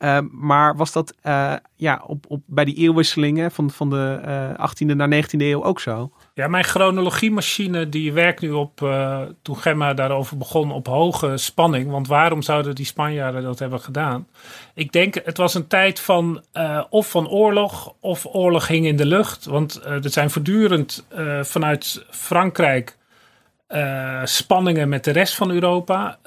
Uh, 0.00 0.18
maar 0.30 0.76
was 0.76 0.92
dat 0.92 1.14
uh, 1.22 1.54
ja, 1.76 2.02
op, 2.06 2.24
op, 2.28 2.42
bij 2.46 2.64
die 2.64 2.74
eeuwwisselingen 2.74 3.50
van, 3.50 3.70
van 3.70 3.90
de 3.90 4.20
uh, 4.24 4.50
eh, 4.50 4.70
18e 4.70 4.96
naar 4.96 5.24
19e 5.24 5.38
eeuw 5.38 5.64
ook 5.64 5.80
zo? 5.80 6.12
Ja, 6.34 6.48
mijn 6.48 6.64
chronologiemachine 6.64 7.88
die 7.88 8.12
werkt 8.12 8.40
nu 8.40 8.50
op, 8.50 8.78
toen 9.42 9.56
Gemma 9.56 9.94
daarover 9.94 10.36
begon, 10.36 10.72
op 10.72 10.86
hoge 10.86 11.36
spanning. 11.36 11.90
Want 11.90 12.08
waarom 12.08 12.42
zouden 12.42 12.74
die 12.74 12.84
Spanjaarden 12.84 13.42
dat 13.42 13.58
hebben 13.58 13.80
gedaan? 13.80 14.26
Ik 14.74 14.92
denk, 14.92 15.14
het 15.24 15.36
was 15.36 15.54
een 15.54 15.66
tijd 15.66 16.00
van 16.00 16.44
of 16.90 17.10
van 17.10 17.28
oorlog 17.28 17.94
of 18.00 18.26
oorlog 18.26 18.66
hing 18.66 18.86
in 18.86 18.96
de 18.96 19.06
lucht. 19.06 19.44
Want 19.44 19.84
er 19.84 20.10
zijn 20.10 20.30
voortdurend 20.30 21.06
vanuit 21.42 22.04
Frankrijk 22.10 22.96
spanningen 24.24 24.88
met 24.88 25.04
de 25.04 25.12
rest 25.12 25.34
van 25.34 25.50
Europa. 25.50 26.18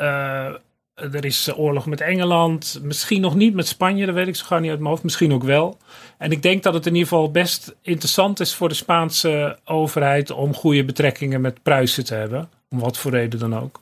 Er 1.11 1.25
is 1.25 1.49
oorlog 1.55 1.85
met 1.85 2.01
Engeland. 2.01 2.79
Misschien 2.81 3.21
nog 3.21 3.35
niet 3.35 3.53
met 3.53 3.67
Spanje, 3.67 4.05
dat 4.05 4.15
weet 4.15 4.27
ik 4.27 4.35
zo 4.35 4.45
gauw 4.45 4.59
niet 4.59 4.69
uit 4.69 4.79
mijn 4.79 4.89
hoofd. 4.89 5.03
Misschien 5.03 5.33
ook 5.33 5.43
wel. 5.43 5.77
En 6.17 6.31
ik 6.31 6.41
denk 6.41 6.63
dat 6.63 6.73
het 6.73 6.85
in 6.85 6.93
ieder 6.93 7.07
geval 7.07 7.31
best 7.31 7.75
interessant 7.81 8.39
is 8.39 8.55
voor 8.55 8.69
de 8.69 8.75
Spaanse 8.75 9.59
overheid 9.65 10.31
om 10.31 10.53
goede 10.53 10.85
betrekkingen 10.85 11.41
met 11.41 11.63
Pruisen 11.63 12.05
te 12.05 12.13
hebben. 12.13 12.49
Om 12.69 12.79
wat 12.79 12.97
voor 12.97 13.11
reden 13.11 13.39
dan 13.39 13.55
ook. 13.57 13.81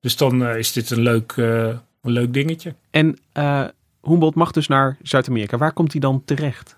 Dus 0.00 0.16
dan 0.16 0.42
uh, 0.42 0.56
is 0.56 0.72
dit 0.72 0.90
een 0.90 1.00
leuk, 1.00 1.36
een 1.36 1.80
leuk 2.02 2.32
dingetje. 2.32 2.74
En 2.90 3.18
uh, 3.34 3.64
Humboldt 4.02 4.36
mag 4.36 4.50
dus 4.50 4.68
naar 4.68 4.96
Zuid-Amerika. 5.02 5.56
Waar 5.56 5.72
komt 5.72 5.92
hij 5.92 6.00
dan 6.00 6.22
terecht? 6.24 6.76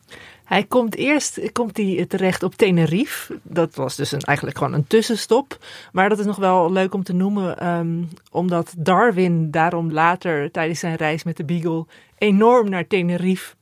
Hij 0.52 0.64
komt 0.64 0.94
eerst 0.94 1.52
komt 1.52 1.76
hij 1.76 2.06
terecht 2.08 2.42
op 2.42 2.54
Tenerife. 2.54 3.38
Dat 3.42 3.74
was 3.74 3.96
dus 3.96 4.12
een, 4.12 4.20
eigenlijk 4.20 4.58
gewoon 4.58 4.72
een 4.72 4.86
tussenstop. 4.86 5.58
Maar 5.92 6.08
dat 6.08 6.18
is 6.18 6.26
nog 6.26 6.36
wel 6.36 6.72
leuk 6.72 6.94
om 6.94 7.02
te 7.02 7.12
noemen, 7.12 7.68
um, 7.68 8.08
omdat 8.30 8.74
Darwin 8.76 9.50
daarom 9.50 9.92
later 9.92 10.50
tijdens 10.50 10.80
zijn 10.80 10.96
reis 10.96 11.22
met 11.22 11.36
de 11.36 11.44
Beagle 11.44 11.86
enorm 12.18 12.68
naar 12.68 12.86
Tenerife 12.86 13.54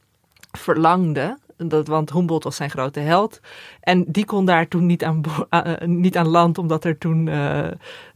verlangde. 0.50 1.38
Dat, 1.57 1.87
want 1.87 2.12
Humboldt 2.12 2.44
was 2.44 2.57
zijn 2.57 2.70
grote 2.70 3.00
held. 3.00 3.40
En 3.81 4.05
die 4.09 4.25
kon 4.25 4.45
daar 4.45 4.69
toen 4.69 4.87
niet 4.87 5.05
aan, 5.05 5.23
uh, 5.51 5.61
niet 5.85 6.16
aan 6.16 6.29
land, 6.29 6.59
omdat 6.59 6.85
er 6.85 6.99
toen 6.99 7.27
uh, 7.27 7.66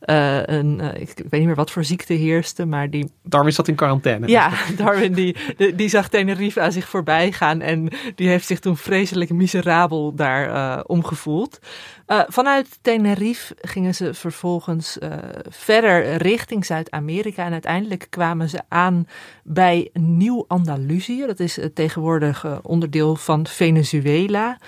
uh, 0.07 0.43
een, 0.43 0.81
ik 0.81 1.15
weet 1.17 1.31
niet 1.31 1.47
meer 1.47 1.55
wat 1.55 1.71
voor 1.71 1.85
ziekte 1.85 2.15
heerste, 2.15 2.67
maar 2.67 2.91
die... 2.91 3.11
Darwin 3.23 3.53
zat 3.53 3.69
in 3.69 3.75
quarantaine. 3.75 4.29
Ja, 4.29 4.51
Darwin 4.77 5.13
die, 5.13 5.37
die, 5.57 5.75
die 5.75 5.89
zag 5.89 6.09
Tenerife 6.09 6.61
aan 6.61 6.73
zich 6.73 6.89
voorbij 6.89 7.33
gaan 7.33 7.61
en 7.61 7.89
die 8.15 8.29
heeft 8.29 8.47
zich 8.47 8.61
toen 8.61 8.77
vreselijk 8.77 9.31
miserabel 9.31 10.15
daar 10.15 10.83
omgevoeld. 10.85 11.59
vanuit 12.29 12.79
Tenerife 12.83 13.57
gingen 13.61 13.95
ze 13.95 14.15
vervolgens 14.15 14.99
verder 15.49 16.17
richting 16.17 16.67
Zuid-Amerika 16.67 17.45
en 17.45 17.53
uiteindelijk 17.53 18.07
kwamen 18.11 18.49
ze 18.49 18.61
aan 18.69 19.07
bij 19.43 19.91
Nieuw-Andalusië. 19.93 21.27
Dat 21.27 21.41
is 21.41 21.57
het 21.57 21.75
tegenwoordige 21.75 22.61
onderdeel 22.63 23.17
van 23.17 23.47
Venezuela. 23.47 24.59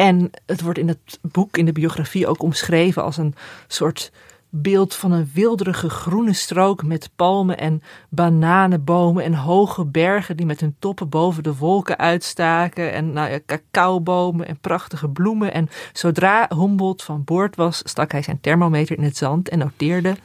En 0.00 0.30
het 0.46 0.60
wordt 0.60 0.78
in 0.78 0.88
het 0.88 1.18
boek, 1.20 1.56
in 1.56 1.64
de 1.64 1.72
biografie 1.72 2.26
ook 2.26 2.42
omschreven 2.42 3.02
als 3.02 3.16
een 3.16 3.34
soort 3.66 4.12
beeld 4.50 4.94
van 4.94 5.12
een 5.12 5.30
wilderige 5.34 5.90
groene 5.90 6.32
strook 6.32 6.82
met 6.82 7.10
palmen 7.16 7.58
en 7.58 7.82
bananenbomen 8.08 9.24
en 9.24 9.34
hoge 9.34 9.84
bergen 9.84 10.36
die 10.36 10.46
met 10.46 10.60
hun 10.60 10.76
toppen 10.78 11.08
boven 11.08 11.42
de 11.42 11.56
wolken 11.56 11.98
uitstaken 11.98 12.92
en 12.92 13.12
nou 13.12 13.30
ja, 13.30 13.38
cacaobomen 13.46 14.46
en 14.46 14.58
prachtige 14.58 15.08
bloemen. 15.08 15.52
En 15.52 15.68
zodra 15.92 16.50
Humboldt 16.54 17.02
van 17.02 17.24
boord 17.24 17.56
was, 17.56 17.82
stak 17.84 18.12
hij 18.12 18.22
zijn 18.22 18.40
thermometer 18.40 18.96
in 18.96 19.04
het 19.04 19.16
zand 19.16 19.48
en 19.48 19.58
noteerde 19.58 20.16
37,7 20.16 20.20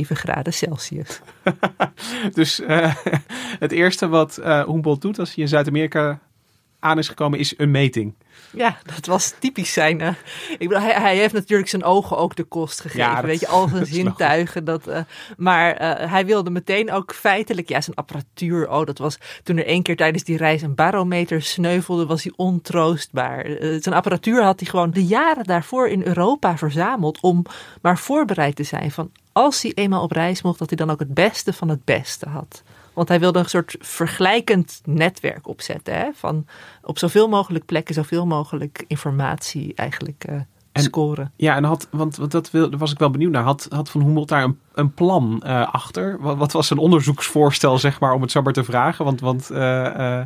graden 0.00 0.52
Celsius. 0.52 1.20
dus 2.32 2.60
uh, 2.60 2.94
het 3.64 3.72
eerste 3.72 4.08
wat 4.08 4.38
uh, 4.40 4.64
Humboldt 4.64 5.02
doet 5.02 5.18
als 5.18 5.34
hij 5.34 5.42
in 5.42 5.48
Zuid-Amerika 5.48 6.20
aan 6.84 6.98
is 6.98 7.08
gekomen 7.08 7.38
is 7.38 7.54
een 7.56 7.70
meting. 7.70 8.14
Ja, 8.52 8.78
dat 8.94 9.06
was 9.06 9.34
typisch 9.38 9.72
zijn. 9.72 10.00
eh, 10.00 10.08
ik 10.58 10.68
bedoel, 10.68 10.80
hij, 10.82 10.92
hij 10.92 11.16
heeft 11.16 11.32
natuurlijk 11.34 11.68
zijn 11.68 11.84
ogen 11.84 12.16
ook 12.16 12.36
de 12.36 12.42
kost 12.44 12.80
gegeven. 12.80 13.00
Ja, 13.06 13.14
dat- 13.14 13.24
weet 13.24 13.40
je, 13.40 13.48
al 13.56 13.68
zijn 13.68 13.86
zintuigen. 13.86 14.64
Dat, 14.64 14.86
eh, 14.86 15.00
maar 15.36 15.72
eh, 15.76 16.10
hij 16.10 16.26
wilde 16.26 16.50
meteen 16.50 16.92
ook 16.92 17.14
feitelijk, 17.14 17.68
ja, 17.68 17.80
zijn 17.80 17.96
apparatuur. 17.96 18.68
Oh, 18.70 18.86
dat 18.86 18.98
was 18.98 19.18
toen 19.42 19.56
er 19.58 19.66
één 19.66 19.82
keer 19.82 19.96
tijdens 19.96 20.24
die 20.24 20.36
reis 20.36 20.62
een 20.62 20.74
barometer 20.74 21.42
sneuvelde, 21.42 22.06
was 22.06 22.22
hij 22.22 22.32
ontroostbaar. 22.36 23.46
Zijn 23.60 23.94
apparatuur 23.94 24.42
had 24.42 24.60
hij 24.60 24.68
gewoon 24.68 24.90
de 24.90 25.04
jaren 25.04 25.44
daarvoor 25.44 25.88
in 25.88 26.02
Europa 26.02 26.56
verzameld 26.58 27.18
om 27.20 27.44
maar 27.82 27.98
voorbereid 27.98 28.56
te 28.56 28.62
zijn 28.62 28.90
van 28.90 29.10
als 29.32 29.62
hij 29.62 29.72
eenmaal 29.74 30.02
op 30.02 30.12
reis 30.12 30.42
mocht, 30.42 30.58
dat 30.58 30.68
hij 30.68 30.76
dan 30.78 30.90
ook 30.90 30.98
het 30.98 31.14
beste 31.14 31.52
van 31.52 31.68
het 31.68 31.84
beste 31.84 32.28
had. 32.28 32.62
Want 32.94 33.08
hij 33.08 33.20
wilde 33.20 33.38
een 33.38 33.44
soort 33.44 33.76
vergelijkend 33.80 34.80
netwerk 34.84 35.48
opzetten. 35.48 35.94
Hè? 35.94 36.10
Van 36.14 36.46
op 36.82 36.98
zoveel 36.98 37.28
mogelijk 37.28 37.64
plekken, 37.64 37.94
zoveel 37.94 38.26
mogelijk 38.26 38.84
informatie 38.86 39.72
eigenlijk 39.74 40.24
eh, 40.24 40.34
En- 40.72 40.82
scoren. 40.82 41.32
Ja, 41.36 41.56
en 41.56 41.64
had, 41.64 41.88
want, 41.90 42.16
want 42.16 42.30
dat 42.30 42.50
wil, 42.50 42.70
daar 42.70 42.78
was 42.78 42.92
ik 42.92 42.98
wel 42.98 43.10
benieuwd 43.10 43.32
naar. 43.32 43.42
Had, 43.42 43.66
had 43.70 43.90
Van 43.90 44.02
Humboldt 44.02 44.28
daar 44.28 44.44
een, 44.44 44.58
een 44.74 44.94
plan 44.94 45.42
eh, 45.42 45.74
achter? 45.74 46.20
Wat, 46.20 46.36
wat 46.36 46.52
was 46.52 46.66
zijn 46.66 46.78
onderzoeksvoorstel, 46.78 47.78
zeg 47.78 48.00
maar, 48.00 48.12
om 48.12 48.22
het 48.22 48.30
zo 48.30 48.42
maar 48.42 48.52
te 48.52 48.64
vragen? 48.64 49.04
Want, 49.04 49.20
want 49.20 49.50
eh, 49.50 50.20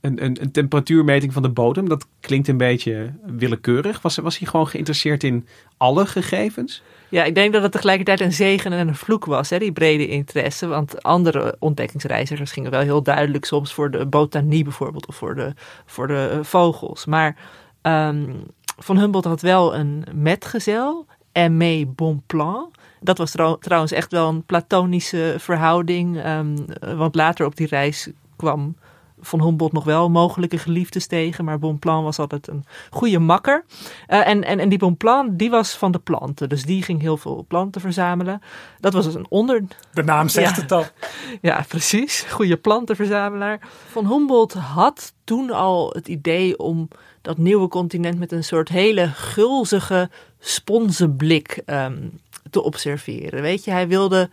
een, 0.00 0.24
een, 0.24 0.42
een 0.42 0.50
temperatuurmeting 0.50 1.32
van 1.32 1.42
de 1.42 1.48
bodem, 1.48 1.88
dat 1.88 2.06
klinkt 2.20 2.48
een 2.48 2.56
beetje 2.56 3.12
willekeurig. 3.26 4.02
Was, 4.02 4.16
was 4.16 4.38
hij 4.38 4.48
gewoon 4.48 4.68
geïnteresseerd 4.68 5.24
in 5.24 5.46
alle 5.76 6.06
gegevens? 6.06 6.82
Ja, 7.14 7.24
ik 7.24 7.34
denk 7.34 7.52
dat 7.52 7.62
het 7.62 7.72
tegelijkertijd 7.72 8.20
een 8.20 8.32
zegen 8.32 8.72
en 8.72 8.88
een 8.88 8.94
vloek 8.94 9.24
was, 9.24 9.50
hè, 9.50 9.58
die 9.58 9.72
brede 9.72 10.06
interesse. 10.08 10.66
Want 10.66 11.02
andere 11.02 11.56
ontdekkingsreizigers 11.58 12.52
gingen 12.52 12.70
wel 12.70 12.80
heel 12.80 13.02
duidelijk 13.02 13.44
soms 13.44 13.72
voor 13.72 13.90
de 13.90 14.06
botanie 14.06 14.64
bijvoorbeeld, 14.64 15.06
of 15.06 15.16
voor 15.16 15.34
de, 15.34 15.52
voor 15.86 16.06
de 16.06 16.28
eh, 16.32 16.38
vogels. 16.42 17.04
Maar 17.04 17.36
ehm, 17.82 18.32
Van 18.78 18.98
Humboldt 18.98 19.26
had 19.26 19.40
wel 19.40 19.74
een 19.74 20.04
metgezel, 20.14 21.06
Aimé 21.32 21.84
Bonpland. 21.86 22.76
Dat 23.00 23.18
was 23.18 23.30
trouw- 23.30 23.58
trouwens 23.58 23.92
echt 23.92 24.12
wel 24.12 24.28
een 24.28 24.44
platonische 24.44 25.34
verhouding. 25.38 26.20
ehm, 26.20 26.56
want 26.96 27.14
later 27.14 27.46
op 27.46 27.56
die 27.56 27.66
reis 27.66 28.10
kwam 28.36 28.76
Van 29.24 29.42
Humboldt 29.42 29.72
nog 29.74 29.84
wel 29.84 30.10
mogelijke 30.10 30.58
geliefdes 30.58 31.06
tegen. 31.06 31.44
Maar 31.44 31.58
Bonpland 31.58 32.04
was 32.04 32.18
altijd 32.18 32.48
een 32.48 32.64
goede 32.90 33.18
makker. 33.18 33.64
Eh, 34.06 34.26
en, 34.28 34.44
en, 34.44 34.58
en 34.58 34.68
die 34.68 34.78
Bonpland, 34.78 35.38
die 35.38 35.50
was 35.50 35.72
van 35.72 35.92
de 35.92 35.98
planten. 35.98 36.48
Dus 36.48 36.64
die 36.64 36.82
ging 36.82 37.00
heel 37.00 37.16
veel 37.16 37.44
planten 37.48 37.80
verzamelen. 37.80 38.42
Dat 38.80 38.92
was 38.92 39.04
dus 39.04 39.14
een 39.14 39.26
onder... 39.28 39.62
De 39.92 40.02
naam 40.02 40.28
zegt 40.28 40.56
Ja. 40.56 40.62
het 40.62 40.72
al. 40.72 40.84
Ja, 41.40 41.64
precies. 41.68 42.20
Goede 42.30 42.56
plantenverzamelaar. 42.56 43.60
Van 43.90 44.06
Humboldt 44.06 44.52
had 44.52 45.12
toen 45.24 45.50
al 45.50 45.90
het 45.92 46.08
idee 46.08 46.58
om 46.58 46.88
dat 47.22 47.38
nieuwe 47.38 47.68
continent 47.68 48.18
met 48.18 48.32
een 48.32 48.44
soort 48.44 48.68
hele 48.68 49.08
gulzige 49.08 50.10
sponsenblik 50.40 51.62
ehm, 51.66 52.08
te 52.50 52.62
observeren. 52.62 53.42
Weet 53.42 53.64
je, 53.64 53.70
hij 53.70 53.88
wilde 53.88 54.30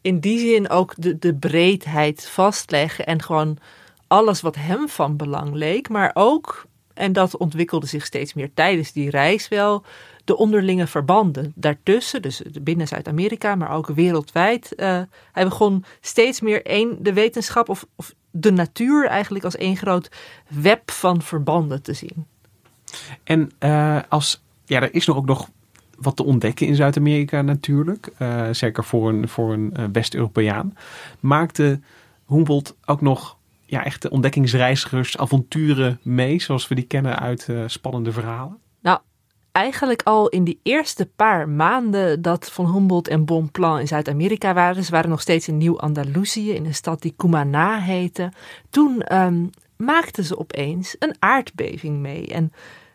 in 0.00 0.20
die 0.20 0.38
zin 0.38 0.68
ook 0.68 0.94
de, 0.96 1.18
de 1.18 1.34
breedheid 1.34 2.28
vastleggen 2.28 3.06
en 3.06 3.22
gewoon 3.22 3.58
alles 4.06 4.40
wat 4.40 4.56
hem 4.56 4.88
van 4.88 5.16
belang 5.16 5.54
leek, 5.54 5.88
maar 5.88 6.10
ook, 6.14 6.66
en 6.94 7.12
dat 7.12 7.36
ontwikkelde 7.36 7.86
zich 7.86 8.06
steeds 8.06 8.34
meer 8.34 8.50
tijdens 8.54 8.92
die 8.92 9.10
reis 9.10 9.48
wel, 9.48 9.84
de 10.24 10.36
onderlinge 10.36 10.86
verbanden 10.86 11.52
daartussen, 11.54 12.22
dus 12.22 12.42
binnen 12.62 12.88
Zuid-Amerika, 12.88 13.54
maar 13.54 13.70
ook 13.70 13.86
wereldwijd. 13.86 14.74
eh, 14.74 15.00
hij 15.32 15.44
begon 15.44 15.84
steeds 16.00 16.40
meer 16.40 16.66
één, 16.66 17.02
de 17.02 17.12
wetenschap 17.12 17.68
of, 17.68 17.86
of 17.96 18.14
de 18.30 18.52
natuur 18.52 19.06
eigenlijk 19.06 19.44
als 19.44 19.56
één 19.56 19.76
groot 19.76 20.10
web 20.48 20.90
van 20.90 21.22
verbanden 21.22 21.82
te 21.82 21.92
zien. 21.92 22.26
En 23.24 23.50
eh, 23.58 23.98
als, 24.08 24.42
ja, 24.64 24.80
er 24.80 24.94
is 24.94 25.06
nog 25.06 25.16
ook 25.16 25.26
nog 25.26 25.48
wat 25.98 26.16
te 26.16 26.24
ontdekken 26.24 26.66
in 26.66 26.74
Zuid-Amerika 26.74 27.42
natuurlijk. 27.42 28.10
eh, 28.16 28.48
zeker 28.50 28.84
voor 28.84 29.08
een, 29.08 29.28
voor 29.28 29.52
een 29.52 29.92
West-Europeaan. 29.92 30.76
Maakte 31.20 31.80
Humboldt 32.26 32.76
ook 32.84 33.00
nog 33.00 33.36
ja, 33.66 33.84
echte 33.84 34.10
ontdekkingsreizigers, 34.10 35.18
avonturen 35.18 36.00
mee, 36.02 36.40
zoals 36.40 36.68
we 36.68 36.74
die 36.74 36.86
kennen 36.86 37.18
uit 37.18 37.48
eh, 37.48 37.62
spannende 37.66 38.12
verhalen? 38.12 38.58
Nou, 38.80 38.98
eigenlijk 39.52 40.02
al 40.02 40.28
in 40.28 40.44
die 40.44 40.60
eerste 40.62 41.06
paar 41.16 41.48
maanden 41.48 42.22
dat 42.22 42.50
Van 42.52 42.72
Humboldt 42.72 43.08
en 43.08 43.24
Bonpland 43.24 43.80
in 43.80 43.88
Zuid-Amerika 43.88 44.54
waren, 44.54 44.84
ze 44.84 44.90
waren 44.90 45.10
nog 45.10 45.20
steeds 45.20 45.48
in 45.48 45.58
Nieuw-Andalusië, 45.58 46.52
in 46.52 46.64
een 46.64 46.74
stad 46.74 47.02
die 47.02 47.14
Cumaná 47.16 47.78
heette. 47.80 48.32
Toen 48.70 49.02
ehm, 49.02 49.46
maakten 49.76 50.24
ze 50.24 50.38
opeens 50.38 50.96
een 50.98 51.16
aardbeving 51.18 51.98
mee. 51.98 52.26
En 52.26 52.52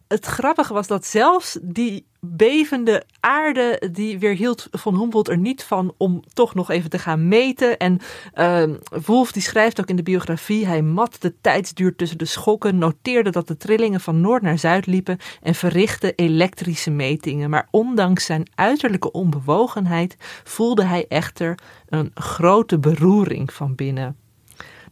het 0.10 0.26
grappige 0.26 0.74
was 0.74 0.88
dat 0.88 1.06
zelfs 1.06 1.58
die 1.62 2.08
bevende 2.20 3.04
aarde, 3.20 3.90
die 3.92 4.20
weerhield 4.20 4.68
Van 4.72 4.96
Humboldt 5.00 5.30
er 5.30 5.38
niet 5.38 5.64
van 5.64 5.94
om 5.98 6.24
toch 6.34 6.56
nog 6.56 6.70
even 6.70 6.90
te 6.90 7.00
gaan 7.00 7.28
meten. 7.28 7.78
En 7.78 8.00
ehm 8.34 8.76
Wolf 9.06 9.32
die 9.32 9.42
schrijft 9.42 9.80
ook 9.80 9.90
in 9.90 9.96
de 9.96 10.04
biografie, 10.04 10.66
hij 10.66 10.82
mat 10.82 11.16
de 11.20 11.34
tijdsduur 11.42 11.96
tussen 11.96 12.18
de 12.18 12.26
schokken, 12.26 12.78
noteerde 12.78 13.30
dat 13.30 13.48
de 13.48 13.58
trillingen 13.58 14.02
van 14.02 14.22
noord 14.22 14.42
naar 14.42 14.60
zuid 14.60 14.86
liepen 14.86 15.18
en 15.42 15.56
verrichtte 15.56 16.14
elektrische 16.16 16.92
metingen. 16.92 17.50
Maar 17.50 17.68
ondanks 17.72 18.26
zijn 18.26 18.50
uiterlijke 18.56 19.12
onbewogenheid 19.12 20.16
voelde 20.44 20.84
hij 20.84 21.06
echter 21.08 21.60
een 21.90 22.12
grote 22.14 22.80
beroering 22.80 23.54
van 23.54 23.76
binnen. 23.76 24.16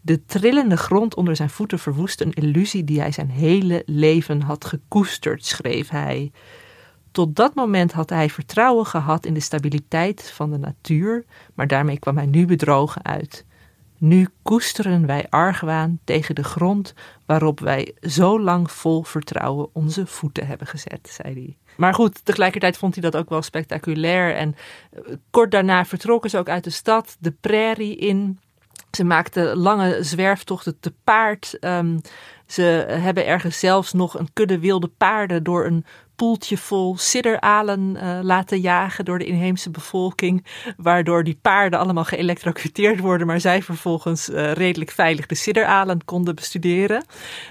De 0.07 0.25
trillende 0.25 0.77
grond 0.77 1.15
onder 1.15 1.35
zijn 1.35 1.49
voeten 1.49 1.79
verwoestte 1.79 2.25
een 2.25 2.33
illusie 2.33 2.83
die 2.83 2.99
hij 2.99 3.11
zijn 3.11 3.29
hele 3.29 3.83
leven 3.85 4.41
had 4.41 4.65
gekoesterd, 4.65 5.45
schreef 5.45 5.89
hij. 5.89 6.31
Tot 7.11 7.35
dat 7.35 7.55
moment 7.55 7.91
had 7.91 8.09
hij 8.09 8.29
vertrouwen 8.29 8.85
gehad 8.85 9.25
in 9.25 9.33
de 9.33 9.39
stabiliteit 9.39 10.31
van 10.31 10.51
de 10.51 10.57
natuur, 10.57 11.25
maar 11.53 11.67
daarmee 11.67 11.99
kwam 11.99 12.17
hij 12.17 12.25
nu 12.25 12.45
bedrogen 12.45 13.05
uit. 13.05 13.45
Nu 13.97 14.27
koesteren 14.41 15.05
wij 15.05 15.25
argwaan 15.29 15.99
tegen 16.03 16.35
de 16.35 16.43
grond 16.43 16.93
waarop 17.25 17.59
wij 17.59 17.95
zo 18.01 18.41
lang 18.41 18.71
vol 18.71 19.03
vertrouwen 19.03 19.69
onze 19.73 20.05
voeten 20.05 20.47
hebben 20.47 20.67
gezet, 20.67 21.09
zei 21.21 21.33
hij. 21.33 21.57
Maar 21.77 21.93
goed, 21.93 22.25
tegelijkertijd 22.25 22.77
vond 22.77 22.93
hij 22.93 23.03
dat 23.03 23.15
ook 23.15 23.29
wel 23.29 23.41
spectaculair. 23.41 24.35
En 24.35 24.55
eh, 24.91 25.01
kort 25.29 25.51
daarna 25.51 25.85
vertrokken 25.85 26.29
ze 26.29 26.37
ook 26.37 26.49
uit 26.49 26.63
de 26.63 26.69
stad, 26.69 27.17
de 27.19 27.31
prairie 27.31 27.95
in. 27.95 28.39
Ze 28.97 29.03
maakten 29.03 29.57
lange 29.57 30.03
zwerftochten 30.03 30.79
te 30.79 30.93
paard. 31.03 31.57
Ehm, 31.59 31.97
ze 32.45 32.61
hebben 32.87 33.25
ergens 33.25 33.59
zelfs 33.59 33.93
nog 33.93 34.19
een 34.19 34.29
kudde 34.33 34.59
wilde 34.59 34.87
paarden 34.87 35.43
door 35.43 35.65
een 35.65 35.85
poeltje 36.17 36.57
vol 36.57 36.97
sidderalen 36.97 37.95
eh, 37.95 38.19
laten 38.21 38.59
jagen 38.59 39.05
door 39.05 39.19
de 39.19 39.25
inheemse 39.25 39.69
bevolking. 39.69 40.45
Waardoor 40.77 41.23
die 41.23 41.39
paarden 41.41 41.79
allemaal 41.79 42.03
geëlectrocuteerd 42.03 42.99
worden, 42.99 43.27
maar 43.27 43.39
zij 43.39 43.63
vervolgens 43.63 44.29
eh, 44.29 44.51
redelijk 44.51 44.91
veilig 44.91 45.25
de 45.25 45.35
sidderalen 45.35 46.05
konden 46.05 46.35
bestuderen. 46.35 47.05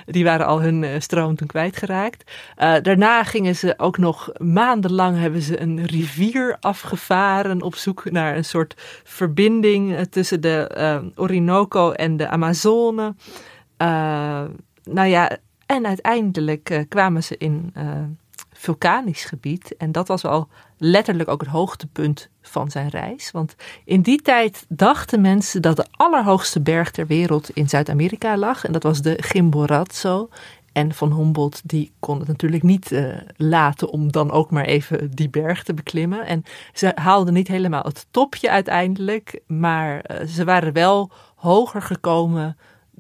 Die 0.07 0.25
waren 0.25 0.47
al 0.47 0.63
hun 0.63 0.85
eh, 0.85 1.01
stroom 1.01 1.37
toen 1.37 1.47
kwijtgeraakt. 1.47 2.31
Daarna 2.57 3.25
gingen 3.25 3.57
ze 3.57 3.75
ook 3.77 3.99
nog 3.99 4.31
maandenlang 4.37 5.19
hebben 5.19 5.43
ze 5.43 5.61
een 5.61 5.85
rivier 5.85 6.57
afgevaren 6.61 7.63
op 7.63 7.75
zoek 7.75 8.11
naar 8.11 8.37
een 8.37 8.45
soort 8.45 8.75
verbinding 9.05 10.07
tussen 10.11 10.41
de 10.41 11.13
Orinoco 11.15 11.93
en 11.93 12.17
de 12.17 12.29
Amazone. 12.29 13.15
Nou 14.85 15.09
ja, 15.09 15.39
en 15.67 15.87
uiteindelijk 15.87 16.85
kwamen 16.89 17.23
ze 17.23 17.37
in 17.39 17.73
vulkanisch 18.67 19.25
gebied. 19.25 19.77
En 19.77 19.93
dat 19.93 20.09
was 20.09 20.25
al 20.25 20.49
letterlijk 20.79 21.29
ook 21.29 21.41
het 21.41 21.51
hoogtepunt 21.51 22.29
van 22.43 22.71
zijn 22.71 22.89
reis. 22.89 23.31
Want 23.31 23.55
in 23.85 24.03
die 24.03 24.23
tijd 24.23 24.65
dachten 24.69 25.21
mensen 25.21 25.63
dat 25.63 25.77
de 25.77 25.87
allerhoogste 25.91 26.61
berg 26.61 26.91
ter 26.91 27.07
wereld 27.07 27.51
in 27.51 27.69
Zuid-Amerika 27.69 28.37
lag. 28.37 28.65
En 28.65 28.73
dat 28.73 28.83
was 28.83 29.03
de 29.03 29.19
Chimborazo. 29.21 30.29
En 30.73 30.95
Van 30.95 31.13
Humboldt 31.13 31.63
die 31.65 31.93
kon 31.99 32.19
het 32.19 32.29
natuurlijk 32.29 32.63
niet 32.63 32.93
eh, 32.93 33.05
laten 33.37 33.89
om 33.89 34.13
dan 34.13 34.31
ook 34.31 34.51
maar 34.51 34.65
even 34.65 35.11
die 35.11 35.31
berg 35.31 35.63
te 35.63 35.75
beklimmen. 35.75 36.27
En 36.27 36.43
ze 36.73 36.93
haalden 36.95 37.35
niet 37.35 37.49
helemaal 37.49 37.83
het 37.83 38.07
topje 38.11 38.51
uiteindelijk. 38.51 39.41
Maar 39.47 40.01
eh, 40.01 40.27
ze 40.27 40.45
waren 40.45 40.73
wel 40.73 41.11
hoger 41.35 41.83
gekomen 41.83 42.57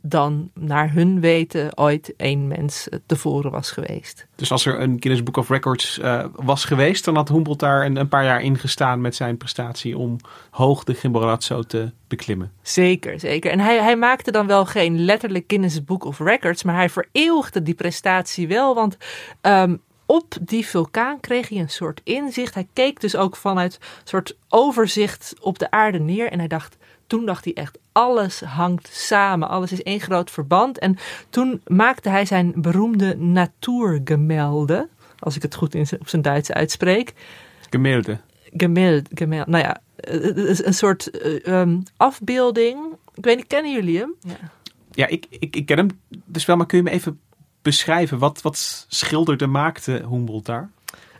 dan 0.09 0.51
naar 0.55 0.93
hun 0.93 1.21
weten 1.21 1.79
ooit 1.79 2.15
één 2.17 2.49
mens 2.49 2.89
eh, 2.89 2.99
tevoren 3.07 3.51
was 3.51 3.71
geweest. 3.71 4.27
Dus 4.35 4.51
als 4.51 4.67
er 4.67 4.81
een 4.81 4.97
Guinness 5.01 5.23
Book 5.23 5.37
of 5.37 5.49
Records 5.49 5.99
eh, 5.99 6.25
was 6.35 6.65
geweest, 6.65 7.05
dan 7.05 7.17
had 7.17 7.29
Humboldt 7.29 7.61
daar 7.61 7.85
een, 7.85 7.97
een 7.97 8.09
paar 8.09 8.25
jaar 8.25 8.43
in 8.43 8.59
gestaan 8.59 9.01
met 9.01 9.15
zijn 9.15 9.37
prestatie 9.37 9.99
om 9.99 10.17
hoog 10.51 10.85
de 10.85 10.95
Chimborazo 10.95 11.63
te 11.63 11.93
beklimmen. 12.09 12.53
Zeker, 12.63 13.21
zeker. 13.21 13.51
En 13.51 13.61
hij, 13.61 13.83
hij 13.83 13.97
maakte 13.97 14.31
dan 14.31 14.47
wel 14.47 14.67
geen 14.67 15.05
letterlijk 15.05 15.45
Guinness 15.47 15.85
Book 15.85 16.05
of 16.05 16.19
Records, 16.19 16.63
maar 16.63 16.75
hij 16.75 16.91
vereeuwigde 16.91 17.63
die 17.63 17.75
prestatie 17.75 18.49
wel. 18.49 18.75
Want 18.75 18.97
ehm, 19.41 19.77
op 20.07 20.35
die 20.41 20.67
vulkaan 20.67 21.21
kreeg 21.21 21.49
hij 21.49 21.59
een 21.59 21.71
soort 21.71 22.01
inzicht. 22.05 22.55
Hij 22.55 22.69
keek 22.73 23.01
dus 23.01 23.17
ook 23.17 23.37
vanuit 23.37 23.75
een 23.81 23.89
soort 24.05 24.37
overzicht 24.49 25.35
op 25.41 25.59
de 25.59 25.71
aarde 25.71 25.99
neer. 25.99 26.31
En 26.31 26.39
hij 26.39 26.49
dacht, 26.49 26.77
toen 27.07 27.27
dacht 27.27 27.45
hij 27.45 27.55
echt, 27.55 27.79
alles 27.93 28.41
hangt 28.41 28.89
samen. 28.93 29.49
Alles 29.49 29.73
is 29.73 29.83
één 29.83 30.01
groot 30.01 30.31
verband. 30.31 30.79
En 30.79 30.97
toen 31.31 31.61
maakte 31.67 32.09
hij 32.09 32.25
zijn 32.25 32.53
beroemde 32.57 33.17
natuurgemelde. 33.17 34.89
Als 35.19 35.37
ik 35.37 35.43
het 35.43 35.55
goed 35.55 35.75
in, 35.75 35.87
op 36.01 36.09
zijn 36.09 36.23
Duits 36.23 36.53
uitspreek. 36.53 37.13
Gemelde. 37.71 38.21
Gemeld, 38.57 39.09
gemeld. 39.15 39.47
Nou 39.47 39.65
ja, 39.65 39.81
een 40.65 40.75
soort 40.75 41.11
um, 41.49 41.83
afbeelding. 41.97 42.79
Ik 43.15 43.25
weet 43.25 43.37
niet, 43.37 43.47
kennen 43.47 43.73
jullie 43.73 43.99
hem? 43.99 44.15
Ja, 44.21 44.37
ja 44.91 45.07
ik, 45.07 45.27
ik, 45.31 45.57
ik 45.57 45.67
ken 45.67 45.77
hem 45.77 45.89
dus 46.25 46.45
wel, 46.45 46.57
maar 46.57 46.67
kun 46.67 46.79
je 46.79 46.85
me 46.85 46.91
even 46.91 47.21
beschrijven? 47.63 48.19
Wat, 48.19 48.43
wat 48.43 48.87
schilderde, 48.89 49.47
maakte 49.47 50.05
Humboldt 50.09 50.47
daar? 50.47 50.71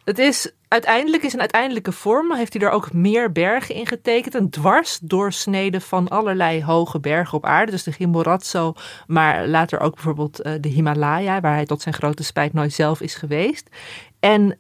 Het 0.07 0.19
is 0.19 0.53
uiteindelijk 0.69 1.23
is 1.23 1.33
een 1.33 1.41
uiteindelijke 1.41 1.93
vorm. 1.93 2.35
Heeft 2.35 2.53
hij 2.53 2.63
er 2.63 2.71
ook 2.71 2.93
meer 2.93 3.33
bergen 3.33 3.75
in 3.75 3.87
getekend. 3.87 4.35
Een 4.35 4.51
dwarsdoorsnede 4.51 5.81
van 5.81 6.09
allerlei 6.09 6.65
hoge 6.65 7.01
bergen 7.01 7.39
op 7.39 7.45
aarde. 7.45 7.73
Dus 7.73 7.83
de 7.83 7.93
Chimborazo, 7.93 8.75
maar 9.07 9.47
later 9.49 9.81
ook 9.81 9.95
bijvoorbeeld 9.95 10.41
eh, 10.41 10.53
de 10.61 10.69
Himalaya, 10.69 11.41
waar 11.41 11.55
hij 11.55 11.67
tot 11.67 11.83
zijn 11.83 11.95
grote 11.95 12.23
spijt 12.23 12.53
nooit 12.53 12.73
zelf 12.73 13.01
is 13.01 13.15
geweest. 13.15 13.69
En 14.21 14.59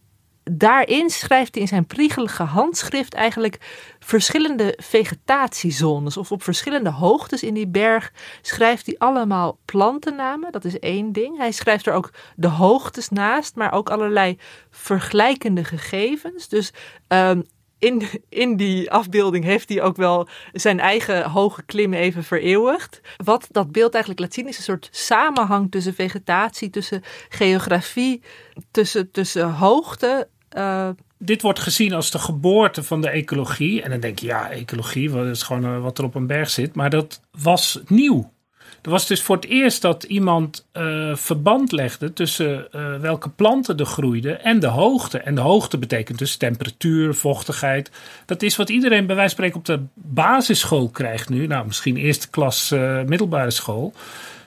daarin 0.52 1.10
schrijft 1.10 1.54
hij 1.54 1.62
in 1.62 1.68
zijn 1.68 1.86
priegelige 1.86 2.42
handschrift 2.42 3.14
eigenlijk 3.14 3.58
verschillende 3.98 4.78
vegetatiezones. 4.82 6.16
Of 6.16 6.32
op 6.32 6.42
verschillende 6.42 6.90
hoogtes 6.90 7.42
in 7.42 7.54
die 7.54 7.68
berg 7.68 8.12
schrijft 8.42 8.86
hij 8.86 8.94
allemaal 8.98 9.58
plantennamen. 9.64 10.52
Dat 10.52 10.64
is 10.64 10.78
één 10.78 11.12
ding. 11.12 11.36
Hij 11.38 11.52
schrijft 11.52 11.86
er 11.86 11.92
ook 11.92 12.10
de 12.36 12.48
hoogtes 12.48 13.08
naast, 13.08 13.54
maar 13.54 13.72
ook 13.72 13.90
allerlei 13.90 14.38
vergelijkende 14.70 15.64
gegevens. 15.64 16.48
Dus 16.48 16.72
um, 17.08 17.44
in, 17.78 18.02
in 18.28 18.56
die 18.56 18.90
afbeelding 18.90 19.44
heeft 19.44 19.68
hij 19.68 19.82
ook 19.82 19.96
wel 19.96 20.28
zijn 20.52 20.80
eigen 20.80 21.30
hoge 21.30 21.62
klim 21.62 21.92
even 21.92 22.24
vereeuwigd. 22.24 23.00
Wat 23.24 23.48
dat 23.50 23.72
beeld 23.72 23.92
eigenlijk 23.92 24.22
laat 24.22 24.34
zien 24.34 24.48
is 24.48 24.56
een 24.56 24.62
soort 24.62 24.88
samenhang 24.90 25.70
tussen 25.70 25.94
vegetatie, 25.94 26.70
tussen 26.70 27.02
geografie, 27.28 28.22
tussen, 28.70 29.10
tussen 29.10 29.50
hoogte 29.50 30.28
uh, 30.56 30.88
dit 31.18 31.42
wordt 31.42 31.58
gezien 31.58 31.92
als 31.92 32.10
de 32.10 32.18
geboorte 32.18 32.82
van 32.82 33.00
de 33.00 33.08
ecologie. 33.08 33.82
En 33.82 33.90
dan 33.90 34.00
denk 34.00 34.18
je, 34.18 34.26
ja, 34.26 34.50
ecologie, 34.50 35.10
dat 35.10 35.26
is 35.26 35.42
gewoon 35.42 35.64
uh, 35.64 35.82
wat 35.82 35.98
er 35.98 36.04
op 36.04 36.14
een 36.14 36.26
berg 36.26 36.50
zit. 36.50 36.74
Maar 36.74 36.90
dat 36.90 37.20
was 37.40 37.80
nieuw. 37.86 38.34
Er 38.82 38.90
was 38.90 39.06
dus 39.06 39.22
voor 39.22 39.36
het 39.36 39.44
eerst 39.44 39.82
dat 39.82 40.02
iemand 40.02 40.66
uh, 40.72 41.16
verband 41.16 41.72
legde 41.72 42.12
tussen 42.12 42.68
welke 43.00 43.28
planten 43.28 43.76
er 43.76 43.86
groeiden 43.86 44.42
en 44.44 44.60
de 44.60 44.66
hoogte. 44.66 45.18
En 45.18 45.34
de 45.34 45.40
hoogte 45.40 45.78
betekent 45.78 46.18
dus 46.18 46.36
temperatuur, 46.36 47.14
vochtigheid. 47.14 47.90
Dat 48.26 48.42
is 48.42 48.56
wat 48.56 48.68
iedereen 48.68 49.06
bij 49.06 49.16
wijze 49.16 49.36
van 49.36 49.44
spreken 49.44 49.58
op 49.58 49.64
de 49.64 49.86
basisschool 49.94 50.88
krijgt 50.88 51.28
nu. 51.28 51.46
Nou, 51.46 51.66
misschien 51.66 51.96
eerste 51.96 52.30
klas 52.30 52.70
middelbare 53.06 53.50
school. 53.50 53.92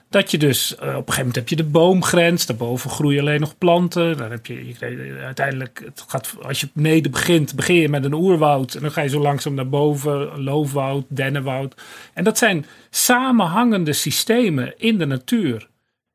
Dat 0.10 0.32
je 0.32 0.38
dus 0.38 0.72
uh, 0.72 0.80
op 0.80 0.86
een 0.86 0.94
gegeven 0.94 1.18
moment 1.18 1.36
heb 1.36 1.50
je 1.50 1.56
de 1.56 1.64
boomgrens, 1.64 2.46
daarboven 2.46 2.90
groeien 2.90 3.22
alleen 3.22 3.40
nog 3.40 3.58
planten. 3.58 4.18
Dan 4.18 4.32
heb 4.32 4.46
je, 4.46 4.68
je 4.68 5.18
uiteindelijk, 5.24 5.82
het 5.86 6.04
gaat, 6.08 6.36
als 6.42 6.60
je 6.60 6.70
beneden 6.74 7.12
begint, 7.12 7.56
begin 7.56 7.76
je 7.76 7.90
met 7.90 8.04
een 8.04 8.14
oerwoud. 8.14 8.74
En 8.74 8.82
dan 8.82 8.92
ga 8.92 9.02
je 9.02 9.10
zo 9.10 9.20
langzaam 9.20 9.54
naar 9.54 9.70
boven, 9.70 10.42
loofwoud, 10.44 11.06
dennenwoud. 11.08 11.82
En 12.14 12.24
dat 12.24 12.38
zijn 12.38 12.66
samenhangende 12.90 13.94
systemen 13.94 14.74
in 14.78 14.98
de 14.98 15.06
natuur. 15.06 15.68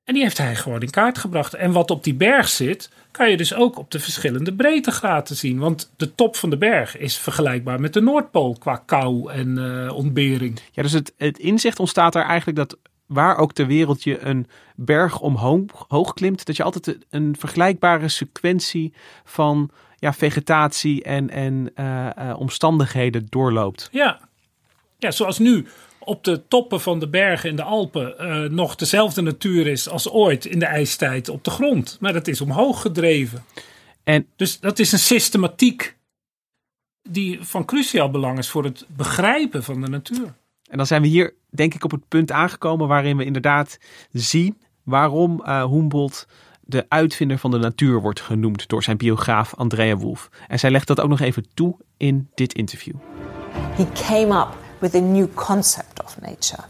En 0.04 0.14
die 0.14 0.22
heeft 0.22 0.38
hij 0.38 0.56
gewoon 0.56 0.80
in 0.80 0.90
kaart 0.90 1.18
gebracht. 1.18 1.54
En 1.54 1.72
wat 1.72 1.90
op 1.90 2.04
die 2.04 2.14
berg 2.14 2.48
zit, 2.48 2.90
kan 3.10 3.30
je 3.30 3.36
dus 3.36 3.54
ook 3.54 3.78
op 3.78 3.90
de 3.90 4.00
verschillende 4.00 4.54
breedtegraden 4.54 5.36
zien. 5.36 5.58
Want 5.58 5.92
de 5.96 6.14
top 6.14 6.36
van 6.36 6.50
de 6.50 6.56
berg 6.56 6.96
is 6.98 7.18
vergelijkbaar 7.18 7.80
met 7.80 7.92
de 7.92 8.00
Noordpool 8.00 8.56
qua 8.58 8.82
kou 8.86 9.32
en 9.32 9.58
uh, 9.58 9.92
ontbering. 9.92 10.60
Ja, 10.72 10.82
dus 10.82 10.92
het, 10.92 11.12
het 11.16 11.38
inzicht 11.38 11.78
ontstaat 11.78 12.14
er 12.14 12.22
eigenlijk 12.22 12.58
dat 12.58 12.76
waar 13.06 13.36
ook 13.36 13.52
ter 13.52 13.66
wereld 13.66 14.02
je 14.02 14.18
een 14.20 14.46
berg 14.76 15.20
omhoog 15.20 15.84
hoog 15.88 16.14
klimt, 16.14 16.46
dat 16.46 16.56
je 16.56 16.62
altijd 16.62 16.98
een 17.10 17.36
vergelijkbare 17.38 18.08
sequentie 18.08 18.92
van 19.24 19.70
ja, 19.96 20.12
vegetatie 20.12 21.02
en, 21.02 21.30
en 21.30 21.72
uh, 21.76 22.08
uh, 22.18 22.34
omstandigheden 22.38 23.26
doorloopt. 23.28 23.88
Ja. 23.92 24.20
ja, 24.98 25.10
zoals 25.10 25.38
nu 25.38 25.66
op 25.98 26.24
de 26.24 26.48
toppen 26.48 26.80
van 26.80 26.98
de 26.98 27.08
bergen 27.08 27.50
in 27.50 27.56
de 27.56 27.62
Alpen 27.62 28.14
uh, 28.20 28.50
nog 28.50 28.74
dezelfde 28.74 29.22
natuur 29.22 29.66
is 29.66 29.88
als 29.88 30.10
ooit 30.10 30.44
in 30.44 30.58
de 30.58 30.66
ijstijd 30.66 31.28
op 31.28 31.44
de 31.44 31.50
grond. 31.50 31.96
Maar 32.00 32.12
dat 32.12 32.28
is 32.28 32.40
omhoog 32.40 32.80
gedreven. 32.80 33.44
En, 34.04 34.26
dus 34.36 34.60
dat 34.60 34.78
is 34.78 34.92
een 34.92 34.98
systematiek 34.98 35.96
die 37.02 37.42
van 37.42 37.64
cruciaal 37.64 38.10
belang 38.10 38.38
is 38.38 38.48
voor 38.48 38.64
het 38.64 38.86
begrijpen 38.88 39.62
van 39.62 39.80
de 39.80 39.88
natuur. 39.88 40.34
En 40.74 40.80
dan 40.80 40.88
zijn 40.88 41.02
we 41.02 41.08
hier, 41.08 41.34
denk 41.50 41.74
ik, 41.74 41.84
op 41.84 41.90
het 41.90 42.08
punt 42.08 42.32
aangekomen 42.32 42.88
waarin 42.88 43.16
we 43.16 43.24
inderdaad 43.24 43.78
zien 44.12 44.58
waarom 44.82 45.42
uh, 45.44 45.64
Humboldt 45.64 46.26
de 46.60 46.86
uitvinder 46.88 47.38
van 47.38 47.50
de 47.50 47.58
natuur 47.58 48.00
wordt 48.00 48.20
genoemd 48.20 48.68
door 48.68 48.82
zijn 48.82 48.96
biograaf 48.96 49.54
Andrea 49.54 49.96
Wolf. 49.96 50.28
En 50.48 50.58
zij 50.58 50.70
legt 50.70 50.86
dat 50.86 51.00
ook 51.00 51.08
nog 51.08 51.20
even 51.20 51.46
toe 51.54 51.76
in 51.96 52.28
dit 52.34 52.54
interview. 52.54 52.94
He 53.76 53.86
came 54.08 54.40
up 54.40 54.48
with 54.78 54.94
a 54.94 54.98
new 54.98 55.26
concept 55.34 56.04
of 56.04 56.20
nature. 56.20 56.62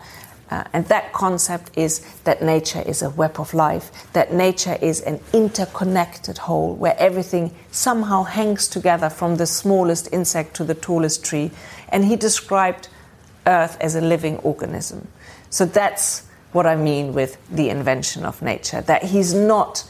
Uh, 0.53 0.59
and 0.71 0.89
that 0.89 1.03
concept 1.13 1.77
is 1.77 2.01
that 2.23 2.41
nature 2.41 2.85
is 2.85 3.03
a 3.03 3.13
web 3.17 3.39
of 3.39 3.53
life, 3.53 3.91
that 4.11 4.33
nature 4.33 4.79
is 4.79 5.05
an 5.05 5.19
interconnected 5.31 6.39
whole 6.39 6.77
where 6.79 6.97
everything 6.99 7.53
somehow 7.71 8.27
hangs 8.27 8.69
together 8.69 9.11
from 9.11 9.37
the 9.37 9.47
smallest 9.47 10.09
insect 10.13 10.55
to 10.55 10.65
the 10.65 10.79
tallest 10.79 11.25
tree. 11.25 11.51
And 11.89 12.05
he 12.05 12.17
described 12.17 12.89
Earth 13.47 13.77
as 13.81 13.95
a 13.95 14.01
living 14.01 14.39
organism. 14.43 15.09
So 15.49 15.67
that's 15.67 16.23
what 16.53 16.67
I 16.67 16.77
mean 16.77 17.13
with 17.13 17.37
the 17.55 17.69
invention 17.69 18.25
of 18.25 18.41
nature. 18.41 18.83
That 18.83 19.03
he's 19.03 19.35
not, 19.35 19.85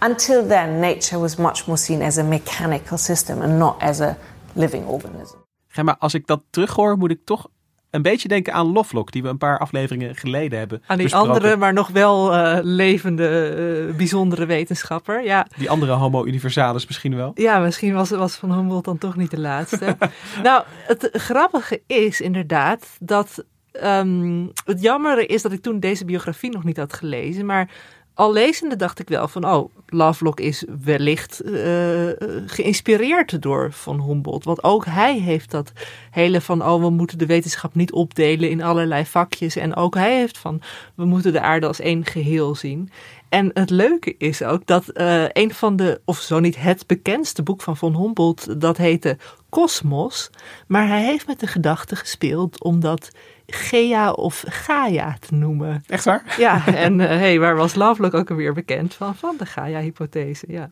until 0.00 0.46
then, 0.48 0.80
nature 0.80 1.18
was 1.18 1.36
much 1.38 1.66
more 1.66 1.78
seen 1.78 2.02
as 2.02 2.18
a 2.18 2.24
mechanical 2.24 2.98
system 2.98 3.42
and 3.42 3.58
not 3.58 3.76
as 3.80 4.00
a 4.00 4.16
living 4.54 4.86
organism. 4.86 5.38
Maar 5.82 5.96
als 5.98 6.14
ik 6.14 6.26
dat 6.26 6.40
terughoor, 6.50 6.98
moet 6.98 7.10
ik 7.10 7.20
toch 7.24 7.48
een 7.90 8.02
beetje 8.02 8.28
denken 8.28 8.52
aan 8.52 8.72
Lovelock, 8.72 9.12
die 9.12 9.22
we 9.22 9.28
een 9.28 9.38
paar 9.38 9.58
afleveringen 9.58 10.14
geleden 10.14 10.58
hebben. 10.58 10.82
Aan 10.86 10.98
die 10.98 11.14
andere, 11.14 11.56
maar 11.56 11.72
nog 11.72 11.88
wel 11.88 12.34
uh, 12.34 12.58
levende, 12.62 13.86
uh, 13.88 13.96
bijzondere 13.96 14.46
wetenschapper. 14.46 15.24
Ja. 15.24 15.46
Die 15.56 15.70
andere 15.70 15.92
Homo 15.92 16.24
universalis 16.24 16.86
misschien 16.86 17.16
wel. 17.16 17.30
Ja, 17.34 17.58
misschien 17.58 17.94
was, 17.94 18.10
was 18.10 18.36
Van 18.36 18.52
Humboldt 18.52 18.84
dan 18.84 18.98
toch 18.98 19.16
niet 19.16 19.30
de 19.30 19.40
laatste. 19.40 19.96
nou, 20.42 20.62
het 20.68 21.08
grappige 21.12 21.82
is 21.86 22.20
inderdaad 22.20 22.96
dat. 23.00 23.44
Um, 23.84 24.50
het 24.64 24.82
jammere 24.82 25.26
is 25.26 25.42
dat 25.42 25.52
ik 25.52 25.62
toen 25.62 25.80
deze 25.80 26.04
biografie 26.04 26.50
nog 26.50 26.64
niet 26.64 26.76
had 26.76 26.92
gelezen, 26.92 27.46
maar 27.46 27.70
al 28.18 28.32
lezende 28.32 28.76
dacht 28.76 28.98
ik 28.98 29.08
wel 29.08 29.28
van, 29.28 29.44
oh, 29.44 29.70
Lovelock 29.86 30.40
is 30.40 30.64
wellicht 30.84 31.42
uh, 31.44 32.10
geïnspireerd 32.46 33.42
door 33.42 33.72
Van 33.72 34.02
Humboldt. 34.02 34.44
Want 34.44 34.62
ook 34.62 34.84
hij 34.84 35.18
heeft 35.18 35.50
dat 35.50 35.72
hele 36.10 36.40
van, 36.40 36.64
oh, 36.64 36.82
we 36.82 36.90
moeten 36.90 37.18
de 37.18 37.26
wetenschap 37.26 37.74
niet 37.74 37.92
opdelen 37.92 38.50
in 38.50 38.62
allerlei 38.62 39.06
vakjes. 39.06 39.56
En 39.56 39.76
ook 39.76 39.94
hij 39.94 40.16
heeft 40.16 40.38
van, 40.38 40.60
we 40.94 41.04
moeten 41.04 41.32
de 41.32 41.40
aarde 41.40 41.66
als 41.66 41.80
één 41.80 42.04
geheel 42.04 42.54
zien. 42.54 42.90
En 43.28 43.50
het 43.54 43.70
leuke 43.70 44.14
is 44.18 44.42
ook 44.42 44.66
dat 44.66 44.84
uh, 44.94 45.24
een 45.28 45.54
van 45.54 45.76
de, 45.76 46.00
of 46.04 46.18
zo 46.18 46.38
niet 46.38 46.60
het 46.60 46.86
bekendste 46.86 47.42
boek 47.42 47.62
van 47.62 47.76
Van 47.76 47.96
Humboldt, 47.96 48.60
dat 48.60 48.76
heette 48.76 49.18
Kosmos. 49.48 50.30
Maar 50.66 50.88
hij 50.88 51.04
heeft 51.04 51.26
met 51.26 51.40
de 51.40 51.46
gedachte 51.46 51.96
gespeeld 51.96 52.62
omdat 52.62 53.10
Gea 53.50 54.12
of 54.12 54.44
Gaia 54.46 55.16
te 55.20 55.34
noemen. 55.34 55.82
Echt 55.86 56.04
waar? 56.04 56.34
Ja, 56.38 56.66
en 56.86 56.98
uh, 56.98 57.06
hey, 57.06 57.38
waar 57.40 57.56
was 57.56 57.74
Lovelock 57.74 58.14
ook 58.14 58.30
alweer 58.30 58.52
bekend 58.52 58.94
van? 58.94 59.16
Van 59.16 59.34
de 59.38 59.46
Gaia-hypothese, 59.46 60.46
ja. 60.48 60.70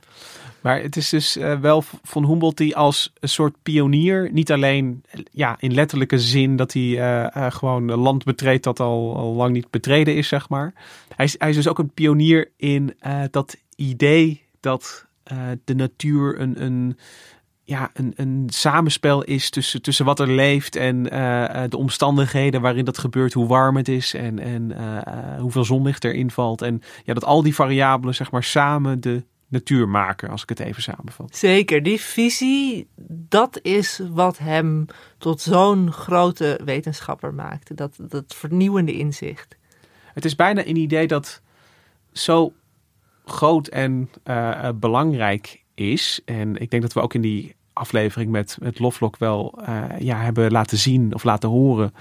Maar 0.61 0.83
het 0.83 0.97
is 0.97 1.09
dus 1.09 1.37
uh, 1.37 1.61
wel 1.61 1.85
van 2.03 2.27
Humboldt 2.27 2.59
die 2.59 2.77
als 2.77 3.12
een 3.20 3.29
soort 3.29 3.55
pionier, 3.62 4.33
niet 4.33 4.53
alleen 4.53 5.05
ja, 5.31 5.57
in 5.59 5.74
letterlijke 5.74 6.18
zin 6.18 6.57
dat 6.57 6.72
hij 6.72 6.83
uh, 6.83 7.47
gewoon 7.51 7.89
een 7.89 7.99
land 7.99 8.24
betreedt 8.24 8.64
dat 8.64 8.81
al, 8.81 9.16
al 9.16 9.33
lang 9.33 9.53
niet 9.53 9.70
betreden 9.70 10.14
is, 10.14 10.29
zeg 10.29 10.49
maar. 10.49 10.72
Hij 11.16 11.24
is, 11.24 11.35
hij 11.39 11.49
is 11.49 11.57
dus 11.57 11.68
ook 11.68 11.79
een 11.79 11.91
pionier 11.95 12.51
in 12.57 12.97
dat 13.31 13.57
idee 13.77 14.43
dat 14.61 15.07
de 15.64 15.74
natuur 15.74 16.41
een, 16.41 16.62
een 16.62 16.99
ja, 17.69 17.91
een, 17.93 18.12
een 18.17 18.45
samenspel 18.47 19.23
is 19.23 19.51
tussen, 19.51 19.83
tussen 19.83 20.05
wat 20.05 20.21
er 20.21 20.29
leeft 20.29 20.77
en 20.77 21.14
uh, 21.14 21.62
de 21.69 21.77
omstandigheden 21.77 22.61
waarin 22.61 22.85
dat 22.85 22.99
gebeurt, 22.99 23.33
hoe 23.33 23.47
warm 23.47 23.77
het 23.77 23.89
is 23.89 24.14
en, 24.14 24.39
en 24.39 24.71
uh, 24.71 25.41
hoeveel 25.41 25.64
zonlicht 25.64 26.05
erin 26.05 26.31
valt. 26.31 26.62
En 26.62 26.83
ja, 27.05 27.14
dat 27.14 27.25
al 27.25 27.43
die 27.43 27.55
variabelen 27.55 28.14
zeg 28.14 28.31
maar 28.31 28.43
samen 28.45 29.01
de 29.01 29.25
natuur 29.49 29.89
maken, 29.89 30.29
als 30.29 30.43
ik 30.43 30.49
het 30.49 30.61
even 30.61 30.83
samenvat. 30.83 31.37
Zeker, 31.37 31.83
die 31.83 32.01
visie, 32.01 32.89
dat 33.09 33.59
is 33.62 34.01
wat 34.11 34.39
hem 34.39 34.87
tot 35.19 35.41
zo'n 35.41 35.93
grote 35.93 36.61
wetenschapper 36.64 37.35
maakte. 37.35 37.75
Dat, 37.75 37.97
dat 38.09 38.35
vernieuwende 38.35 38.93
inzicht. 38.93 39.57
Het 40.14 40.25
is 40.25 40.35
bijna 40.35 40.67
een 40.67 40.77
idee 40.77 41.07
dat 41.07 41.43
zo 42.12 42.53
groot 43.25 43.69
en 43.69 44.11
uh, 44.25 44.69
belangrijk 44.75 45.64
is. 45.77 46.20
En 46.24 46.57
ik 46.57 46.70
denk 46.70 46.83
dat 46.83 46.93
we 46.93 47.01
ook 47.01 47.14
in 47.14 47.20
die 47.20 47.55
aflevering 47.72 48.31
met, 48.31 48.57
met 48.61 48.79
Lovelock 48.79 49.16
wel 49.16 49.59
uh, 49.68 49.85
ja, 49.99 50.16
hebben 50.16 50.51
laten 50.51 50.79
zien 50.79 51.14
of 51.14 51.24
laten 51.24 51.49
horen 51.49 51.95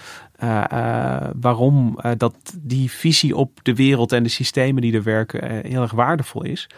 uh, 0.44 0.64
uh, 0.74 1.28
waarom 1.42 2.00
dat 2.18 2.36
die 2.60 2.92
visie 2.92 3.36
op 3.36 3.60
de 3.64 3.76
wereld 3.76 4.12
en 4.12 4.24
de 4.24 4.30
systemen 4.30 4.82
die 4.82 4.94
er 4.94 5.04
werken 5.04 5.68
heel 5.68 5.82
erg 5.82 5.92
waardevol 5.92 6.44
is. 6.44 6.70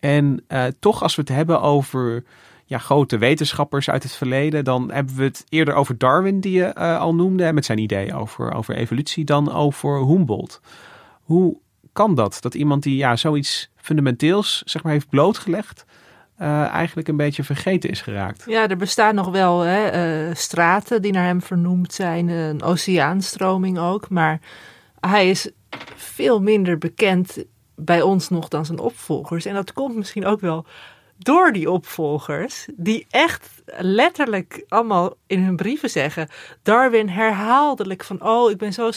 En 0.00 0.44
toch 0.78 1.02
als 1.02 1.14
we 1.14 1.20
het 1.20 1.30
hebben 1.30 1.60
over 1.60 2.24
ja, 2.64 2.78
grote 2.78 3.18
wetenschappers 3.18 3.90
uit 3.90 4.02
het 4.02 4.12
verleden, 4.12 4.64
dan 4.64 4.90
hebben 4.92 5.16
we 5.16 5.24
het 5.24 5.44
eerder 5.48 5.74
over 5.74 5.98
Darwin, 5.98 6.40
die 6.40 6.52
je 6.52 6.74
al 6.74 7.14
noemde, 7.14 7.52
met 7.52 7.64
zijn 7.64 7.78
idee 7.78 8.14
over, 8.14 8.52
over 8.52 8.76
evolutie, 8.76 9.24
dan 9.24 9.52
over 9.52 10.06
Humboldt. 10.06 10.60
Hoe 11.22 11.56
kan 11.92 12.14
dat? 12.14 12.38
Dat 12.40 12.54
iemand 12.54 12.82
die 12.82 12.96
ja, 12.96 13.16
zoiets 13.16 13.70
fundamenteels 13.76 14.62
zeg 14.64 14.82
maar, 14.82 14.92
heeft 14.92 15.08
blootgelegd, 15.08 15.84
uh, 16.40 16.66
eigenlijk 16.66 17.08
een 17.08 17.16
beetje 17.16 17.44
vergeten 17.44 17.90
is 17.90 18.00
geraakt. 18.00 18.44
Ja, 18.46 18.68
er 18.68 18.76
bestaan 18.76 19.14
nog 19.14 19.30
wel 19.30 19.60
hè, 19.60 20.26
uh, 20.28 20.34
straten 20.34 21.02
die 21.02 21.12
naar 21.12 21.24
hem 21.24 21.42
vernoemd 21.42 21.92
zijn, 21.92 22.28
een 22.28 22.62
oceaanstroming 22.62 23.78
ook, 23.78 24.08
maar 24.08 24.40
hij 25.00 25.30
is 25.30 25.50
veel 25.96 26.42
minder 26.42 26.78
bekend 26.78 27.44
bij 27.74 28.02
ons 28.02 28.28
nog 28.28 28.48
dan 28.48 28.66
zijn 28.66 28.78
opvolgers. 28.78 29.44
En 29.44 29.54
dat 29.54 29.72
komt 29.72 29.96
misschien 29.96 30.26
ook 30.26 30.40
wel 30.40 30.66
door 31.18 31.52
die 31.52 31.70
opvolgers, 31.70 32.66
die 32.76 33.06
echt 33.10 33.62
letterlijk 33.76 34.64
allemaal 34.68 35.16
in 35.26 35.42
hun 35.42 35.56
brieven 35.56 35.90
zeggen: 35.90 36.28
Darwin 36.62 37.08
herhaaldelijk 37.08 38.04
van: 38.04 38.22
Oh, 38.22 38.50
ik 38.50 38.56
ben 38.56 38.72
zo 38.72 38.90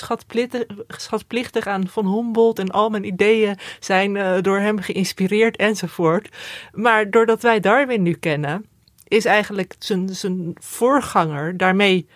schatplichtig, 0.88 1.67
aan 1.67 1.88
Van 1.88 2.13
Humboldt 2.13 2.59
en 2.59 2.72
al 2.72 2.89
mijn 2.89 3.05
ideeën 3.05 3.57
zijn 3.80 4.15
uh, 4.15 4.41
door 4.41 4.59
hem 4.59 4.80
geïnspireerd 4.80 5.57
enzovoort. 5.57 6.30
Maar 6.72 7.09
doordat 7.09 7.41
wij 7.41 7.59
Darwin 7.59 8.01
nu 8.01 8.13
kennen, 8.13 8.65
is 9.07 9.26
eigenlijk 9.26 9.76
zijn, 9.80 10.09
zijn 10.09 10.53
voorganger 10.59 11.57
daarmee 11.57 12.07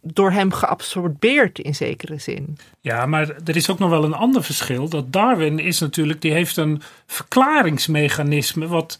door 0.00 0.30
hem 0.30 0.52
geabsorbeerd 0.52 1.58
in 1.58 1.74
zekere 1.74 2.18
zin. 2.18 2.58
Ja, 2.80 3.06
maar 3.06 3.36
er 3.44 3.56
is 3.56 3.70
ook 3.70 3.78
nog 3.78 3.90
wel 3.90 4.04
een 4.04 4.14
ander 4.14 4.44
verschil. 4.44 4.88
Dat 4.88 5.12
Darwin 5.12 5.58
is 5.58 5.80
natuurlijk, 5.80 6.20
die 6.20 6.32
heeft 6.32 6.56
een 6.56 6.82
verklaringsmechanisme 7.06 8.66
wat 8.66 8.98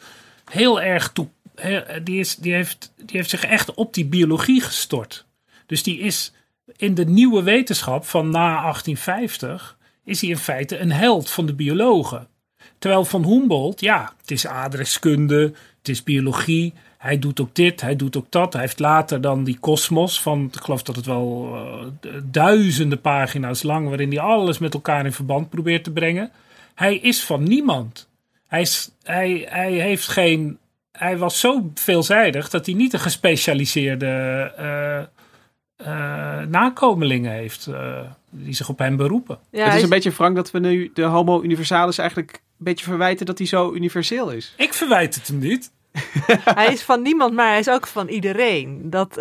heel 0.55 0.81
erg 0.81 1.13
toe, 1.13 1.29
die, 2.03 2.19
is, 2.19 2.37
die, 2.37 2.53
heeft, 2.53 2.93
die 2.97 3.17
heeft 3.17 3.31
zich 3.31 3.45
echt 3.45 3.75
op 3.75 3.95
die 3.95 4.07
biologie 4.07 4.61
gestort. 4.61 5.27
Dus 5.67 5.83
die 5.83 5.99
is 5.99 6.33
in 6.77 6.95
de 6.95 7.05
nieuwe 7.05 7.43
wetenschap 7.43 8.05
van 8.05 8.31
na 8.31 8.61
1850 8.61 9.79
is 10.05 10.21
hij 10.21 10.31
in 10.31 10.39
feite 10.39 10.79
een 10.79 10.93
held 10.93 11.31
van 11.31 11.47
de 11.47 11.55
biologen. 11.55 12.29
Terwijl 12.79 13.05
van 13.05 13.25
Humboldt, 13.25 13.81
ja, 13.81 14.13
het 14.21 14.31
is 14.31 14.47
aardrijkskunde, 14.47 15.53
het 15.79 15.89
is 15.89 16.03
biologie. 16.03 16.73
Hij 16.99 17.19
doet 17.19 17.41
ook 17.41 17.55
dit, 17.55 17.81
hij 17.81 17.97
doet 17.97 18.17
ook 18.17 18.31
dat. 18.31 18.53
Hij 18.53 18.63
heeft 18.63 18.79
later 18.79 19.21
dan 19.21 19.45
die 19.45 19.59
kosmos 19.59 20.21
van, 20.21 20.51
ik 20.53 20.61
geloof 20.61 20.83
dat 20.83 20.97
het 20.97 21.07
wel 21.07 21.51
uh, 21.55 22.13
duizenden 22.25 23.01
pagina's 23.01 23.63
lang, 23.63 23.89
waarin 23.89 24.09
hij 24.09 24.21
alles 24.21 24.59
met 24.59 24.75
elkaar 24.75 25.05
in 25.05 25.13
verband 25.13 25.51
probeert 25.51 25.85
te 25.85 25.91
brengen. 25.91 26.31
Hij 26.75 26.97
is 26.97 27.25
van 27.25 27.43
niemand. 27.43 28.09
Hij, 28.55 28.63
is, 28.63 28.91
hij, 29.03 29.47
hij 29.49 29.73
heeft 29.73 30.09
geen. 30.09 30.59
Hij 30.93 31.19
was 31.19 31.41
zo 31.41 31.71
veelzijdig 31.75 32.51
dat 32.51 32.67
hij 32.67 32.75
niet 32.75 32.93
een 32.93 33.01
gespecialiseerde 33.01 34.53
uh, 34.59 35.87
uh, 35.89 36.47
nakomelingen 36.47 37.33
heeft 37.33 37.67
uh, 37.67 38.01
die 38.31 38.55
zich 38.55 38.69
op 38.69 38.79
hem 38.79 38.97
beroepen. 38.97 39.39
Ja, 39.51 39.65
het 39.65 39.75
is 39.75 39.83
een 39.83 39.89
beetje 39.89 40.13
Frank 40.13 40.37
dat 40.37 40.51
we 40.51 40.59
nu 40.59 40.91
de 40.95 41.03
Homo 41.03 41.43
Universalis 41.43 41.99
eigenlijk 41.99 42.33
een 42.33 42.65
beetje 42.65 42.85
verwijten 42.85 43.27
dat 43.27 43.39
hij 43.39 43.47
zo 43.47 43.73
universeel 43.73 44.31
is. 44.31 44.55
Ik 44.57 44.75
verwijt 44.75 45.15
het 45.15 45.27
hem 45.27 45.39
niet. 45.39 45.73
hij 46.61 46.73
is 46.73 46.83
van 46.83 47.03
niemand, 47.03 47.35
maar 47.35 47.49
hij 47.49 47.59
is 47.59 47.69
ook 47.69 47.87
van 47.87 48.09
iedereen. 48.09 48.91
Dat, 48.91 49.17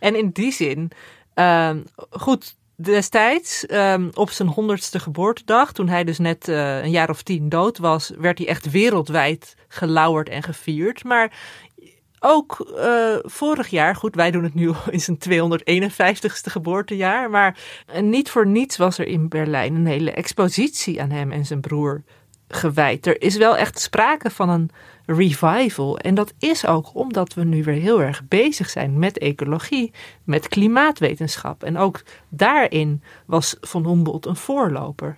en 0.00 0.16
in 0.16 0.30
die 0.30 0.52
zin, 0.52 0.90
ehm, 1.34 1.80
goed, 2.10 2.56
destijds, 2.76 3.66
um, 3.70 4.10
op 4.14 4.30
zijn 4.30 4.48
honderdste 4.48 4.98
geboortedag, 4.98 5.72
toen 5.72 5.88
hij 5.88 6.04
dus 6.04 6.18
net 6.18 6.48
uh, 6.48 6.82
een 6.82 6.90
jaar 6.90 7.10
of 7.10 7.22
tien 7.22 7.48
dood 7.48 7.78
was, 7.78 8.12
werd 8.18 8.38
hij 8.38 8.46
echt 8.46 8.70
wereldwijd 8.70 9.56
gelauwerd 9.68 10.28
en 10.28 10.42
gevierd. 10.42 11.04
Maar 11.04 11.32
ook 12.20 12.74
uh, 12.76 13.16
vorig 13.22 13.68
jaar, 13.68 13.96
goed, 13.96 14.14
wij 14.14 14.30
doen 14.30 14.44
het 14.44 14.54
nu 14.54 14.72
in 14.90 15.00
zijn 15.00 15.18
251ste 15.28 16.50
geboortejaar, 16.50 17.30
maar 17.30 17.58
niet 18.00 18.30
voor 18.30 18.46
niets 18.46 18.76
was 18.76 18.98
er 18.98 19.06
in 19.06 19.28
Berlijn 19.28 19.74
een 19.74 19.86
hele 19.86 20.12
expositie 20.12 21.02
aan 21.02 21.10
hem 21.10 21.32
en 21.32 21.46
zijn 21.46 21.60
broer 21.60 22.02
gewijd. 22.48 23.06
Er 23.06 23.22
is 23.22 23.36
wel 23.36 23.56
echt 23.56 23.80
sprake 23.80 24.30
van 24.30 24.48
een 24.48 24.70
revival. 25.06 25.98
En 25.98 26.14
dat 26.14 26.34
is 26.38 26.66
ook 26.66 26.94
omdat 26.94 27.34
we 27.34 27.44
nu 27.44 27.62
weer 27.62 27.80
heel 27.80 28.02
erg 28.02 28.28
bezig 28.28 28.70
zijn 28.70 28.98
met 28.98 29.18
ecologie, 29.18 29.92
met 30.24 30.48
klimaatwetenschap. 30.48 31.62
En 31.62 31.78
ook 31.78 32.02
daarin 32.28 33.02
was 33.26 33.56
Van 33.60 33.86
Humboldt 33.86 34.26
een 34.26 34.36
voorloper. 34.36 35.16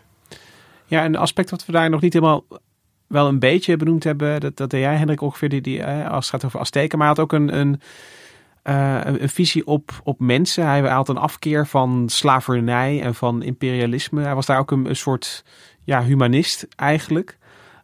Ja, 0.86 1.04
een 1.04 1.16
aspect 1.16 1.50
wat 1.50 1.66
we 1.66 1.72
daar 1.72 1.90
nog 1.90 2.00
niet 2.00 2.12
helemaal 2.12 2.44
wel 3.06 3.28
een 3.28 3.38
beetje 3.38 3.76
benoemd 3.76 4.04
hebben, 4.04 4.40
dat, 4.40 4.56
dat 4.56 4.72
jij 4.72 4.96
Hendrik 4.96 5.20
ongeveer, 5.20 5.62
die, 5.62 5.82
eh, 5.82 6.10
als 6.10 6.24
het 6.24 6.34
gaat 6.34 6.44
over 6.44 6.60
Azteken, 6.60 6.98
maar 6.98 7.06
hij 7.06 7.16
had 7.16 7.24
ook 7.24 7.40
een, 7.40 7.58
een, 7.58 7.80
uh, 8.64 9.00
een 9.04 9.28
visie 9.28 9.66
op, 9.66 10.00
op 10.04 10.20
mensen. 10.20 10.66
Hij 10.66 10.80
had 10.80 11.08
een 11.08 11.16
afkeer 11.16 11.66
van 11.66 12.04
slavernij 12.08 13.02
en 13.02 13.14
van 13.14 13.42
imperialisme. 13.42 14.22
Hij 14.22 14.34
was 14.34 14.46
daar 14.46 14.58
ook 14.58 14.70
een, 14.70 14.88
een 14.88 14.96
soort 14.96 15.44
ja, 15.84 16.02
humanist 16.02 16.66
eigenlijk. 16.76 17.38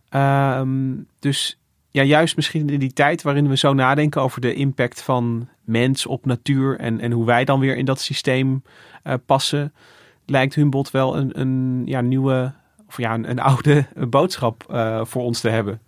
Ehm, 0.09 0.95
dus 1.19 1.62
ja, 1.93 2.03
juist 2.03 2.37
misschien 2.37 2.69
in 2.69 2.79
die 2.79 2.93
tijd 2.93 3.23
waarin 3.23 3.49
we 3.49 3.57
zo 3.57 3.73
nadenken 3.73 4.23
over 4.23 4.41
de 4.41 4.55
impact 4.55 5.03
van 5.03 5.49
mens 5.65 6.07
op 6.07 6.27
natuur 6.27 6.79
en, 6.79 7.01
en 7.01 7.13
hoe 7.13 7.25
wij 7.25 7.45
dan 7.45 7.61
weer 7.61 7.77
in 7.77 7.85
dat 7.85 8.01
systeem 8.01 8.63
uh, 9.05 9.15
passen, 9.27 9.73
lijkt 10.27 10.55
Humboldt 10.55 10.91
wel 10.91 11.17
een, 11.17 11.41
een 11.41 11.83
ja, 11.85 12.01
nieuwe 12.01 12.53
of 12.89 12.97
ja, 12.97 13.15
een, 13.15 13.31
een 13.31 13.39
oude 13.51 13.87
boodschap 14.09 14.67
uh, 14.71 15.05
voor 15.05 15.23
ons 15.23 15.41
te 15.41 15.49
hebben. 15.49 15.81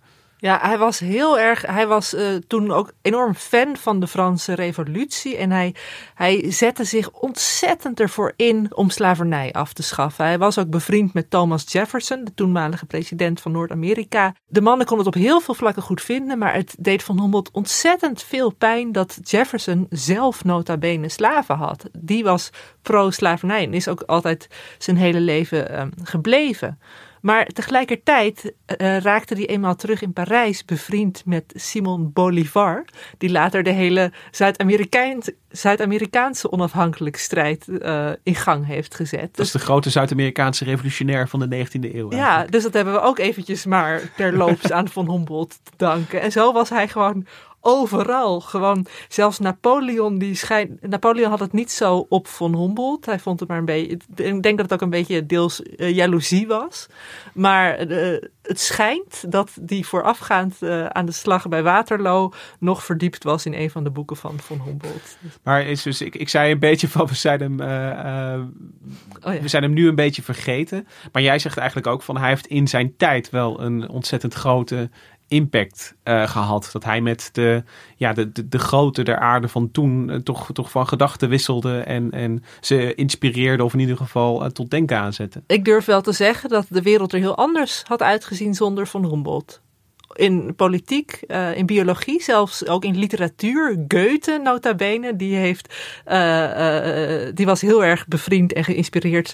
Ja, 0.45 0.59
hij 0.61 0.77
was 0.77 0.99
heel 0.99 1.39
erg. 1.39 1.61
Hij 1.61 1.87
was 1.87 2.13
uh, 2.13 2.35
toen 2.47 2.71
ook 2.71 2.91
enorm 3.01 3.35
fan 3.35 3.77
van 3.77 3.99
de 3.99 4.07
Franse 4.07 4.53
Revolutie. 4.53 5.37
En 5.37 5.51
hij, 5.51 5.75
hij 6.13 6.51
zette 6.51 6.83
zich 6.83 7.11
ontzettend 7.11 7.99
ervoor 7.99 8.33
in 8.35 8.75
om 8.75 8.89
slavernij 8.89 9.51
af 9.51 9.73
te 9.73 9.83
schaffen. 9.83 10.25
Hij 10.25 10.37
was 10.37 10.57
ook 10.57 10.69
bevriend 10.69 11.13
met 11.13 11.29
Thomas 11.29 11.71
Jefferson, 11.71 12.23
de 12.23 12.33
toenmalige 12.33 12.85
president 12.85 13.41
van 13.41 13.51
Noord-Amerika. 13.51 14.35
De 14.47 14.61
mannen 14.61 14.85
konden 14.85 15.05
het 15.05 15.15
op 15.15 15.21
heel 15.21 15.41
veel 15.41 15.53
vlakken 15.53 15.83
goed 15.83 16.01
vinden. 16.01 16.37
Maar 16.37 16.53
het 16.53 16.75
deed 16.79 17.03
van 17.03 17.21
Humboldt 17.21 17.51
ontzettend 17.51 18.23
veel 18.23 18.49
pijn 18.51 18.91
dat 18.91 19.17
Jefferson 19.21 19.85
zelf 19.89 20.43
nota 20.43 20.77
bene 20.77 21.09
slaven 21.09 21.55
had. 21.55 21.85
Die 21.99 22.23
was 22.23 22.49
pro-slavernij 22.81 23.63
en 23.63 23.73
is 23.73 23.87
ook 23.87 24.01
altijd 24.01 24.47
zijn 24.77 24.97
hele 24.97 25.19
leven 25.19 25.71
uh, 25.71 25.83
gebleven. 26.03 26.79
Maar 27.25 27.45
tegelijkertijd 27.45 28.53
uh, 28.77 28.97
raakte 28.97 29.33
hij 29.33 29.45
eenmaal 29.45 29.75
terug 29.75 30.01
in 30.01 30.13
Parijs 30.13 30.65
bevriend 30.65 31.21
met 31.25 31.53
Simon 31.55 32.11
Bolivar, 32.13 32.85
die 33.17 33.31
later 33.31 33.63
de 33.63 33.69
hele 33.69 34.11
Zuid-Amerikaanse 35.49 36.51
onafhankelijkheidsstrijd 36.51 37.67
uh, 37.67 38.09
in 38.23 38.35
gang 38.35 38.65
heeft 38.65 38.95
gezet. 38.95 39.35
Dat 39.35 39.45
is 39.45 39.51
de 39.51 39.59
grote 39.59 39.89
Zuid-Amerikaanse 39.89 40.63
revolutionair 40.63 41.27
van 41.27 41.39
de 41.39 41.45
19e 41.45 41.49
eeuw. 41.71 41.81
Eigenlijk. 41.81 42.13
Ja, 42.13 42.45
dus 42.45 42.63
dat 42.63 42.73
hebben 42.73 42.93
we 42.93 43.01
ook 43.01 43.19
eventjes 43.19 43.65
maar 43.65 44.01
terloops 44.15 44.71
aan 44.71 44.87
Von 44.87 45.11
Humboldt 45.11 45.59
te 45.63 45.71
danken. 45.77 46.21
En 46.21 46.31
zo 46.31 46.53
was 46.53 46.69
hij 46.69 46.87
gewoon 46.87 47.25
overal. 47.65 48.39
Gewoon, 48.41 48.85
zelfs 49.07 49.39
Napoleon, 49.39 50.17
die 50.17 50.35
schijnt. 50.35 50.81
Napoleon 50.81 51.29
had 51.29 51.39
het 51.39 51.53
niet 51.53 51.71
zo 51.71 52.05
op 52.09 52.27
von 52.27 52.55
Humboldt. 52.55 53.05
Hij 53.05 53.19
vond 53.19 53.39
het 53.39 53.49
maar 53.49 53.57
een 53.57 53.65
beetje. 53.65 53.97
Ik 54.15 54.43
denk 54.43 54.43
dat 54.43 54.59
het 54.59 54.73
ook 54.73 54.81
een 54.81 54.89
beetje 54.89 55.25
deels 55.25 55.61
uh, 55.61 55.95
jaloezie 55.95 56.47
was. 56.47 56.87
Maar 57.33 57.87
uh, 57.87 58.21
het 58.41 58.59
schijnt 58.59 59.31
dat 59.31 59.51
die 59.61 59.85
voorafgaand 59.85 60.55
uh, 60.59 60.85
aan 60.85 61.05
de 61.05 61.11
slag 61.11 61.47
bij 61.47 61.63
Waterloo 61.63 62.31
nog 62.59 62.83
verdiept 62.83 63.23
was 63.23 63.45
in 63.45 63.53
een 63.53 63.69
van 63.69 63.83
de 63.83 63.89
boeken 63.89 64.17
van 64.17 64.39
von 64.39 64.61
Humboldt. 64.65 65.17
Maar 65.43 65.65
is 65.65 65.83
dus, 65.83 66.01
ik, 66.01 66.15
ik 66.15 66.29
zei 66.29 66.51
een 66.51 66.59
beetje 66.59 66.87
van, 66.87 67.07
we 67.07 67.15
zijn 67.15 67.39
hem, 67.39 67.53
oh 67.61 69.33
ja. 69.33 69.41
we 69.41 69.47
zijn 69.47 69.63
hem 69.63 69.73
nu 69.73 69.87
een 69.87 69.95
beetje 69.95 70.21
vergeten. 70.21 70.87
Maar 71.11 71.21
jij 71.21 71.39
zegt 71.39 71.57
eigenlijk 71.57 71.87
ook 71.87 72.01
van, 72.01 72.17
hij 72.17 72.29
heeft 72.29 72.47
in 72.47 72.67
zijn 72.67 72.97
tijd 72.97 73.29
wel 73.29 73.61
een 73.61 73.89
ontzettend 73.89 74.33
grote 74.33 74.89
impact 75.27 75.95
uh, 76.03 76.27
gehad. 76.27 76.69
Dat 76.71 76.83
hij 76.83 77.01
met 77.01 77.29
de, 77.31 77.63
ja, 77.95 78.13
de, 78.13 78.31
de, 78.31 78.47
de 78.47 79.03
der 79.03 79.19
aarde 79.19 79.47
van 79.47 79.71
toen 79.71 80.09
uh, 80.09 80.15
toch, 80.15 80.49
toch 80.53 80.71
van 80.71 80.87
gedachten 80.87 81.29
wisselde 81.29 81.79
en, 81.79 82.11
en 82.11 82.43
ze 82.61 82.95
inspireerde 82.95 83.63
of 83.63 83.73
in 83.73 83.79
ieder 83.79 83.97
geval 83.97 84.43
uh, 84.43 84.49
tot 84.49 84.69
denken 84.69 84.97
aanzette. 84.97 85.43
Ik 85.47 85.65
durf 85.65 85.85
wel 85.85 86.01
te 86.01 86.11
zeggen 86.11 86.49
dat 86.49 86.65
de 86.69 86.81
wereld 86.81 87.13
er 87.13 87.19
heel 87.19 87.37
anders 87.37 87.83
had 87.87 88.01
uitgezien 88.01 88.53
zonder 88.53 88.87
Van 88.87 89.05
Humboldt. 89.05 89.63
In 90.15 90.55
politiek, 90.55 91.19
uh, 91.27 91.57
in 91.57 91.65
biologie, 91.65 92.23
zelfs 92.23 92.67
ook 92.67 92.83
in 92.85 92.97
literatuur. 92.97 93.85
Goethe, 93.87 94.39
nota 94.43 94.75
bene, 94.75 95.15
die, 95.15 95.35
heeft, 95.35 95.73
uh, 96.07 97.27
die 97.33 97.45
was 97.45 97.61
heel 97.61 97.83
erg 97.83 98.07
bevriend 98.07 98.53
en 98.53 98.63
geïnspireerd, 98.63 99.33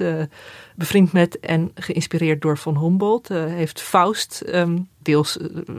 bevriend 0.75 1.11
met 1.11 1.39
en 1.39 1.71
geïnspireerd 1.75 2.41
door 2.41 2.57
Von 2.57 2.79
Humboldt. 2.79 3.27
heeft 3.27 3.81
Faust 3.81 4.43
um, 4.53 4.87
deels 5.01 5.37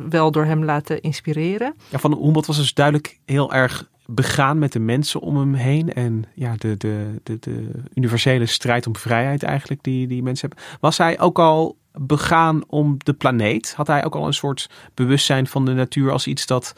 wel 0.09 0.31
door 0.31 0.45
hem 0.45 0.65
laten 0.65 1.01
inspireren. 1.01 1.75
Ja, 1.89 1.99
Van 1.99 2.19
Humboldt 2.23 2.47
was 2.47 2.57
dus 2.57 2.75
duidelijk 2.75 3.19
heel 3.25 3.53
erg 3.53 3.91
begaan 4.07 4.59
met 4.59 4.73
de 4.73 4.79
mensen 4.79 5.21
om 5.21 5.37
hem 5.37 5.55
heen. 5.55 5.93
En 5.93 6.25
ja, 6.35 6.55
de, 6.59 6.77
de, 6.77 7.21
de, 7.23 7.37
de 7.41 7.71
universele 7.95 8.47
strijd 8.47 8.87
om 8.87 8.97
vrijheid 8.97 9.43
eigenlijk 9.43 9.83
die, 9.83 10.07
die 10.07 10.23
mensen 10.23 10.49
hebben. 10.49 10.67
Was 10.81 10.99
hij 10.99 11.21
ook 11.21 11.39
al 11.39 11.77
begaan 11.93 12.63
om 12.67 12.97
de 12.99 13.13
planeet? 13.13 13.75
Had 13.75 13.87
hij 13.87 14.05
ook 14.05 14.15
al 14.15 14.27
een 14.27 14.35
soort 14.35 14.71
bewustzijn 14.95 15.47
van 15.47 15.65
de 15.65 15.73
natuur 15.73 16.13
als 16.13 16.27
iets 16.27 16.47
dat 16.47 16.75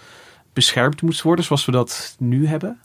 beschermd 0.53 1.03
moest 1.03 1.23
worden, 1.23 1.45
zoals 1.45 1.65
we 1.65 1.73
dat 1.73 2.17
nu 2.19 2.47
hebben? 2.47 2.81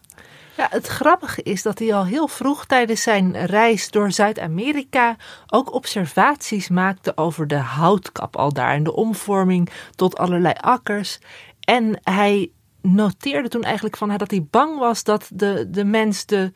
Ja, 0.57 0.67
het 0.69 0.87
grappige 0.87 1.43
is 1.43 1.61
dat 1.61 1.79
hij 1.79 1.93
al 1.93 2.05
heel 2.05 2.27
vroeg 2.27 2.65
tijdens 2.65 3.01
zijn 3.01 3.45
reis 3.45 3.91
door 3.91 4.11
Zuid-Amerika 4.11 5.15
ook 5.47 5.73
observaties 5.73 6.69
maakte 6.69 7.17
over 7.17 7.47
de 7.47 7.57
houtkap 7.57 8.35
al 8.35 8.53
daar 8.53 8.73
en 8.73 8.83
de 8.83 8.93
omvorming 8.93 9.69
tot 9.95 10.17
allerlei 10.17 10.53
akkers. 10.57 11.19
En 11.59 11.99
hij 12.03 12.51
noteerde 12.81 13.49
toen 13.49 13.63
eigenlijk 13.63 13.97
van 13.97 14.17
dat 14.17 14.31
hij 14.31 14.47
bang 14.49 14.79
was 14.79 15.03
dat 15.03 15.29
de, 15.33 15.67
de 15.69 15.83
mens 15.83 16.25
de, 16.25 16.51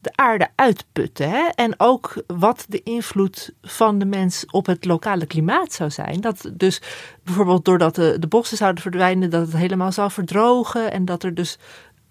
de 0.00 0.10
aarde 0.14 0.48
uitputte. 0.54 1.22
Hè? 1.22 1.48
En 1.54 1.74
ook 1.76 2.22
wat 2.26 2.64
de 2.68 2.82
invloed 2.82 3.54
van 3.62 3.98
de 3.98 4.04
mens 4.04 4.44
op 4.50 4.66
het 4.66 4.84
lokale 4.84 5.26
klimaat 5.26 5.72
zou 5.72 5.90
zijn. 5.90 6.20
Dat 6.20 6.50
dus 6.52 6.82
bijvoorbeeld 7.24 7.64
doordat 7.64 7.94
de, 7.94 8.16
de 8.18 8.26
bossen 8.26 8.56
zouden 8.56 8.82
verdwijnen, 8.82 9.30
dat 9.30 9.46
het 9.46 9.56
helemaal 9.56 9.92
zou 9.92 10.10
verdrogen. 10.10 10.92
En 10.92 11.04
dat 11.04 11.22
er 11.22 11.34
dus 11.34 11.58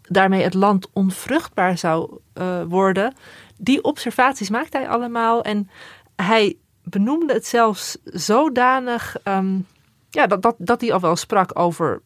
daarmee 0.01 0.43
het 0.43 0.53
land 0.53 0.87
onvruchtbaar 0.93 1.77
zou 1.77 2.19
uh, 2.33 2.63
worden. 2.67 3.13
Die 3.57 3.83
observaties 3.83 4.49
maakte 4.49 4.77
hij 4.77 4.89
allemaal. 4.89 5.43
En 5.43 5.69
hij 6.15 6.57
benoemde 6.83 7.33
het 7.33 7.47
zelfs 7.47 7.97
zodanig. 8.03 9.15
Um, 9.23 9.65
ja, 10.09 10.27
dat, 10.27 10.41
dat, 10.41 10.55
dat 10.57 10.81
hij 10.81 10.93
al 10.93 10.99
wel 10.99 11.15
sprak 11.15 11.59
over 11.59 12.01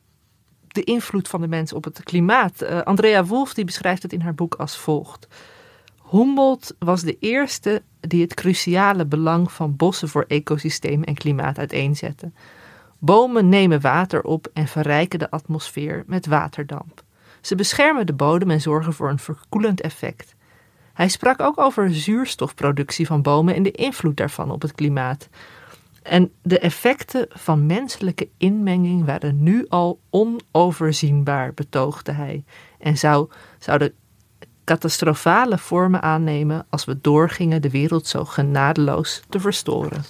de 0.67 0.83
invloed 0.83 1.27
van 1.27 1.41
de 1.41 1.47
mens 1.47 1.73
op 1.73 1.83
het 1.83 2.03
klimaat. 2.03 2.61
Uh, 2.61 2.81
Andrea 2.81 3.25
Wolf 3.25 3.53
die 3.53 3.65
beschrijft 3.65 4.03
het 4.03 4.13
in 4.13 4.21
haar 4.21 4.35
boek 4.35 4.55
als 4.55 4.77
volgt. 4.77 5.27
Humboldt 6.13 6.75
was 6.79 7.01
de 7.01 7.17
eerste 7.19 7.81
die 7.99 8.21
het 8.21 8.33
cruciale 8.33 9.05
belang 9.05 9.51
van 9.51 9.75
bossen 9.75 10.09
voor 10.09 10.25
ecosysteem 10.27 11.03
en 11.03 11.13
klimaat 11.13 11.57
uiteenzette. 11.57 12.31
Bomen 12.99 13.49
nemen 13.49 13.81
water 13.81 14.23
op 14.23 14.47
en 14.53 14.67
verrijken 14.67 15.19
de 15.19 15.31
atmosfeer 15.31 16.03
met 16.07 16.25
waterdamp. 16.25 17.03
Ze 17.41 17.55
beschermen 17.55 18.05
de 18.05 18.13
bodem 18.13 18.51
en 18.51 18.61
zorgen 18.61 18.93
voor 18.93 19.09
een 19.09 19.19
verkoelend 19.19 19.81
effect. 19.81 20.35
Hij 20.93 21.09
sprak 21.09 21.41
ook 21.41 21.59
over 21.59 21.93
zuurstofproductie 21.93 23.07
van 23.07 23.21
bomen 23.21 23.55
en 23.55 23.63
de 23.63 23.71
invloed 23.71 24.17
daarvan 24.17 24.51
op 24.51 24.61
het 24.61 24.71
klimaat. 24.71 25.29
En 26.03 26.31
de 26.41 26.59
effecten 26.59 27.25
van 27.29 27.65
menselijke 27.65 28.29
inmenging 28.37 29.05
waren 29.05 29.43
nu 29.43 29.65
al 29.69 29.99
onoverzienbaar, 30.09 31.53
betoogde 31.53 32.11
hij, 32.11 32.43
en 32.79 32.97
zou, 32.97 33.29
zouden 33.59 33.93
catastrofale 34.63 35.57
vormen 35.57 36.01
aannemen 36.01 36.65
als 36.69 36.85
we 36.85 37.01
doorgingen 37.01 37.61
de 37.61 37.69
wereld 37.69 38.07
zo 38.07 38.25
genadeloos 38.25 39.21
te 39.29 39.39
verstoren. 39.39 40.03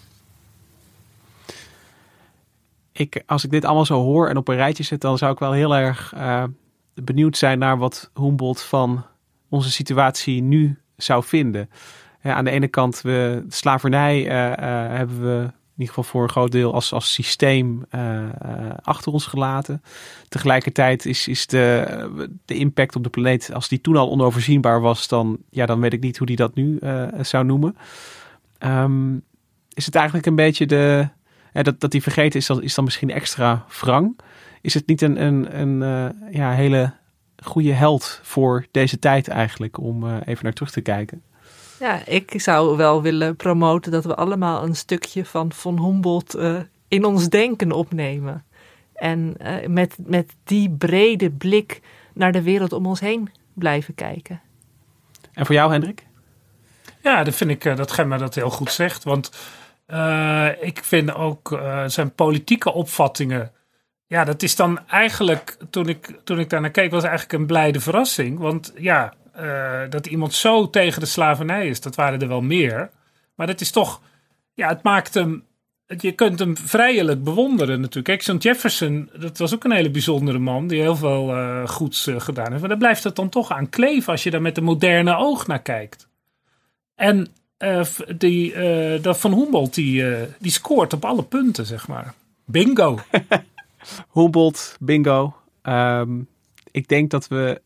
Ik, 2.91 3.24
als 3.26 3.43
ik 3.43 3.51
dit 3.51 3.66
allemaal 3.66 3.86
zo 3.86 4.01
hoor 4.01 4.30
en 4.30 4.38
op 4.38 4.47
een 4.47 4.56
rijtje 4.56 4.84
zet, 4.84 5.01
dan 5.01 5.18
zou 5.18 5.32
ik 5.32 5.39
wel 5.39 5.51
heel 5.51 5.76
erg 5.76 6.14
uh, 6.16 6.43
benieuwd 6.93 7.38
zijn 7.38 7.60
naar 7.60 7.78
wat 7.78 8.10
Humboldt 8.14 8.64
van 8.64 9.06
onze 9.49 9.72
situatie 9.72 10.41
nu 10.41 10.80
zou 10.97 11.24
vinden. 11.24 11.70
Aan 12.24 12.43
de 12.43 12.51
ene 12.51 12.68
kant, 12.68 13.01
we, 13.01 13.45
slavernij 13.47 14.18
uh, 14.18 14.49
uh, 14.49 14.95
hebben 14.97 15.22
we 15.22 15.51
ieder 15.84 15.95
geval 15.95 16.11
voor 16.11 16.23
een 16.23 16.29
groot 16.29 16.51
deel 16.51 16.73
als, 16.73 16.93
als 16.93 17.13
systeem 17.13 17.86
uh, 17.95 18.29
achter 18.81 19.11
ons 19.11 19.25
gelaten. 19.25 19.81
Tegelijkertijd 20.29 21.05
is, 21.05 21.27
is 21.27 21.47
de, 21.47 22.29
de 22.45 22.55
impact 22.55 22.95
op 22.95 23.03
de 23.03 23.09
planeet, 23.09 23.53
als 23.53 23.67
die 23.67 23.81
toen 23.81 23.95
al 23.95 24.09
onoverzienbaar 24.09 24.81
was, 24.81 25.07
dan, 25.07 25.38
ja, 25.49 25.65
dan 25.65 25.79
weet 25.79 25.93
ik 25.93 26.01
niet 26.01 26.17
hoe 26.17 26.27
die 26.27 26.36
dat 26.36 26.55
nu 26.55 26.77
uh, 26.81 27.07
zou 27.21 27.45
noemen. 27.45 27.77
Um, 28.59 29.23
is 29.73 29.86
het 29.86 29.95
eigenlijk 29.95 30.25
een 30.25 30.36
beetje 30.36 30.65
de. 30.65 31.07
dat, 31.51 31.79
dat 31.79 31.91
die 31.91 32.01
vergeten 32.01 32.39
is, 32.39 32.49
is 32.49 32.75
dan 32.75 32.84
misschien 32.84 33.11
extra 33.11 33.65
wrang. 33.79 34.19
Is 34.61 34.73
het 34.73 34.88
niet 34.88 35.01
een, 35.01 35.23
een, 35.23 35.59
een 35.59 36.13
ja, 36.31 36.51
hele 36.51 36.93
goede 37.43 37.73
held 37.73 38.19
voor 38.23 38.65
deze 38.71 38.99
tijd 38.99 39.27
eigenlijk, 39.27 39.79
om 39.79 40.17
even 40.19 40.43
naar 40.43 40.53
terug 40.53 40.71
te 40.71 40.81
kijken? 40.81 41.21
Ja, 41.84 42.05
ik 42.05 42.34
zou 42.36 42.77
wel 42.77 43.01
willen 43.01 43.36
promoten 43.36 43.91
dat 43.91 44.05
we 44.05 44.15
allemaal 44.15 44.63
een 44.63 44.75
stukje 44.75 45.25
van 45.25 45.51
Von 45.51 45.84
Humboldt 45.84 46.36
uh, 46.36 46.59
in 46.88 47.05
ons 47.05 47.29
denken 47.29 47.71
opnemen. 47.71 48.45
En 48.93 49.36
uh, 49.41 49.67
met, 49.67 49.95
met 49.97 50.34
die 50.43 50.69
brede 50.69 51.31
blik 51.31 51.81
naar 52.13 52.31
de 52.31 52.41
wereld 52.41 52.73
om 52.73 52.86
ons 52.86 52.99
heen 52.99 53.31
blijven 53.53 53.95
kijken. 53.95 54.41
En 55.34 55.45
voor 55.45 55.55
jou, 55.55 55.71
Hendrik? 55.71 56.05
Ja, 57.01 57.23
dat 57.23 57.36
vind 57.36 57.49
ik 57.49 57.65
uh, 57.65 57.75
dat 57.75 57.91
Gemma 57.91 58.17
dat 58.17 58.36
heel 58.36 58.49
goed 58.49 58.71
zegt. 58.71 59.03
Want 59.03 59.31
ik 60.61 60.79
vind 60.84 61.13
ook 61.13 61.61
zijn 61.88 62.13
politieke 62.13 62.73
opvattingen. 62.73 63.51
Ja, 64.07 64.23
dat 64.23 64.43
is 64.43 64.55
dan 64.55 64.79
eigenlijk, 64.88 65.57
toen 65.69 65.89
ik, 65.89 66.19
toen 66.23 66.39
ik 66.39 66.49
daar 66.49 66.61
naar 66.61 66.69
keek, 66.69 66.91
was 66.91 67.03
eigenlijk 67.03 67.34
een 67.34 67.45
blijde 67.45 67.79
verrassing. 67.79 68.39
Want 68.39 68.73
ja, 68.75 69.13
uh, 69.39 69.81
dat 69.89 70.07
iemand 70.07 70.34
zo 70.34 70.69
tegen 70.69 70.99
de 70.99 71.05
slavernij 71.05 71.67
is. 71.67 71.81
Dat 71.81 71.95
waren 71.95 72.21
er 72.21 72.27
wel 72.27 72.41
meer. 72.41 72.89
Maar 73.36 73.47
dat 73.47 73.61
is 73.61 73.71
toch, 73.71 74.01
ja, 74.53 74.67
het 74.67 74.84
maakt 74.84 75.13
hem. 75.13 75.43
Je 75.97 76.11
kunt 76.11 76.39
hem 76.39 76.57
vrijelijk 76.57 77.23
bewonderen 77.23 77.81
natuurlijk. 77.81 78.25
Kijk, 78.25 78.41
Jefferson, 78.41 79.09
dat 79.19 79.38
was 79.38 79.53
ook 79.53 79.63
een 79.63 79.71
hele 79.71 79.89
bijzondere 79.89 80.39
man. 80.39 80.67
Die 80.67 80.81
heel 80.81 80.95
veel 80.95 81.38
uh, 81.38 81.67
goeds 81.67 82.07
uh, 82.07 82.19
gedaan 82.19 82.47
heeft. 82.47 82.59
Maar 82.59 82.69
daar 82.69 82.77
blijft 82.77 83.03
het 83.03 83.15
dan 83.15 83.29
toch 83.29 83.51
aan 83.51 83.69
kleven 83.69 84.11
als 84.11 84.23
je 84.23 84.31
daar 84.31 84.41
met 84.41 84.57
een 84.57 84.63
moderne 84.63 85.15
oog 85.15 85.47
naar 85.47 85.61
kijkt. 85.61 86.07
En 86.95 87.27
die, 88.17 88.53
dat 89.01 89.19
van 89.19 89.34
Humboldt, 89.34 89.75
die, 89.75 90.05
die 90.39 90.51
scoort 90.51 90.93
op 90.93 91.05
alle 91.05 91.23
punten, 91.23 91.65
zeg 91.65 91.88
maar. 91.88 92.13
Bingo. 92.45 92.99
Humboldt, 94.13 94.77
bingo. 94.79 95.36
Um, 95.63 96.27
ik 96.71 96.88
denk 96.88 97.09
dat 97.09 97.27
we 97.27 97.61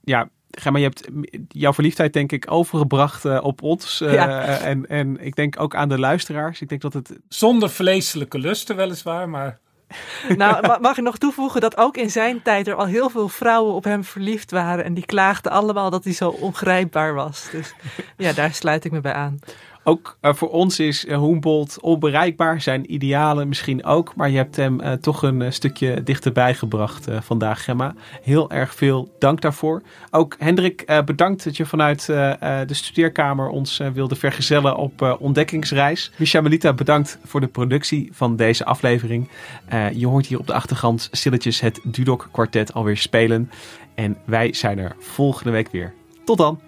ja, 0.00 0.28
maar 0.64 0.80
je 0.80 0.86
hebt 0.86 1.08
jouw 1.48 1.72
verliefdheid 1.72 2.12
denk 2.12 2.32
ik 2.32 2.50
overgebracht 2.50 3.24
uh, 3.24 3.38
op 3.42 3.62
ons. 3.62 4.00
Uh, 4.00 4.12
ja. 4.12 4.58
en, 4.58 4.88
en 4.88 5.24
ik 5.24 5.36
denk 5.36 5.60
ook 5.60 5.74
aan 5.74 5.88
de 5.88 5.98
luisteraars. 5.98 6.60
Ik 6.60 6.68
denk 6.68 6.80
dat 6.80 6.92
het... 6.92 7.18
Zonder 7.28 7.70
vleeselijke 7.70 8.38
lusten 8.38 8.76
weliswaar, 8.76 9.28
maar... 9.28 9.58
nou, 10.36 10.80
mag 10.80 10.96
ik 10.96 11.04
nog 11.04 11.18
toevoegen 11.18 11.60
dat 11.60 11.76
ook 11.76 11.96
in 11.96 12.10
zijn 12.10 12.42
tijd 12.42 12.66
er 12.66 12.74
al 12.74 12.86
heel 12.86 13.10
veel 13.10 13.28
vrouwen 13.28 13.74
op 13.74 13.84
hem 13.84 14.04
verliefd 14.04 14.50
waren. 14.50 14.84
En 14.84 14.94
die 14.94 15.06
klaagden 15.06 15.52
allemaal 15.52 15.90
dat 15.90 16.04
hij 16.04 16.12
zo 16.12 16.28
ongrijpbaar 16.28 17.14
was. 17.14 17.48
Dus 17.52 17.74
ja, 18.16 18.32
daar 18.32 18.54
sluit 18.54 18.84
ik 18.84 18.92
me 18.92 19.00
bij 19.00 19.12
aan. 19.12 19.38
Ook 19.88 20.18
uh, 20.22 20.34
voor 20.34 20.50
ons 20.50 20.80
is 20.80 21.04
uh, 21.04 21.20
Humboldt 21.20 21.80
onbereikbaar, 21.80 22.60
zijn 22.60 22.92
idealen 22.92 23.48
misschien 23.48 23.84
ook. 23.84 24.14
Maar 24.14 24.30
je 24.30 24.36
hebt 24.36 24.56
hem 24.56 24.80
uh, 24.80 24.92
toch 24.92 25.22
een 25.22 25.52
stukje 25.52 26.02
dichterbij 26.02 26.54
gebracht 26.54 27.06
vandaag, 27.20 27.64
Gemma. 27.64 27.94
Heel 28.22 28.50
erg 28.50 28.74
veel 28.74 29.14
dank 29.18 29.40
daarvoor. 29.40 29.82
Ook 30.10 30.36
Hendrik, 30.38 31.02
bedankt 31.04 31.44
dat 31.44 31.56
je 31.56 31.66
vanuit 31.66 32.06
de 32.06 32.66
studeerkamer 32.74 33.48
ons 33.48 33.80
wilde 33.92 34.16
vergezellen 34.16 34.76
op 34.76 35.16
ontdekkingsreis. 35.20 36.12
Misha 36.16 36.40
Melita, 36.40 36.72
bedankt 36.72 37.18
voor 37.24 37.40
de 37.40 37.46
productie 37.46 38.08
van 38.12 38.36
deze 38.36 38.64
aflevering. 38.64 39.28
je 39.94 40.06
hoort 40.06 40.26
hier 40.26 40.38
op 40.38 40.46
de 40.46 40.54
achtergrond 40.54 41.08
stilletjes 41.12 41.60
het 41.60 41.80
Dudok 41.84 42.28
kwartet 42.30 42.74
alweer 42.74 42.96
spelen. 42.96 43.50
En 43.94 44.16
wij 44.24 44.52
zijn 44.52 44.78
er 44.78 44.96
volgende 44.98 45.50
week 45.50 45.68
weer. 45.70 45.92
Tot 46.24 46.38
dan! 46.38 46.67